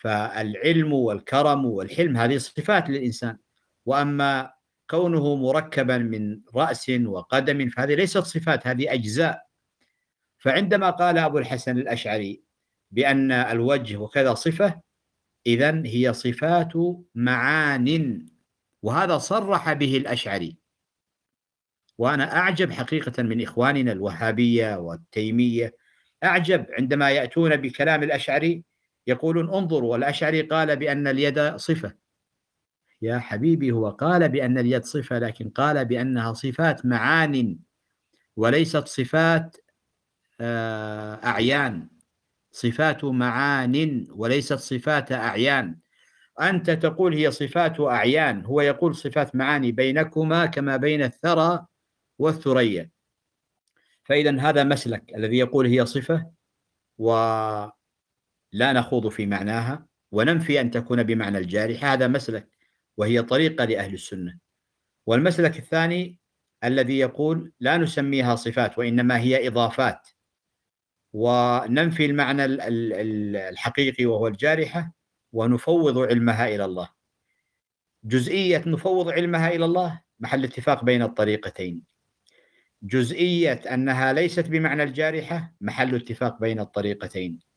فالعلم 0.00 0.92
والكرم 0.92 1.64
والحلم 1.64 2.16
هذه 2.16 2.38
صفات 2.38 2.90
للإنسان. 2.90 3.36
وأما 3.86 4.52
كونه 4.90 5.36
مركبا 5.36 5.98
من 5.98 6.40
رأس 6.54 6.90
وقدم 6.90 7.68
فهذه 7.68 7.94
ليست 7.94 8.18
صفات 8.18 8.66
هذه 8.66 8.92
أجزاء. 8.92 9.46
فعندما 10.38 10.90
قال 10.90 11.18
أبو 11.18 11.38
الحسن 11.38 11.78
الأشعري 11.78 12.42
بأن 12.90 13.32
الوجه 13.32 13.96
وكذا 13.96 14.34
صفة 14.34 14.80
إذا 15.46 15.82
هي 15.86 16.12
صفات 16.12 16.72
معان. 17.14 18.26
وهذا 18.82 19.18
صرح 19.18 19.72
به 19.72 19.96
الأشعري. 19.96 20.56
وأنا 21.98 22.36
أعجب 22.36 22.70
حقيقة 22.70 23.22
من 23.22 23.42
إخواننا 23.42 23.92
الوهابية 23.92 24.76
والتيمية. 24.76 25.76
أعجب 26.24 26.66
عندما 26.78 27.10
يأتون 27.10 27.56
بكلام 27.56 28.02
الأشعري 28.02 28.69
يقولون 29.10 29.54
انظروا 29.54 29.96
الأشعري 29.96 30.42
قال 30.42 30.76
بأن 30.76 31.06
اليد 31.06 31.56
صفة. 31.56 31.94
يا 33.02 33.18
حبيبي 33.18 33.72
هو 33.72 33.90
قال 33.90 34.28
بأن 34.28 34.58
اليد 34.58 34.84
صفة 34.84 35.18
لكن 35.18 35.50
قال 35.50 35.84
بأنها 35.84 36.32
صفات 36.32 36.86
معان 36.86 37.58
وليست 38.36 38.88
صفات 38.88 39.56
آه، 40.40 41.14
أعيان. 41.14 41.88
صفات 42.52 43.04
معان 43.04 44.06
وليست 44.10 44.54
صفات 44.54 45.12
أعيان. 45.12 45.78
أنت 46.40 46.70
تقول 46.70 47.14
هي 47.14 47.30
صفات 47.30 47.80
أعيان 47.80 48.44
هو 48.44 48.60
يقول 48.60 48.96
صفات 48.96 49.36
معاني 49.36 49.72
بينكما 49.72 50.46
كما 50.46 50.76
بين 50.76 51.02
الثرى 51.02 51.66
والثريا. 52.18 52.90
فإذا 54.04 54.40
هذا 54.40 54.64
مسلك 54.64 55.14
الذي 55.16 55.38
يقول 55.38 55.66
هي 55.66 55.86
صفة 55.86 56.30
ولا 58.54 58.72
نخوض 58.72 59.08
في 59.08 59.26
معناها 59.26 59.86
وننفي 60.12 60.60
أن 60.60 60.70
تكون 60.70 61.02
بمعنى 61.02 61.38
الجارحة 61.38 61.92
هذا 61.92 62.08
مسلك 62.08 62.48
وهي 62.96 63.22
طريقة 63.22 63.64
لأهل 63.64 63.94
السنة. 63.94 64.38
والمسلك 65.06 65.58
الثاني 65.58 66.18
الذي 66.64 66.98
يقول 66.98 67.52
لا 67.60 67.76
نسميها 67.76 68.36
صفات 68.36 68.78
وإنما 68.78 69.18
هي 69.18 69.48
إضافات. 69.48 70.08
وننفي 71.12 72.04
المعنى 72.04 72.44
الحقيقي 72.44 74.06
وهو 74.06 74.26
الجارحة 74.26 74.92
ونفوض 75.32 75.98
علمها 75.98 76.48
إلى 76.48 76.64
الله. 76.64 76.88
جزئية 78.04 78.62
نفوض 78.66 79.08
علمها 79.08 79.48
إلى 79.48 79.64
الله 79.64 80.00
محل 80.20 80.44
اتفاق 80.44 80.84
بين 80.84 81.02
الطريقتين. 81.02 81.82
جزئية 82.82 83.52
أنها 83.52 84.12
ليست 84.12 84.46
بمعنى 84.48 84.82
الجارحة 84.82 85.54
محل 85.60 85.94
اتفاق 85.94 86.40
بين 86.40 86.60
الطريقتين. 86.60 87.49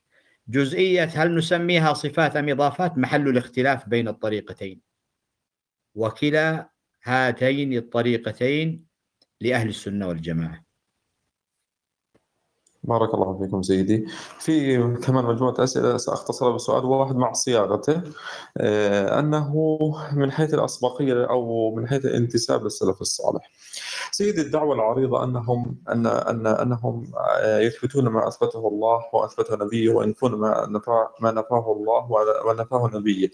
جزئية 0.48 1.04
هل 1.04 1.36
نسميها 1.36 1.94
صفات 1.94 2.36
أم 2.36 2.50
إضافات؟ 2.50 2.98
محل 2.98 3.28
الاختلاف 3.28 3.90
بين 3.90 4.08
الطريقتين. 4.08 4.82
وكلا 5.96 6.70
هاتين 7.04 7.74
الطريقتين 7.74 8.86
لأهل 9.42 9.70
السنة 9.70 10.08
والجماعة. 10.08 10.63
بارك 12.84 13.14
الله 13.14 13.38
فيكم 13.40 13.62
سيدي. 13.62 14.06
في 14.40 14.78
كمان 14.78 15.26
مجموعة 15.26 15.56
أسئلة 15.60 15.98
سأختصر 15.98 16.52
بسؤال 16.52 16.86
واحد 16.86 17.16
مع 17.16 17.34
صياغته. 17.34 18.02
آه، 18.58 19.20
أنه 19.20 19.78
من 20.14 20.32
حيث 20.32 20.54
الأسبقية 20.54 21.30
أو 21.30 21.72
من 21.76 21.88
حيث 21.88 22.06
الانتساب 22.06 22.64
للسلف 22.64 23.02
الصالح. 23.02 23.52
سيدي 24.12 24.42
الدعوة 24.42 24.76
العريضة 24.76 25.24
أنهم 25.24 25.78
أن 25.90 26.08
أن 26.08 26.48
أنهم 26.48 27.12
آه، 27.44 27.60
يثبتون 27.60 28.08
ما 28.08 28.28
أثبته 28.28 28.68
الله 28.68 29.02
وأثبته 29.14 29.56
نبيه 29.66 29.90
وينفون 29.90 30.32
ما 30.36 30.68
نفاه 30.70 31.10
ما 31.20 31.32
نفاه 31.32 31.72
الله 31.72 32.12
ونفاه 32.46 32.90
نبيه. 32.94 33.30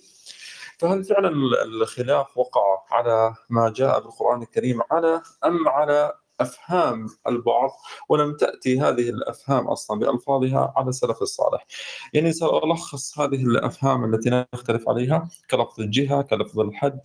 فهل 0.79 1.03
فعلا 1.03 1.29
الخلاف 1.65 2.37
وقع 2.37 2.61
على 2.91 3.33
ما 3.49 3.73
جاء 3.75 3.99
بالقرآن 3.99 4.41
الكريم 4.41 4.81
على 4.91 5.21
أم 5.45 5.67
على 5.67 6.13
أفهام 6.39 7.07
البعض 7.27 7.69
ولم 8.09 8.35
تأتي 8.35 8.79
هذه 8.79 9.09
الأفهام 9.09 9.67
أصلا 9.67 9.99
بألفاظها 9.99 10.73
على 10.77 10.89
السلف 10.89 11.21
الصالح. 11.21 11.65
يعني 12.13 12.31
سألخص 12.33 13.19
هذه 13.19 13.43
الأفهام 13.43 14.13
التي 14.13 14.45
نختلف 14.53 14.89
عليها 14.89 15.29
كلفظ 15.51 15.79
الجهة، 15.79 16.21
كلفظ 16.21 16.59
الحد، 16.59 16.99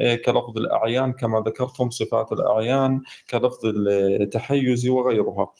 آه، 0.00 0.14
كلفظ 0.14 0.58
الأعيان 0.58 1.12
كما 1.12 1.40
ذكرتم 1.46 1.90
صفات 1.90 2.32
الأعيان، 2.32 3.02
كلفظ 3.30 3.60
التحيز 3.66 4.88
وغيرها. 4.88 5.52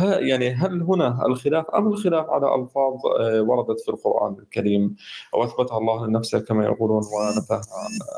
يعني 0.00 0.50
هل 0.50 0.82
هنا 0.82 1.26
الخلاف 1.26 1.66
أم 1.70 1.88
الخلاف 1.88 2.30
على 2.30 2.54
ألفاظ 2.54 2.94
آه، 3.20 3.42
وردت 3.42 3.80
في 3.80 3.88
القرآن 3.88 4.36
الكريم 4.38 4.96
أو 5.34 5.44
أثبتها 5.44 5.78
الله 5.78 6.06
لنفسه 6.06 6.38
كما 6.38 6.64
يقولون 6.64 7.02
ونفاها 7.14 7.62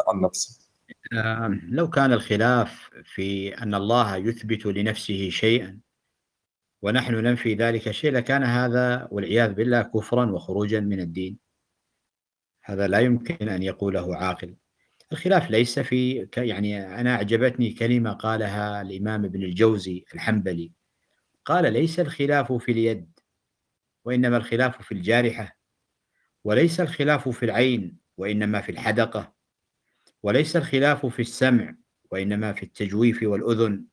عن 0.09 0.21
نفسه؟ 0.21 0.70
لو 1.69 1.91
كان 1.91 2.13
الخلاف 2.13 2.91
في 3.05 3.59
أن 3.59 3.75
الله 3.75 4.17
يثبت 4.17 4.67
لنفسه 4.67 5.31
شيئا 5.31 5.81
ونحن 6.83 7.15
ننفي 7.15 7.55
ذلك 7.55 7.89
الشيء 7.89 8.13
لكان 8.13 8.43
هذا 8.43 9.09
والعياذ 9.11 9.53
بالله 9.53 9.83
كفرا 9.83 10.31
وخروجا 10.31 10.81
من 10.81 11.01
الدين. 11.01 11.39
هذا 12.65 12.89
لا 12.89 12.99
يمكن 12.99 13.49
أن 13.49 13.63
يقوله 13.63 14.17
عاقل. 14.17 14.57
الخلاف 15.13 15.51
ليس 15.51 15.79
في 15.79 16.29
يعني 16.37 17.01
أنا 17.01 17.15
أعجبتني 17.15 17.73
كلمة 17.73 18.13
قالها 18.13 18.83
الإمام 18.83 19.25
ابن 19.25 19.43
الجوزي 19.43 20.05
الحنبلي. 20.15 20.73
قال 21.45 21.73
ليس 21.73 22.01
الخلاف 22.01 22.53
في 22.53 22.73
اليد 22.73 23.21
وإنما 24.05 24.37
الخلاف 24.37 24.83
في 24.83 24.93
الجارحة 24.93 25.59
وليس 26.45 26.81
الخلاف 26.81 27.29
في 27.29 27.45
العين 27.45 27.99
وإنما 28.17 28.61
في 28.61 28.73
الحدقة. 28.73 29.40
وليس 30.23 30.57
الخلاف 30.57 31.07
في 31.07 31.23
السمع 31.23 31.75
وإنما 32.11 32.53
في 32.53 32.63
التجويف 32.63 33.23
والأذن. 33.23 33.85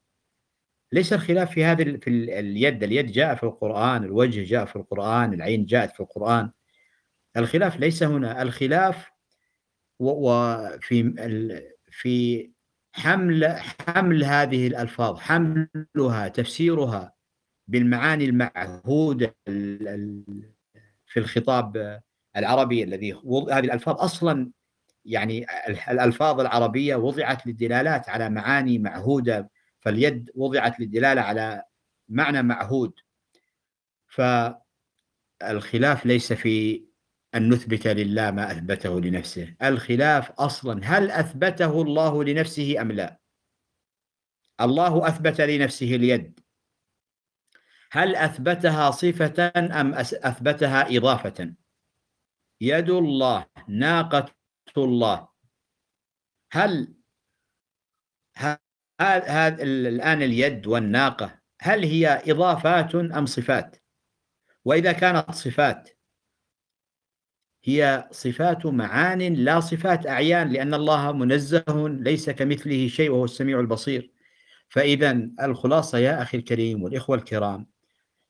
ليس 0.92 1.14
الخلاف 1.14 1.52
في 1.52 1.64
هذه 1.64 1.84
في 1.98 2.10
اليد 2.40 2.84
اليد 2.84 3.12
جاء 3.12 3.36
في 3.36 3.44
القرآن 3.44 4.04
الوجه 4.04 4.44
جاء 4.44 4.66
في 4.66 4.76
القرآن 4.76 5.34
العين 5.34 5.66
جاءت 5.66 5.92
في 5.92 6.00
القرآن. 6.00 6.52
الخلاف 7.38 7.80
ليس 7.80 8.04
هنا. 8.04 8.42
الخلاف 8.42 9.12
وفي 10.00 11.14
في 11.92 12.52
حمل 12.94 13.58
حمل 13.88 14.24
هذه 14.24 14.68
الألفاظ 14.68 15.20
حملها 15.20 16.28
تفسيرها 16.28 17.14
بالمعاني 17.68 18.26
المعهودة 18.26 19.36
في 21.06 21.18
الخطاب 21.18 22.02
العربي 22.38 22.84
الذي 22.84 23.14
هذه 23.52 23.60
الألفاظ 23.60 23.96
أصلا 24.02 24.52
يعني 25.08 25.46
الألفاظ 25.90 26.40
العربية 26.40 26.96
وضعت 26.96 27.48
للدلالات 27.48 28.10
على 28.10 28.30
معاني 28.30 28.80
معهودة 28.80 29.50
فاليد 29.80 30.32
وضعت 30.36 30.80
للدلالة 30.80 31.22
على 31.22 31.64
معنى 32.10 32.44
معهود. 32.44 32.94
فالخلاف 34.08 36.06
ليس 36.06 36.34
في 36.34 36.88
أن 37.36 37.54
نثبت 37.54 37.88
لله 37.88 38.32
ما 38.32 38.52
أثبته 38.52 39.02
لنفسه 39.02 39.56
الخلاف 39.64 40.32
أصلا 40.32 40.82
هل 40.84 41.12
أثبته 41.12 41.82
الله 41.82 42.24
لنفسه 42.24 42.82
أم 42.82 42.92
لا؟ 42.92 43.20
الله 44.62 45.08
أثبت 45.08 45.42
لنفسه 45.42 45.96
اليد. 45.96 46.40
هل 47.92 48.16
أثبتها 48.16 48.92
صفة 48.92 49.52
أم 49.58 49.94
أثبتها 49.94 50.98
إضافة؟ 50.98 51.54
يد 52.62 52.90
الله 52.90 53.46
ناقة 53.68 54.37
الله. 54.78 55.28
هل 56.52 56.94
هذا 59.02 59.64
الآن 59.64 60.22
اليد 60.22 60.68
والناقة 60.68 61.40
هل 61.62 61.84
هي 61.84 62.22
إضافات 62.28 62.96
أم 62.96 63.26
صفات؟ 63.26 63.84
وإذا 64.66 64.92
كانت 64.92 65.32
صفات 65.32 65.90
هي 67.64 68.08
صفات 68.12 68.66
معان 68.66 69.34
لا 69.34 69.60
صفات 69.60 70.08
أعيان 70.08 70.50
لأن 70.50 70.74
الله 70.74 71.12
منزه 71.12 71.64
ليس 71.88 72.30
كمثله 72.30 72.88
شيء 72.88 73.10
وهو 73.12 73.26
السميع 73.26 73.60
البصير. 73.60 74.12
فإذا 74.70 75.30
الخلاصة 75.42 75.98
يا 75.98 76.22
أخي 76.22 76.38
الكريم 76.38 76.84
والإخوة 76.84 77.18
الكرام 77.18 77.68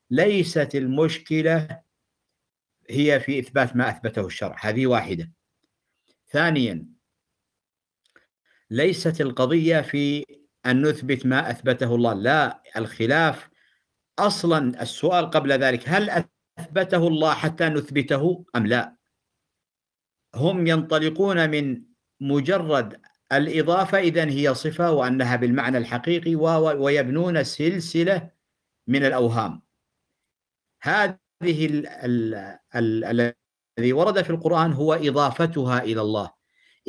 ليست 0.10 0.76
المشكلة 0.76 1.82
هي 2.90 3.20
في 3.20 3.40
إثبات 3.40 3.76
ما 3.76 3.90
أثبته 3.90 4.26
الشرع. 4.26 4.56
هذه 4.62 4.88
واحدة. 4.88 5.32
ثانيا 6.28 6.88
ليست 8.70 9.22
القضية 9.22 9.82
في 9.82 10.26
أن 10.66 10.82
نثبت 10.82 11.26
ما 11.26 11.52
أثبته 11.52 11.96
الله 11.96 12.14
لا 12.14 12.64
الخلاف 12.78 13.50
أصلا 14.20 14.82
السؤال 14.82 15.30
قبل 15.30 15.52
ذلك 15.52 15.90
هل 15.90 16.26
أثبته 16.60 17.08
الله 17.08 17.34
حتى 17.34 17.70
نثبته 17.70 18.46
أم 18.56 18.68
لا؟ 18.68 18.98
هم 20.36 20.68
ينطلقون 20.68 21.50
من 21.50 21.84
مجرد 22.20 23.02
الإضافة 23.32 23.98
إذا 23.98 24.30
هي 24.30 24.54
صفة 24.54 24.92
وأنها 24.92 25.36
بالمعنى 25.36 25.78
الحقيقي 25.78 26.36
ويبنون 26.36 27.44
سلسلة 27.44 28.32
من 28.88 29.06
الأوهام. 29.06 29.62
هذه 30.82 31.84
الذي 33.78 33.94
ورد 33.94 34.22
في 34.22 34.30
القرآن 34.30 34.74
هو 34.74 34.94
إضافتها 34.94 35.84
إلى 35.84 36.02
الله. 36.02 36.32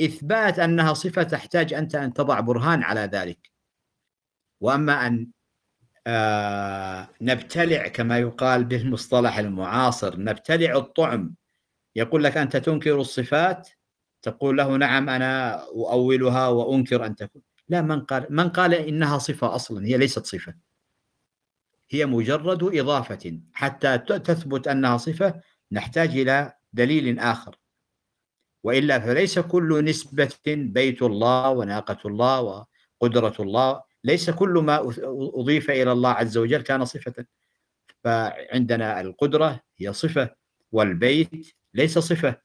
إثبات 0.00 0.58
أنها 0.58 0.94
صفة 0.94 1.22
تحتاج 1.22 1.72
أنت 1.74 1.94
أن 1.94 2.12
تضع 2.12 2.40
برهان 2.40 2.82
على 2.82 3.00
ذلك. 3.00 3.50
وأما 4.60 5.06
أن 5.06 5.28
آه 6.06 7.08
نبتلع 7.20 7.88
كما 7.88 8.18
يقال 8.18 8.64
بالمصطلح 8.64 9.38
المعاصر 9.38 10.20
نبتلع 10.20 10.76
الطعم. 10.76 11.34
يقول 11.96 12.24
لك 12.24 12.36
أنت 12.36 12.56
تنكر 12.56 13.00
الصفات 13.00 13.68
تقول 14.22 14.56
له 14.56 14.76
نعم 14.76 15.08
أنا 15.08 15.62
أؤولها 15.64 16.48
وأنكر 16.48 17.06
أن 17.06 17.16
تكون. 17.16 17.42
لا 17.68 17.82
من 17.82 18.00
قال 18.00 18.26
من 18.30 18.48
قال 18.48 18.74
إنها 18.74 19.18
صفة 19.18 19.54
أصلا 19.54 19.86
هي 19.86 19.96
ليست 19.96 20.26
صفة. 20.26 20.54
هي 21.90 22.06
مجرد 22.06 22.78
إضافة. 22.78 23.40
حتى 23.52 23.98
تثبت 23.98 24.68
أنها 24.68 24.96
صفة 24.96 25.40
نحتاج 25.72 26.16
إلى 26.16 26.57
دليل 26.72 27.18
آخر. 27.18 27.58
وإلا 28.64 29.00
فليس 29.00 29.38
كل 29.38 29.84
نسبة 29.84 30.36
بيت 30.48 31.02
الله 31.02 31.50
وناقة 31.50 31.98
الله 32.04 32.66
وقدرة 33.00 33.34
الله 33.40 33.82
ليس 34.04 34.30
كل 34.30 34.48
ما 34.50 34.92
أضيف 35.34 35.70
إلى 35.70 35.92
الله 35.92 36.10
عز 36.10 36.38
وجل 36.38 36.62
كان 36.62 36.84
صفة. 36.84 37.24
فعندنا 38.04 39.00
القدرة 39.00 39.60
هي 39.78 39.92
صفة 39.92 40.34
والبيت 40.72 41.30
ليس 41.74 41.98
صفة. 41.98 42.40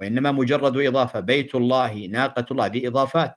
وإنما 0.00 0.32
مجرد 0.32 0.76
إضافة 0.76 1.20
بيت 1.20 1.54
الله 1.54 2.06
ناقة 2.06 2.46
الله 2.50 2.66
هذه 2.66 2.88
إضافات. 2.88 3.34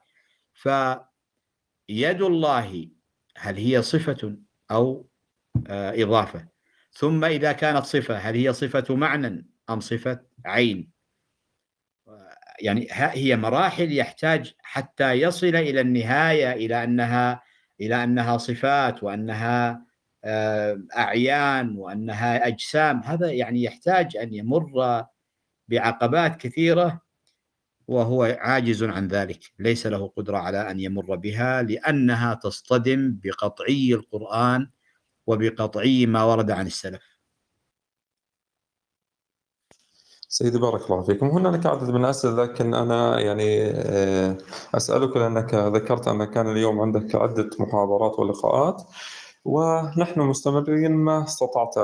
فيد 0.54 2.22
الله 2.22 2.88
هل 3.36 3.56
هي 3.56 3.82
صفة 3.82 4.36
أو 4.70 5.08
آه، 5.66 6.02
إضافة؟ 6.02 6.48
ثم 6.92 7.24
إذا 7.24 7.52
كانت 7.52 7.84
صفة 7.84 8.16
هل 8.16 8.34
هي 8.34 8.52
صفة 8.52 8.94
معنى؟ 8.94 9.51
أم 9.70 9.80
صفة؟ 9.80 10.20
عين. 10.46 10.92
يعني 12.60 12.86
هي 12.90 13.36
مراحل 13.36 13.92
يحتاج 13.92 14.54
حتى 14.62 15.12
يصل 15.12 15.46
إلى 15.46 15.80
النهاية 15.80 16.52
إلى 16.52 16.84
أنها 16.84 17.42
إلى 17.80 18.04
أنها 18.04 18.38
صفات 18.38 19.02
وأنها 19.02 19.86
آه، 20.24 20.82
أعيان 20.96 21.76
وأنها 21.76 22.46
أجسام. 22.46 23.00
هذا 23.04 23.32
يعني 23.32 23.62
يحتاج 23.62 24.16
أن 24.16 24.34
يمر 24.34 25.04
بعقبات 25.68 26.36
كثيرة 26.36 27.00
وهو 27.88 28.24
عاجز 28.40 28.84
عن 28.84 29.08
ذلك. 29.08 29.40
ليس 29.58 29.86
له 29.86 30.08
قدرة 30.16 30.38
على 30.38 30.70
أن 30.70 30.80
يمر 30.80 31.16
بها 31.16 31.62
لأنها 31.62 32.34
تصطدم 32.34 33.18
بقطعي 33.24 33.94
القرآن 33.94 34.70
وبقطعي 35.26 36.06
ما 36.06 36.24
ورد 36.24 36.50
عن 36.50 36.66
السلف. 36.66 37.11
سيدي 40.32 40.58
بارك 40.58 40.90
الله 40.90 41.02
فيكم. 41.02 41.26
هنالك 41.26 41.66
عدد 41.66 41.90
من 41.90 42.04
الأسئلة 42.04 42.42
لكن 42.44 42.74
أنا 42.74 43.20
يعني 43.20 43.62
آه، 43.70 44.38
أسألك 44.74 45.16
لأنك 45.16 45.54
ذكرت 45.54 46.08
أن 46.08 46.24
كان 46.24 46.50
اليوم 46.52 46.80
عندك 46.80 47.14
عدة 47.14 47.50
محاضرات 47.58 48.18
ولقاءات 48.18 48.82
ونحن 49.44 50.20
مستمرين 50.20 50.92
ما 50.92 51.24
استطعت 51.24 51.74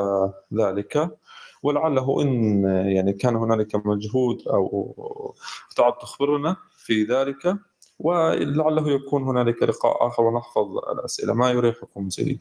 ذلك. 0.54 1.18
ولعله 1.62 2.22
إن 2.22 2.64
يعني 2.64 3.12
كان 3.12 3.36
هنالك 3.36 3.86
مجهود 3.86 4.48
أو 4.48 5.34
تعد 5.76 5.98
تخبرنا 5.98 6.56
في 6.76 7.02
ذلك 7.04 7.56
ولعله 7.98 8.90
يكون 8.90 9.22
هنالك 9.22 9.62
لقاء 9.62 10.06
آخر 10.06 10.22
ونحفظ 10.22 10.76
الأسئلة. 10.92 11.34
ما 11.34 11.50
يريحكم 11.50 12.10
سيدي؟ 12.10 12.40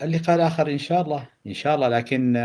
آه 0.00 0.04
اللقاء 0.04 0.36
الآخر 0.36 0.70
إن 0.70 0.78
شاء 0.78 1.02
الله 1.02 1.28
إن 1.46 1.54
شاء 1.54 1.74
الله 1.74 1.88
لكن 1.88 2.36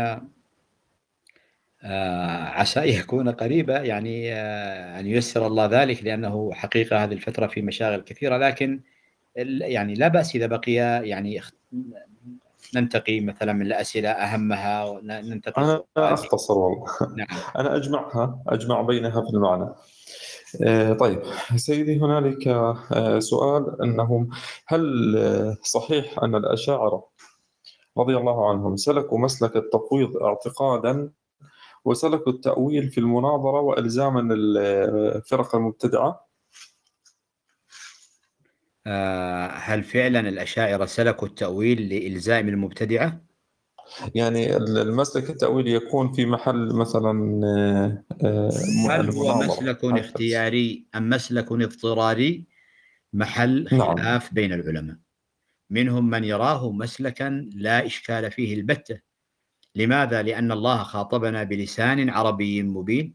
آه 1.82 2.48
عسى 2.48 2.80
يكون 2.80 3.28
قريبا 3.28 3.78
يعني 3.78 4.34
آه 4.34 5.00
أن 5.00 5.06
ييسر 5.06 5.46
الله 5.46 5.66
ذلك 5.66 6.04
لأنه 6.04 6.52
حقيقة 6.52 7.04
هذه 7.04 7.12
الفترة 7.12 7.46
في 7.46 7.62
مشاغل 7.62 8.00
كثيرة 8.00 8.36
لكن 8.36 8.80
يعني 9.60 9.94
لا 9.94 10.08
بأس 10.08 10.36
إذا 10.36 10.46
بقي 10.46 10.72
يعني 11.08 11.40
ننتقي 12.74 13.20
مثلا 13.20 13.52
من 13.52 13.66
الأسئلة 13.66 14.10
أهمها 14.10 15.00
ننتقي 15.02 15.62
أنا 15.62 15.84
أختصر 15.96 16.58
والله. 16.58 16.86
نعم. 17.16 17.26
أنا 17.58 17.76
أجمعها 17.76 18.42
أجمع 18.48 18.82
بينها 18.82 19.20
في 19.22 19.30
المعنى. 19.34 19.68
آه، 20.62 20.92
طيب 20.92 21.22
سيدي 21.56 22.00
هنالك 22.00 22.48
آه، 22.48 23.18
سؤال 23.18 23.82
انهم 23.82 24.28
هل 24.66 25.14
آه، 25.18 25.56
صحيح 25.62 26.22
أن 26.22 26.34
الأشاعرة 26.34 27.08
رضي 27.98 28.16
الله 28.16 28.50
عنهم 28.50 28.76
سلكوا 28.76 29.18
مسلك 29.18 29.56
التفويض 29.56 30.16
اعتقادا 30.16 31.10
وسلكوا 31.84 32.32
التأويل 32.32 32.90
في 32.90 32.98
المناظرة 32.98 33.60
وإلزاما 33.60 34.34
الفرق 34.34 35.54
المبتدعة 35.54 36.26
آه، 38.86 39.46
هل 39.46 39.84
فعلا 39.84 40.20
الأشاعرة 40.20 40.86
سلكوا 40.86 41.28
التأويل 41.28 41.88
لإلزام 41.88 42.48
المبتدعة؟ 42.48 43.20
يعني 44.14 44.56
المسلك 44.56 45.30
التأويلي 45.30 45.72
يكون 45.72 46.12
في 46.12 46.26
محل 46.26 46.74
مثلا 46.74 47.40
آه، 48.24 48.50
هل 48.90 49.10
هو 49.10 49.38
مسلك 49.38 49.84
اختياري 49.84 50.86
أم 50.94 51.08
مسلك 51.08 51.52
اضطراري 51.52 52.46
محل 53.12 53.68
نعم. 53.72 53.80
خلاف 53.80 54.24
نعم. 54.24 54.34
بين 54.34 54.52
العلماء 54.52 54.96
منهم 55.70 56.10
من 56.10 56.24
يراه 56.24 56.72
مسلكا 56.72 57.50
لا 57.54 57.86
إشكال 57.86 58.30
فيه 58.30 58.54
البتة. 58.54 59.00
لماذا؟ 59.74 60.22
لأن 60.22 60.52
الله 60.52 60.82
خاطبنا 60.82 61.42
بلسان 61.42 62.10
عربي 62.10 62.62
مبين 62.62 63.14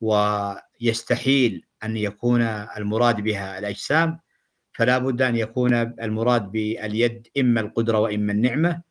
ويستحيل 0.00 1.64
أن 1.84 1.96
يكون 1.96 2.42
المراد 2.42 3.20
بها 3.20 3.58
الأجسام 3.58 4.18
فلا 4.72 4.98
بد 4.98 5.22
أن 5.22 5.36
يكون 5.36 5.74
المراد 5.74 6.52
باليد 6.52 7.28
إما 7.38 7.60
القدرة 7.60 7.98
وإما 7.98 8.32
النعمة. 8.32 8.82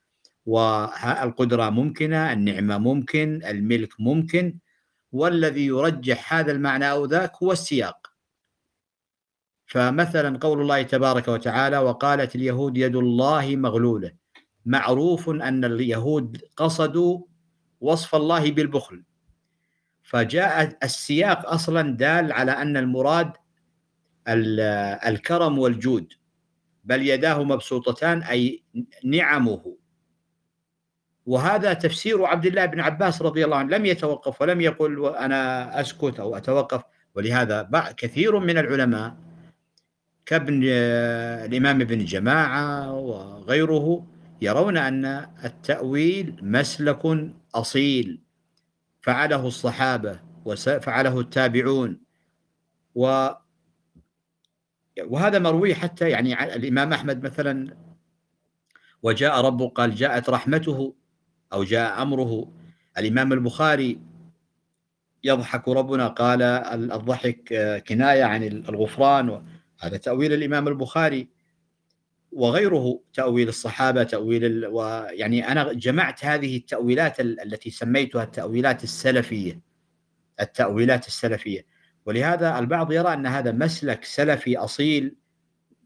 والقدرة 0.45 1.69
ممكنة 1.69 2.33
النعمة 2.33 2.77
ممكن 2.77 3.41
الملك 3.45 3.93
ممكن 3.99 4.57
والذي 5.11 5.65
يرجح 5.65 6.33
هذا 6.33 6.51
المعنى 6.51 6.91
أو 6.91 7.05
ذاك 7.05 7.31
هو 7.43 7.51
السياق. 7.51 8.06
فمثلا 9.67 10.37
قول 10.37 10.61
الله 10.61 10.81
تبارك 10.81 11.27
وتعالى 11.27 11.77
وقالت 11.77 12.35
اليهود 12.35 12.77
يد 12.77 12.95
الله 12.95 13.55
مغلولة. 13.55 14.11
معروف 14.65 15.29
أن 15.29 15.65
اليهود 15.65 16.41
قصدوا 16.55 17.21
وصف 17.81 18.15
الله 18.15 18.51
بالبخل. 18.51 19.03
فجاء 20.03 20.77
السياق 20.83 21.49
أصلا 21.49 21.97
دال 21.97 22.31
على 22.31 22.51
أن 22.51 22.77
المراد 22.77 23.31
الكرم 25.07 25.59
والجود 25.59 26.13
بل 26.83 27.07
يداه 27.07 27.43
مبسوطتان 27.43 28.23
أي 28.23 28.63
نعمه. 29.03 29.77
وهذا 31.25 31.73
تفسير 31.73 32.25
عبد 32.25 32.45
الله 32.45 32.65
بن 32.65 32.79
عباس 32.79 33.21
رضي 33.21 33.45
الله 33.45 33.57
عنه 33.57 33.77
لم 33.77 33.85
يتوقف 33.85 34.41
ولم 34.41 34.61
يقل 34.61 35.05
أنا 35.15 35.81
أسكت 35.81 36.19
أو 36.19 36.37
أتوقف. 36.37 36.83
ولهذا 37.15 37.69
كثير 37.97 38.39
من 38.39 38.57
العلماء 38.57 39.26
كابن 40.27 40.63
الإمام 40.63 41.81
ابن 41.81 42.05
جماعة 42.05 42.93
وغيره 42.93 44.07
يرون 44.41 44.77
أن 44.77 45.05
التأويل 45.43 46.39
مسلك 46.41 47.31
أصيل. 47.55 48.21
فعله 49.01 49.47
الصحابة 49.47 50.19
وفعله 50.45 51.19
التابعون. 51.19 51.99
و 52.95 53.29
وهذا 55.05 55.39
مروي 55.39 55.75
حتى 55.75 56.09
يعني 56.09 56.55
الإمام 56.55 56.93
أحمد 56.93 57.23
مثلا 57.25 57.77
وجاء 59.03 59.41
ربه 59.41 59.69
قال 59.69 59.95
جاءت 59.95 60.29
رحمته 60.29 60.95
أو 61.53 61.63
جاء 61.63 62.01
أمره. 62.01 62.51
الإمام 62.97 63.33
البخاري 63.33 63.99
يضحك 65.23 65.67
ربنا 65.67 66.07
قال 66.07 66.41
الضحك 66.91 67.53
كناية 67.87 68.23
عن 68.23 68.43
الغفران 68.43 69.56
هذا 69.79 69.97
تأويل 69.97 70.33
الإمام 70.33 70.67
البخاري 70.67 71.29
وغيره 72.31 72.99
تأويل 73.13 73.49
الصحابة 73.49 74.03
تأويل 74.03 74.45
ال... 74.45 74.65
ويعني 74.65 75.51
أنا 75.51 75.73
جمعت 75.73 76.25
هذه 76.25 76.57
التأويلات 76.57 77.19
التي 77.19 77.69
سميتها 77.69 78.23
التأويلات 78.23 78.83
السلفية 78.83 79.61
التأويلات 80.41 81.07
السلفية. 81.07 81.65
ولهذا 82.05 82.59
البعض 82.59 82.91
يرى 82.91 83.13
أن 83.13 83.25
هذا 83.25 83.51
مسلك 83.51 84.03
سلفي 84.03 84.57
أصيل 84.57 85.15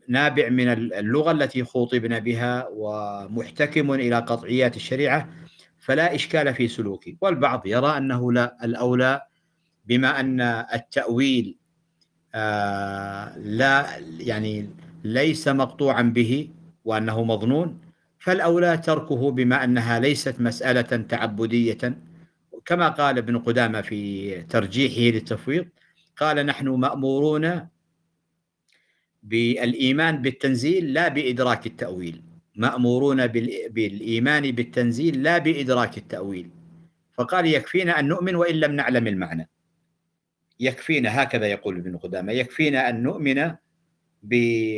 نابع 0.08 0.50
من 0.50 0.68
اللغة 0.70 1.32
التي 1.32 1.64
خوطبنا 1.64 2.20
بها 2.20 2.68
ومحتكم 2.72 3.92
إلى 3.92 4.16
قطعيات 4.16 4.76
الشريعة 4.76 5.30
فلا 5.80 6.16
إشكال 6.16 6.54
في 6.54 6.68
سلوكه 6.68 7.16
والبعض 7.22 7.68
يرى 7.68 7.98
أنه 7.98 8.32
لا 8.32 8.58
الأولى 8.64 9.22
بما 9.86 10.20
أن 10.20 10.42
التأويل 10.74 11.58
لا 13.36 13.98
يعني 14.20 14.70
ليس 15.04 15.48
مقطوعا 15.48 16.02
به 16.02 16.50
وأنه 16.86 17.24
مظنون 17.24 17.78
فالأولى 18.20 18.78
تركه 18.78 19.32
بما 19.32 19.64
أنها 19.64 20.00
ليست 20.00 20.42
مسألة 20.42 20.82
تعبدية. 20.82 21.98
كما 22.66 22.90
قال 22.90 23.18
ابن 23.18 23.38
قدامة 23.38 23.82
في 23.82 24.32
ترجيحه 24.42 25.02
للتفويض 25.02 25.68
قال 26.18 26.46
نحن 26.46 26.68
مأمورون 26.68 27.68
بالإيمان 29.24 30.22
بالتنزيل 30.22 30.94
لا 30.94 31.08
بإدراك 31.08 31.68
التأويل. 31.68 32.22
مأمورون 32.56 33.28
بالإيمان 33.28 34.52
بالتنزيل 34.52 35.24
لا 35.24 35.38
بإدراك 35.38 35.98
التأويل. 35.98 36.50
فقال 37.18 37.46
يكفينا 37.46 38.00
أن 38.00 38.08
نؤمن 38.08 38.36
وإن 38.36 38.56
لم 38.56 38.72
نعلم 38.72 39.08
المعنى. 39.08 39.50
يكفينا 40.62 41.24
هكذا 41.24 41.48
يقول 41.48 41.78
ابن 41.78 41.98
قدامة 41.98 42.32
يكفينا 42.32 42.90
أن 42.90 43.04
نؤمن 43.04 43.52
بما 44.24 44.76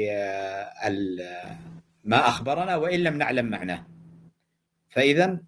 أخبرنا 2.12 2.76
وإن 2.76 3.00
لم 3.00 3.18
نعلم 3.18 3.46
معناه. 3.46 3.86
فإذا 4.90 5.40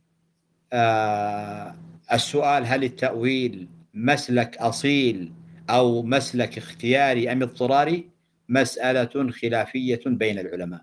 آه، 0.73 1.75
السؤال 2.13 2.65
هل 2.65 2.83
التأويل 2.83 3.67
مسلك 3.93 4.57
أصيل 4.57 5.31
أو 5.69 6.03
مسلك 6.03 6.57
اختياري 6.57 7.31
أم 7.31 7.41
اضطراري؟ 7.43 8.09
مسألة 8.49 9.31
خلافية 9.31 10.01
بين 10.05 10.39
العلماء. 10.39 10.81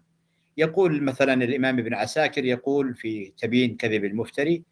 يقول 0.57 1.03
مثلا 1.03 1.35
الإمام 1.45 1.79
ابن 1.79 1.95
عساكر 1.95 2.45
يقول 2.45 2.95
في 2.95 3.33
تبيين 3.39 3.77
كذب 3.77 4.05
المفتري 4.05 4.63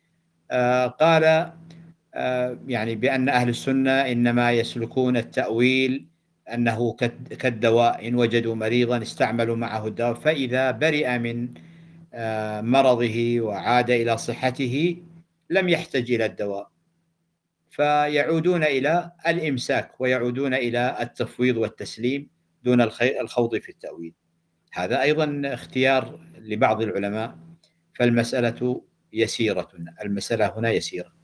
آه، 0.50 0.86
قال 0.86 1.52
يعني 2.66 2.94
بأن 2.94 3.28
أهل 3.28 3.48
السنة 3.48 3.90
إنما 3.90 4.52
يسلكون 4.52 5.16
التأويل 5.16 6.06
أنه 6.54 6.96
كالدواء 7.38 8.08
إن 8.08 8.14
وجدوا 8.14 8.54
مريضا 8.54 9.02
استعملوا 9.02 9.56
معه 9.56 9.86
الدواء 9.86 10.14
فإذا 10.14 10.70
برئ 10.70 11.18
من 11.18 11.48
آه، 12.14 12.60
مرضه 12.60 13.40
وعاد 13.40 13.90
إلى 13.90 14.18
صحته 14.18 14.96
لم 15.50 15.68
يحتج 15.68 16.12
إلى 16.12 16.26
الدواء. 16.26 16.70
فيعودون 17.70 18.64
إلى 18.64 19.12
الإمساك 19.26 20.00
ويعودون 20.00 20.54
إلى 20.54 20.96
التفويض 21.00 21.56
والتسليم 21.56 22.28
دون 22.62 22.80
الخوض 23.20 23.56
في 23.56 23.68
التأويل. 23.68 24.14
هذا 24.72 25.02
أيضا 25.02 25.42
اختيار 25.44 26.20
لبعض 26.38 26.82
العلماء 26.82 27.38
فالمسألة 27.94 28.82
يسيرة 29.12 29.68
المسألة 30.04 30.58
هنا 30.58 30.70
يسيرة. 30.70 31.19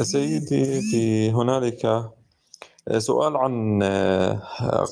سيدي 0.00 0.80
في 0.90 1.30
هنالك 1.30 2.10
سؤال 2.98 3.36
عن 3.36 3.82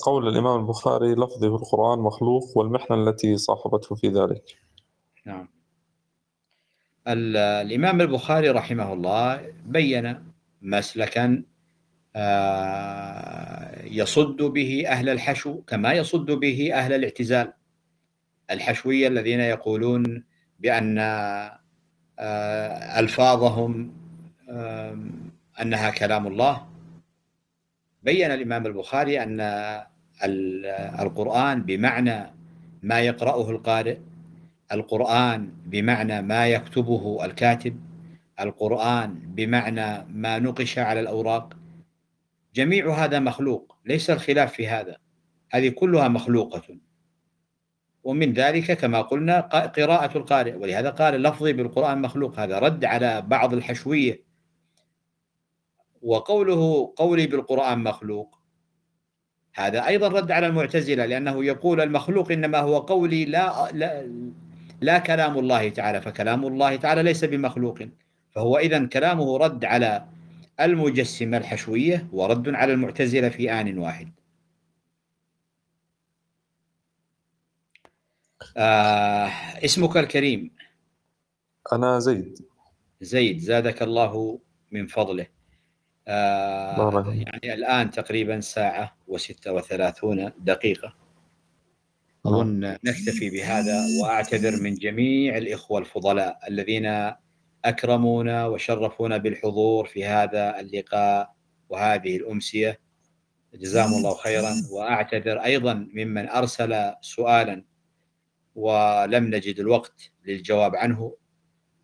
قول 0.03 0.29
الإمام 0.29 0.61
البخاري 0.61 1.15
لفظه 1.15 1.57
في 1.57 1.63
القرآن 1.63 1.99
مخلوق 1.99 2.59
والمحنة 2.59 2.97
التي 2.97 3.37
صاحبته 3.37 3.95
في 3.95 4.09
ذلك. 4.09 4.43
نعم. 5.27 5.49
الإمام 7.09 8.01
البخاري 8.01 8.51
رحمه 8.51 8.93
الله 8.93 9.53
بين 9.67 10.25
مسلكا 10.63 11.43
آه، 12.17 13.85
يصد 13.85 14.43
به 14.43 14.85
أهل 14.89 15.09
الحشو 15.09 15.63
كما 15.63 15.93
يصد 15.93 16.31
به 16.31 16.71
أهل 16.75 16.93
الاعتزال. 16.93 17.53
الحشوية 18.51 19.09
الذين 19.09 19.41
يقولون 19.41 20.25
بأن 20.61 20.99
آه، 22.19 23.01
ألفاظهم 23.01 24.00
أنها 25.61 25.91
كلام 25.91 26.27
الله. 26.27 26.67
بين 28.03 28.31
الإمام 28.31 28.67
البخاري 28.67 29.23
أن 29.23 29.41
القرآن 31.01 31.63
بمعنى 31.63 32.33
ما 32.83 33.01
يقرأه 33.01 33.51
القارئ 33.51 33.99
القرآن 34.73 35.51
بمعنى 35.67 36.23
ما 36.23 36.47
يكتبه 36.47 37.25
الكاتب 37.25 37.81
القرآن 38.41 39.15
بمعنى 39.15 40.05
ما 40.09 40.39
نقش 40.39 40.79
على 40.79 41.01
الأوراق. 41.01 41.57
جميع 42.55 42.95
هذا 43.05 43.19
مخلوق 43.19 43.77
ليس 43.87 44.11
الخلاف 44.11 44.53
في 44.53 44.69
هذا. 44.69 44.97
هذه 45.51 45.69
كلها 45.69 46.09
مخلوقة. 46.09 46.63
ومن 48.05 48.33
ذلك 48.33 48.73
كما 48.73 49.01
قلنا 49.01 49.41
قراءة 49.67 50.19
القارئ 50.19 50.55
ولهذا 50.55 50.91
قال 50.91 51.23
لفظي 51.23 51.53
بالقرآن 51.53 52.03
مخلوق 52.03 52.41
هذا 52.41 52.59
رد 52.59 52.85
على 52.85 53.23
بعض 53.23 53.55
الحشوية. 53.55 54.30
وقوله 56.03 56.93
قولي 56.97 57.27
بالقرآن 57.27 57.79
مخلوق. 57.79 58.39
هذا 59.55 59.87
أيضا 59.87 60.09
رد 60.09 60.31
على 60.31 60.47
المعتزلة 60.47 61.07
لأنه 61.07 61.45
يقول 61.45 61.81
المخلوق 61.81 62.33
إنما 62.33 62.59
هو 62.59 62.79
قولي 62.79 63.25
لا, 63.25 63.71
لا, 63.73 64.11
لا 64.81 64.99
كلام 64.99 65.39
الله 65.39 65.69
تعالى 65.69 66.01
فكلام 66.01 66.47
الله 66.47 66.77
تعالى 66.77 67.03
ليس 67.03 67.25
بمخلوق. 67.25 67.79
فهو 68.31 68.59
إذا 68.59 68.87
كلامه 68.87 69.37
رد 69.37 69.65
على 69.65 70.07
المجسمة 70.61 71.37
الحشوية 71.37 72.09
ورد 72.13 72.49
على 72.49 72.73
المعتزلة 72.73 73.29
في 73.29 73.53
آن 73.53 73.79
واحد. 73.79 74.13
آه 78.57 79.29
اسمك 79.65 79.97
الكريم. 79.97 80.51
أنا 81.73 81.99
زيد. 81.99 82.39
زيد 83.01 83.39
زادك 83.39 83.83
الله 83.83 84.41
من 84.71 84.87
فضله. 84.87 85.40
آه 86.09 87.05
يعني 87.07 87.55
الآن 87.55 87.91
تقريبا 87.91 88.41
ساعة 88.41 88.97
وستة 89.09 89.53
وثلاثون 89.53 90.33
دقيقة. 90.39 90.95
أظن 92.27 92.77
نكتفي 92.85 93.31
بهذا 93.31 93.81
وأعتذر 94.03 94.63
من 94.63 94.75
جميع 94.75 95.37
الإخوة 95.37 95.81
الفضلاء 95.81 96.39
الذين 96.49 97.13
أكرمونا 97.65 98.47
وشرفونا 98.47 99.17
بالحضور 99.17 99.87
في 99.87 100.05
هذا 100.05 100.61
اللقاء 100.61 101.35
وهذه 101.69 102.17
الأمسية. 102.17 102.81
جزاهم 103.55 103.95
الله 103.95 104.15
خيرا. 104.15 104.53
وأعتذر 104.73 105.45
أيضا 105.45 105.75
ممن 105.95 106.29
أرسل 106.29 106.93
سؤالا 107.01 107.65
ولم 108.55 109.25
نجد 109.25 109.59
الوقت 109.59 110.13
للجواب 110.25 110.77
عنه. 110.77 111.17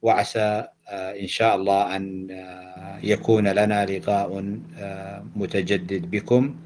وعسى 0.03 0.39
آه، 0.39 0.76
إن 0.89 1.26
شاء 1.26 1.57
الله 1.57 1.97
أن 1.97 2.30
آه، 2.30 2.99
يكون 3.03 3.49
لنا 3.49 3.87
لقاء 3.87 4.59
آه، 4.78 5.26
متجدد 5.37 6.11
بكم. 6.11 6.61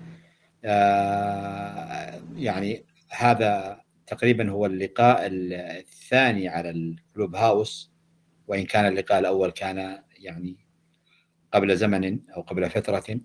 يعني 2.37 2.85
هذا 3.11 3.81
تقريبا 4.07 4.51
هو 4.51 4.67
اللقاء 4.67 5.21
الثاني 5.27 6.49
على 6.49 6.71
الكلوب 6.71 7.37
هاوس. 7.37 7.93
وإن 8.47 8.65
كان 8.65 8.87
اللقاء 8.87 9.19
الأول 9.19 9.51
كان 9.51 9.99
يعني 10.19 10.57
قبل 11.53 11.77
زمن 11.77 12.21
أو 12.37 12.43
قبل 12.43 12.71
فترة. 12.71 13.21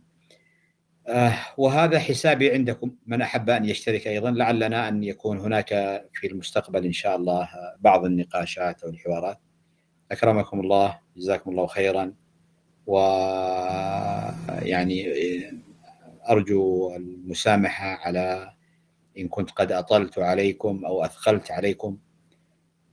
وهذا 1.58 2.00
حسابي 2.00 2.52
عندكم. 2.52 2.96
من 3.06 3.22
أحب 3.22 3.50
أن 3.50 3.66
يشترك 3.66 4.08
أيضا 4.08 4.32
لعلنا 4.32 4.88
أن 4.88 5.04
يكون 5.04 5.40
هناك 5.40 5.70
في 6.14 6.28
المستقبل 6.28 6.86
إن 6.86 6.94
شاء 6.94 7.16
الله 7.16 7.50
بعض 7.80 8.06
النقاشات 8.06 8.84
أو 8.84 8.90
الحوارات. 8.90 9.45
أكرمكم 10.12 10.60
الله 10.60 11.00
جزاكم 11.18 11.52
الله 11.52 11.68
خيرا. 11.68 12.14
ويعني 12.88 15.06
أرجو 16.30 16.96
المسامحة 16.96 17.88
على 17.88 18.52
إن 19.18 19.28
كنت 19.28 19.52
قد 19.52 19.72
أطلت 19.72 20.20
عليكم 20.20 20.86
أو 20.86 21.06
أثقلت 21.06 21.52
عليكم. 21.52 21.98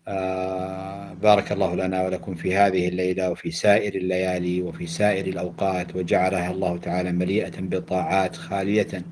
آه 0.08 1.12
بارك 1.12 1.52
الله 1.52 1.74
لنا 1.74 2.04
ولكم 2.04 2.34
في 2.34 2.56
هذه 2.56 2.88
الليلة 2.88 3.30
وفي 3.30 3.50
سائر 3.50 3.94
الليالي 3.94 4.62
وفي 4.62 4.86
سائر 4.86 5.26
الأوقات 5.26 5.96
وجعلها 5.96 6.50
الله 6.50 6.78
تعالى 6.78 7.12
مليئة 7.12 7.60
بالطاعات 7.60 8.36
خالية 8.36 9.04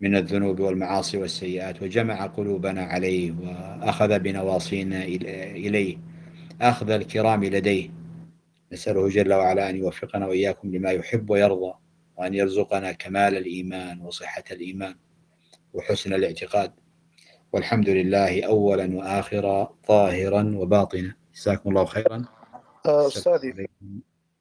من 0.00 0.16
الذنوب 0.16 0.60
والمعاصي 0.60 1.18
والسيئات 1.18 1.82
وجمع 1.82 2.26
قلوبنا 2.26 2.82
عليه 2.82 3.32
وأخذ 3.32 4.18
بنواصينا 4.18 5.04
إليه. 5.04 5.98
أخذ 6.60 6.90
الكرام 6.90 7.44
لديه. 7.44 7.90
نسأله 8.72 9.08
جل 9.08 9.32
وعلا 9.32 9.70
أن 9.70 9.76
يوفقنا 9.76 10.26
وإياكم 10.26 10.74
لما 10.74 10.90
يحب 10.90 11.30
ويرضى 11.30 11.74
وأن 12.16 12.34
يرزقنا 12.34 12.92
كمال 12.92 13.36
الإيمان 13.36 14.00
وصحة 14.00 14.44
الإيمان 14.50 14.96
وحسن 15.74 16.14
الاعتقاد. 16.14 16.72
والحمد 17.52 17.88
لله 17.88 18.46
أولا 18.46 18.96
وآخرا 18.96 19.74
ظاهرا 19.88 20.54
وباطنا. 20.56 21.14
جزاكم 21.34 21.70
الله 21.70 21.84
خيرا. 21.84 22.24
آه، 22.86 23.06
أستاذي 23.06 23.68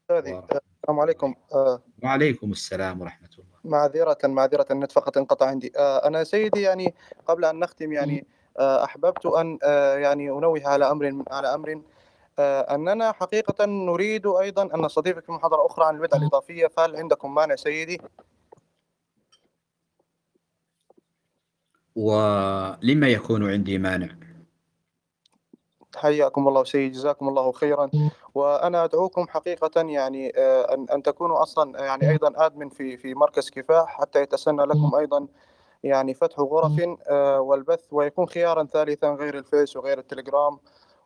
أستاذي 0.02 0.42
السلام 0.84 1.00
عليكم. 1.00 1.36
آه، 1.54 1.82
وعليكم 2.04 2.52
السلام 2.52 3.02
ورحمة 3.02 3.30
الله. 3.34 3.78
معذرة 3.78 4.18
معذرة 4.24 4.66
النت 4.72 4.92
فقط 4.92 5.18
انقطع 5.18 5.46
عندي. 5.46 5.72
آه، 5.78 6.08
أنا 6.08 6.24
سيدي 6.24 6.62
يعني 6.62 6.94
قبل 7.28 7.46
أن 7.46 7.60
نختم 7.60 7.92
يعني 7.94 8.28
أحببت 8.60 9.26
أن 9.26 9.58
يعني 10.02 10.30
أنوه 10.30 10.62
على 10.66 10.92
أمر 10.92 11.24
على 11.32 11.54
أمر 11.54 11.82
أننا 12.40 13.12
حقيقة 13.12 13.66
نريد 13.66 14.28
أيضا 14.28 14.64
أن 14.76 14.86
نستضيفك 14.86 15.26
في 15.26 15.32
محاضرة 15.32 15.66
أخرى 15.66 15.86
عن 15.86 15.96
البدع 15.96 16.18
الإضافية 16.18 16.68
فهل 16.68 16.96
عندكم 16.96 17.36
مانع 17.36 17.56
سيدي؟ 17.56 18.02
ولما 21.96 23.08
يكون 23.08 23.52
عندي 23.52 23.78
مانع؟ 23.78 24.08
حياكم 25.96 26.48
الله 26.48 26.64
سيدي 26.64 26.90
جزاكم 26.90 27.28
الله 27.28 27.52
خيرا. 27.52 27.90
وأنا 28.36 28.84
أدعوكم 28.84 29.28
حقيقة 29.28 29.82
يعني 29.82 30.34
آه، 30.38 30.74
ان 30.74 30.86
أن 30.94 31.04
تكونوا 31.04 31.44
أصلا 31.44 31.86
يعني 31.86 32.10
أيضا 32.10 32.46
ادمن 32.46 32.70
في 32.70 32.98
في 32.98 33.14
مركز 33.14 33.50
كفاح 33.50 34.02
حتى 34.02 34.22
يتسنى 34.22 34.64
لكم 34.64 34.96
أيضا 34.96 35.28
يعني 35.84 36.14
فتح 36.14 36.40
غرف 36.40 36.98
آه، 37.08 37.40
والبث 37.40 37.86
ويكون 37.92 38.28
خيارا 38.28 38.64
ثالثا 38.64 39.10
غير 39.10 39.38
الفيس 39.38 39.76
وغير 39.76 40.00
التليجرام 40.00 40.60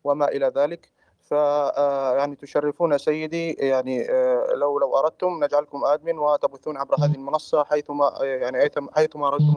وما 0.04 0.28
إلى 0.28 0.52
ذلك. 0.56 0.92
ف 1.34 1.36
آه، 1.36 2.18
يعني 2.18 2.36
تشرفون 2.36 2.98
سيدي 2.98 3.52
يعني 3.52 4.08
لو 4.56 4.80
لو 4.80 4.98
أردتم 4.98 5.44
نجعلكم 5.44 5.86
ادمن 5.86 6.20
وتبثون 6.20 6.78
عبر 6.78 6.96
هذه 7.00 7.16
المنصة 7.16 7.64
حيثما 7.64 8.12
يعني 8.22 8.70
حيثما 8.96 9.28
أردتم 9.28 9.56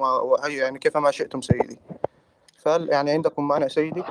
يعني 0.48 0.78
كيفما 0.78 1.10
شئتم 1.10 1.40
سيدي. 1.40 1.78
فهل 2.58 2.88
يعني 2.88 3.10
عندكم 3.10 3.48
معنى 3.48 3.68
سيدي؟ 3.68 4.02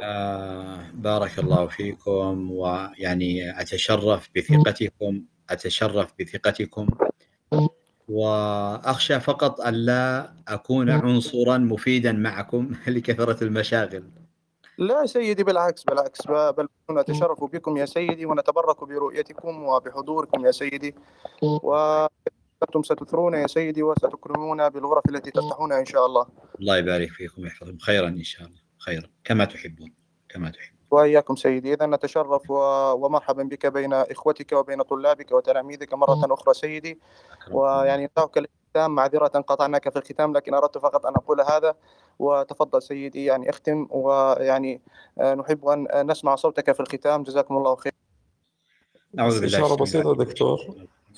آه 0.00 0.80
بارك 0.94 1.38
الله 1.38 1.66
فيكم 1.66 2.50
ويعني 2.50 3.60
أتشرف 3.60 4.30
بثقتكم 4.36 5.22
أتشرف 5.50 6.12
بثقتكم 6.20 6.86
وأخشى 8.08 9.20
فقط 9.20 9.60
ألا 9.60 10.32
أكون 10.48 10.90
عنصرا 10.90 11.58
مفيدا 11.58 12.12
معكم 12.12 12.72
لكثرة 12.86 13.44
المشاغل 13.44 14.04
لا 14.78 15.06
سيدي 15.06 15.44
بالعكس 15.44 15.84
بالعكس. 15.84 16.26
بل 16.26 16.68
نتشرف 16.90 17.44
بكم 17.44 17.76
يا 17.76 17.86
سيدي 17.86 18.26
ونتبرك 18.26 18.84
برؤيتكم 18.84 19.64
وبحضوركم 19.64 20.46
يا 20.46 20.50
سيدي. 20.50 20.94
و 21.42 22.06
أنتم 22.62 22.82
ستثرون 22.82 23.34
يا 23.34 23.46
سيدي 23.46 23.82
وستكرمون 23.82 24.68
بالغرف 24.68 25.08
التي 25.08 25.30
تفتحونها 25.30 25.80
إن 25.80 25.84
شاء 25.84 26.06
الله. 26.06 26.26
الله 26.60 26.76
يبارك 26.76 27.08
فيكم 27.08 27.42
ويحفظكم 27.42 27.78
خيرا 27.78 28.08
إن 28.08 28.22
شاء 28.22 28.46
الله. 28.46 28.60
خيرا. 28.78 29.08
كما 29.24 29.44
تحبون 29.44 29.92
كما 30.28 30.50
تحبون. 30.50 30.76
وإياكم 30.90 31.36
سيدي. 31.36 31.74
إذا 31.74 31.86
نتشرف 31.86 32.50
و... 32.50 32.56
ومرحبا 32.92 33.42
بك 33.42 33.66
بين 33.66 33.92
إخوتك 33.92 34.52
وبين 34.52 34.82
طلابك 34.82 35.32
وتلاميذك 35.32 35.94
مرة 35.94 36.34
أخرى 36.34 36.54
سيدي. 36.54 37.00
ويعني 37.50 38.04
ندعوك 38.12 38.38
الختام. 38.76 38.94
معذرة 38.94 39.28
قطعناك 39.28 39.88
في 39.88 39.96
الختام 39.98 40.36
لكن 40.36 40.54
أردت 40.54 40.78
فقط 40.78 41.06
أن 41.06 41.14
أقول 41.16 41.40
هذا. 41.40 41.74
وتفضل 42.18 42.82
سيدي 42.82 43.24
يعني 43.24 43.50
اختم. 43.50 43.86
ويعني 43.90 44.82
آه، 45.20 45.34
نحب 45.34 45.66
أن 45.66 46.10
نسمع 46.10 46.36
صوتك 46.36 46.72
في 46.72 46.80
الختام. 46.80 47.22
جزاكم 47.22 47.56
الله 47.56 47.76
خير. 47.76 47.92
أعوذ 49.18 49.40
بالله. 49.40 49.58
إشارة 49.58 49.74
بسيطة 49.74 50.14
دكتور. 50.14 50.58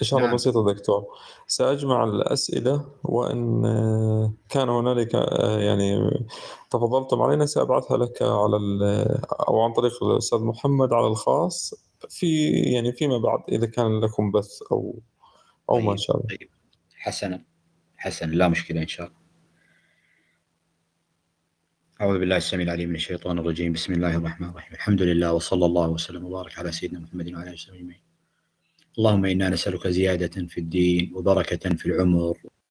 إشارة 0.01 0.21
نعم. 0.21 0.35
بسيطة 0.35 0.73
دكتور. 0.73 1.05
سأجمع 1.47 2.05
الأسئلة 2.05 2.85
وإن 3.05 3.63
كان 4.49 4.69
هنالك 4.69 5.15
يعني 5.59 6.11
تفضلتم 6.71 7.23
علينا. 7.23 7.47
سأبعثها 7.47 7.97
لك 7.97 8.23
على 8.23 8.59
أو 9.49 9.61
عن 9.61 9.73
طريق 9.73 10.05
الأستاذ 10.05 10.39
محمد 10.39 10.93
على 10.93 11.07
الخاص. 11.07 11.75
في 12.09 12.51
يعني 12.51 12.93
فيما 12.93 13.19
بعد 13.19 13.41
إذا 13.49 13.67
كان 13.67 14.01
لكم 14.01 14.31
بث 14.31 14.63
أو 14.73 14.99
أو 15.71 15.75
طيب. 15.75 15.85
ما 15.85 15.97
شابه 15.97 16.27
طيب. 16.29 16.58
حسنا. 16.99 17.45
حسنا 17.97 18.33
لا 18.33 18.49
مشكلة 18.49 18.83
إن 18.83 18.89
شاء 18.89 19.07
الله. 19.07 19.19
أعوذ 22.01 22.19
بالله 22.19 22.37
السميع 22.37 22.65
العليم 22.65 22.89
من 22.89 22.95
الشيطان 22.95 23.39
الرجيم. 23.39 23.73
بسم 23.73 23.93
الله 23.93 24.17
الرحمن 24.17 24.49
الرحيم. 24.49 24.73
الحمد 24.73 25.03
لله 25.03 25.33
وصلى 25.33 25.67
الله 25.67 25.89
وسلم 25.89 26.25
وبارك 26.25 26.59
على 26.59 26.73
سيدنا 26.73 27.01
محمد 27.01 27.33
وعلى 27.33 27.45
آله 27.45 27.53
وصحبه 27.53 27.77
أجمعين. 27.77 28.03
اللهم 28.99 29.25
إنا 29.25 29.49
نسألك 29.49 29.89
زيادة 29.89 30.47
في 30.47 30.59
الدين 30.59 31.13
وبركة 31.15 31.75
في 31.77 31.87
العمر 31.87 32.37